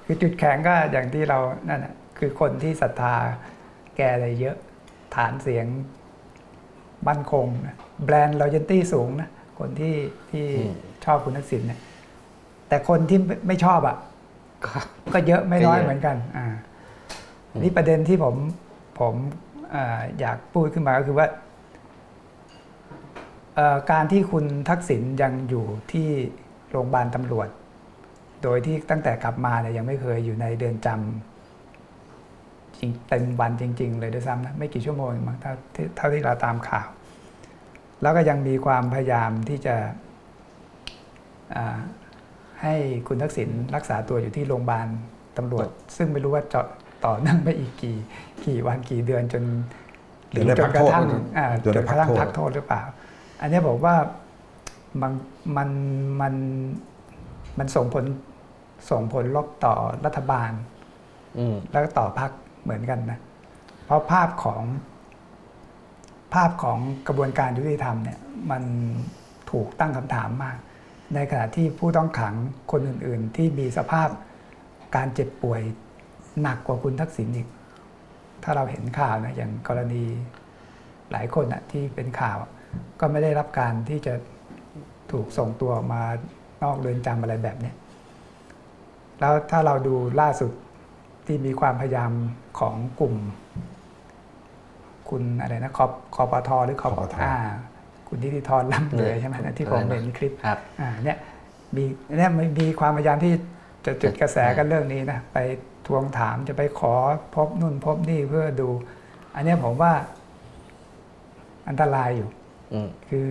[0.04, 1.38] คือจุดแข็งก็อย่างที่เรา
[1.68, 3.14] นั่นนะคือคนที่ศรัทธา
[3.96, 4.56] แกอะไรเยอะ
[5.14, 5.66] ฐานเสียง
[7.08, 9.28] มั่นคงนะแบรนด์ loyalty สูงนะ
[9.58, 9.96] คนที่
[10.30, 10.46] ที่
[11.08, 11.80] ชอบคุณทักษิณเนี่ย
[12.68, 13.96] แต่คนที่ไม่ไม่ชอบอะ
[14.64, 14.78] ก็
[15.12, 16.46] ก็เยอะไม่น้อยก็เยอะเหมือนกัน อ่า
[17.62, 18.34] นี่ประเด็นที่ผม
[19.00, 19.14] ผม
[19.74, 21.26] อาอยากพูดขึ้นมาก็คือว่า
[23.54, 26.08] เอ่อการที่คุณทักษิณยังอยู่ที่
[26.70, 27.48] โรงพยาบาลตำรวจ
[28.42, 36.88] โดยที่ตั้งแต่กลับมาเนี่ยยังไม่เคยอยู่ในเดือนจำจริงเต็มวันจริง ๆ เลยด้วยซ้ำนะไม่กี่ชั่วโมงเองมั้งเท่าที่เท่าที่เราตามข่าว
[38.02, 39.90] แล้วก็ยังมีความพยายามที่จะอ่า
[42.62, 42.74] ให้
[43.08, 44.86] คุณทักษิณรักษาตัวอยู่ที่โรงพยาบาล
[45.36, 46.60] ตำรวจ ซึ่งไม่รู้ว่าจะ
[47.06, 47.96] ต่อเนื่องไปอีกกี่
[48.46, 49.44] กี่วันกี่เดือนจน
[50.30, 52.82] หรือได้จพันกกระโทษทั่งหรืออ่าจนได้จนกระทั่งพัพักกโทโทษษหรือเปล่า
[53.40, 53.94] อันนี้บอกว่า
[55.02, 55.12] มัน
[55.56, 55.68] มัน
[56.20, 56.34] มัน
[57.58, 58.04] มันส่งผล
[58.90, 59.74] ส่งผลลบต่อ
[60.04, 60.50] รัฐบาล
[61.38, 62.30] อืมแล้วก็ต่อพัก
[62.62, 63.18] เหมือนกันนะ
[63.84, 64.62] เพราะภาพของ
[66.34, 68.18] ภาพของกระบวนการยุติธรรมเนี่ย
[68.50, 68.62] มัน
[69.50, 70.56] ถูกตั้งคำถามมาก
[71.14, 72.34] ในขณะที่ผู้ต้องขัง
[72.72, 74.08] คนอื่น ๆ ที่มีสภาพ
[74.96, 75.60] การเจ็บป่วย
[76.42, 77.48] หนักกว่าคุณทักษิณอีก
[78.42, 80.04] ถ้าเราเห็นข่าวนะอย่างกรณี
[81.10, 82.36] หลายคนนะที่เป็นข่าว
[83.00, 84.14] ก็ไม่ได้รับการที่จะ
[85.12, 86.02] ถูกส่งตัวออกมา
[86.62, 87.74] นอกเรือนจำอะไรแบบเนี้ย
[89.20, 90.52] แล้วถ้าเราดูล่าสุด
[91.26, 92.12] ที่มีความพยายาม
[92.58, 93.14] ของกลุ่ม
[95.08, 97.36] คุณอะไรนะคอปคอปทหรือคอปคปทอ่า
[98.08, 101.18] คุณนิติธรล้ำเหลือใช่ไหมนะที่ผมเห็นคลิปครับอ่าเนี่ย
[101.76, 101.84] มี
[102.16, 103.32] เนี่ยมันมีความพยายามที่
[103.86, 105.38] จะจุดกระแสกันเรื่องนี้นะไป
[105.86, 106.94] ทวงถามจะไปขอ
[107.34, 108.68] พบนู่นพบนี่เพื่อดู
[109.34, 109.92] อันเนี้ยผมว่า
[111.68, 112.28] อันตรายอยู่
[112.72, 113.26] อืมคือ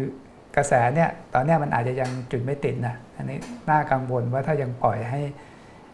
[0.56, 3.38] กระแสเนี่ยตอนเนี้ยมันอาจจะยังจุดไม่ติดนะอันนี้
[3.70, 5.22] น่ากังวลว่าถ้ายังปล่อยให้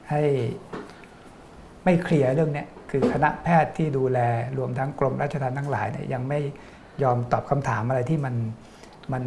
[0.09, 0.21] ให้
[1.83, 4.19] ไม่เคลียร์เรื่องเนี้ยคือคณะแพทย์ที่ดูแล
[4.57, 6.39] รวมทั้งกรมราชทัณฑ์ทั้งหลายเนี่ยยังไม่
[7.03, 8.35] ยอมตอบคำถามอะไรที่มัน
[9.13, 9.23] มัน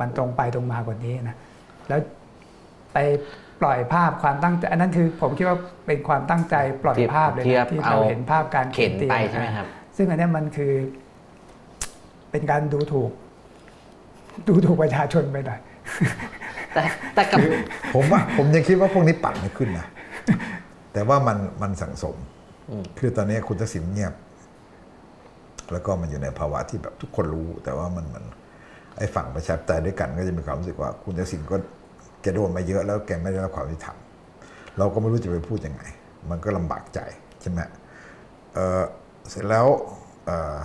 [0.00, 1.36] มันตรงไปตรงมากว่านี้นะ
[1.88, 2.00] แล้ว
[2.92, 2.98] ไป
[3.60, 10.72] ปล่อยภาพความตั้งใจอันนั้นคือผมคิดว่าเป็นความตั้งใจปล่อยที่ภาพเลยที่นะที่เราเอาเห็นภาพการเข็นตียงไปใช่ไหมครับ ซึ่งอันเนี้ยมันคือ
[12.30, 13.10] เป็นการดูถูก
[14.48, 15.60] ดูถูกประชาชนไปหน่อย
[16.74, 16.82] แต่
[17.14, 17.38] แต่กับ
[17.94, 19.86] ผมว่าผมยังคิดว่าพวกนี้ปั่นไม่ขึ้นนะ
[20.92, 22.16] แต่ว่ามันมันสังสม
[22.70, 24.14] อืมคือตอนนี้คุณทักษิณเงียบ
[25.72, 28.24] แล้วก็มันอยู่ในภาวะที่แบบทุกคนรู้ แต่ว่ามันมัน
[28.98, 31.56] ไอ้ฝั่งประชาธิปไตยด้วยกันก็จะมีความรู้สึกว่าคุณทักษิณก็
[32.22, 33.98] แกโดนมาเยอะแล้วแกไม่ได้รับความยุติธรรม
[34.78, 35.82] เราก็ไม่รู้จะไปพูดยังไง
[36.30, 37.00] มันก็ลำบากใจ
[37.40, 37.60] ใช่ไหม
[38.54, 38.82] เออ
[39.28, 39.66] เสร็จแล้ว
[40.26, 40.58] เออ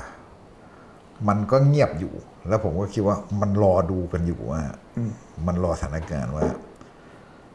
[1.28, 2.14] มันก็เงียบอยู่
[2.48, 4.62] แล้วผมก็คิดว่ามันรอดูกันอยู่ว่า
[5.48, 6.46] มันรอสถานการณ์ว่า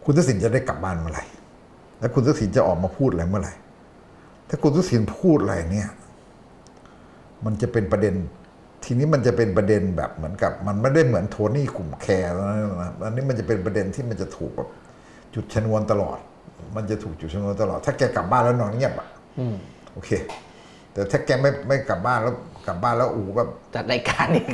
[0.04, 1.24] คุณทักษิณจะได้กลับบ้านเมื่อไหร่
[1.98, 3.54] แล้วคุณทักษิณจะออกมาพูดอะไรเมื่อไหร่
[4.48, 5.88] ถ้าคุณทักษิณพูดอะไรเนี่ย
[7.44, 8.14] มันจะเป็นประเด็น
[8.84, 12.46] ทีนี้มันจะเป็นประเด็นแบบเหมือนกับ มันไม่ได้เหมือนโทนี่กลุ่มแคร์แล้ว
[12.82, 14.68] นะอันนี้มันจะเป็นประเด็นที่มันจะถูกแบบ
[15.34, 16.18] จุดชนวนตลอด
[16.76, 19.08] มันจะถูกจุดชนวนตลอด ถ้าแกกลับบ้านแล้วนอนเงียบอะ
[19.38, 19.54] อืม
[19.92, 20.10] โอเค
[20.92, 22.34] แต่ถ้าแกไม่ไม่กลับบ้านแล้ว
[22.66, 24.46] กลับบ้านแล้วอูแบบจัดรายการอีก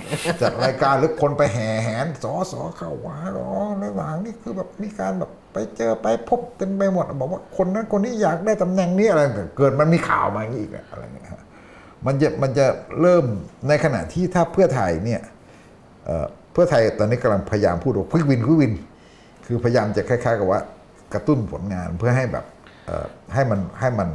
[0.43, 3.49] จัดรายการหรือคนไปแห่แหนสอสอเข้าหวาอ๋อ
[3.81, 11.43] ในหลังนี่คือแบบมีการแบบไปเจอไปพบเต็มไปหมดบอกว่าคนนั้นคนนี้อยากได้ตำแหน่งนี้อะไรแต่เกิดมันมีข่าวมาอย่างนี้อีกอะอะไรเงี้ยฮะ
[12.07, 12.67] มันจะมันจะ
[13.01, 13.25] เริ่ม
[13.69, 15.23] ในขณะที่ถ้าเพื่อไทยเนี่ย
[16.05, 18.75] เเพื่อไทยตอนนี้กำลังพยายามพูดว่าควิกวินควิกวิน
[19.47, 20.61] คือพยายามจะคล้าย ๆ กับว่า
[21.15, 22.45] กระตุ้นผลงานเพื่อให้แบบ
[23.35, 24.09] ให้มันให้มัน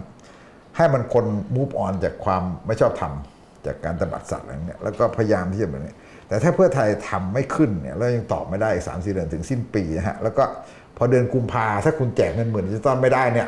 [0.78, 1.26] ให้มันคน
[1.56, 3.14] มูฟออนจากความไม่ชอบธรรม
[3.66, 5.94] จากการตบัดสัตว์อะไรเงี้ยแล้วก็พยายามที่จะแบบนี้
[6.28, 10.44] แต่ถ้าเพื่อไทยทำไม่ขึ้นเนี่ยแล้วยังตอบไม่ได้สามสี่เดือนถึงสิ้นปีนะฮะแล้วก็
[10.98, 13.48] พอเดือนกุมภาถ้าคุณแจกเงินหมื่นจิตอลไม่ได้เนี่ย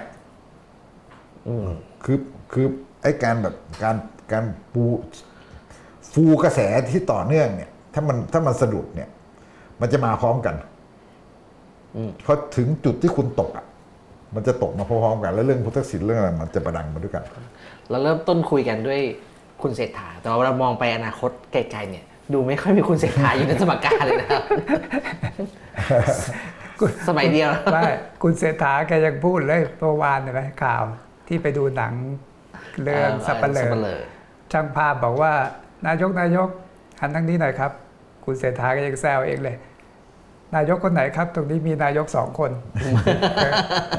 [2.06, 2.18] คือ
[2.54, 2.66] คือ
[3.02, 3.96] ไอ้การแบบการ
[4.32, 4.84] การปู
[6.14, 6.60] ฟูกระแส
[6.92, 9.10] ที่ต่อเนื่องเนี่ย ถ้ามันถ้ามันสะดุดเนี่ย
[9.82, 10.56] มันจะมาพร้อมกัน
[12.26, 13.66] พอถึงจุดที่คุณตกอะ
[14.36, 17.24] มันจะตกมาพร้อมๆกัน แล้วเรื่องพุทธศิลป์เรื่องอะไรมันจะประดังมาด้วยกัน
[17.90, 19.02] เราเริ่มต้นคุยกันด้วย
[19.62, 24.44] คุณเศรษฐา แต่ว่าเรามองไปอนาคตไกลๆเนี่ย ดูไม่ค่อยมีคุณเศรษฐาอยู่ในสมการเลยนะครับ
[27.08, 27.82] สมัยเดียวไม่
[28.24, 30.84] คุณเศรษฐาแกยังพูดเลยเมื่อวานเห็นไหมข่าว
[31.28, 31.94] ที่ไปดูหนัง
[32.84, 34.00] เรื่องสับปะเลสับปะอเลอ
[34.52, 35.34] ช่างภาพบอกว่า
[35.88, 36.50] นายกนายก
[37.02, 37.72] หันทางนี้หน่อยครับ
[38.26, 39.56] คุณเศรษฐาก็ยังแซวเองเลย
[40.56, 42.52] นายกคนไหนครับ ตรงนี้มีนายกสองคน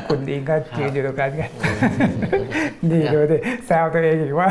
[0.09, 1.51] คุณอิงก็ยืนอยู่ตรงนั้นกัน
[2.91, 4.49] นี่ดูดิแซวตัวเองอีกว่า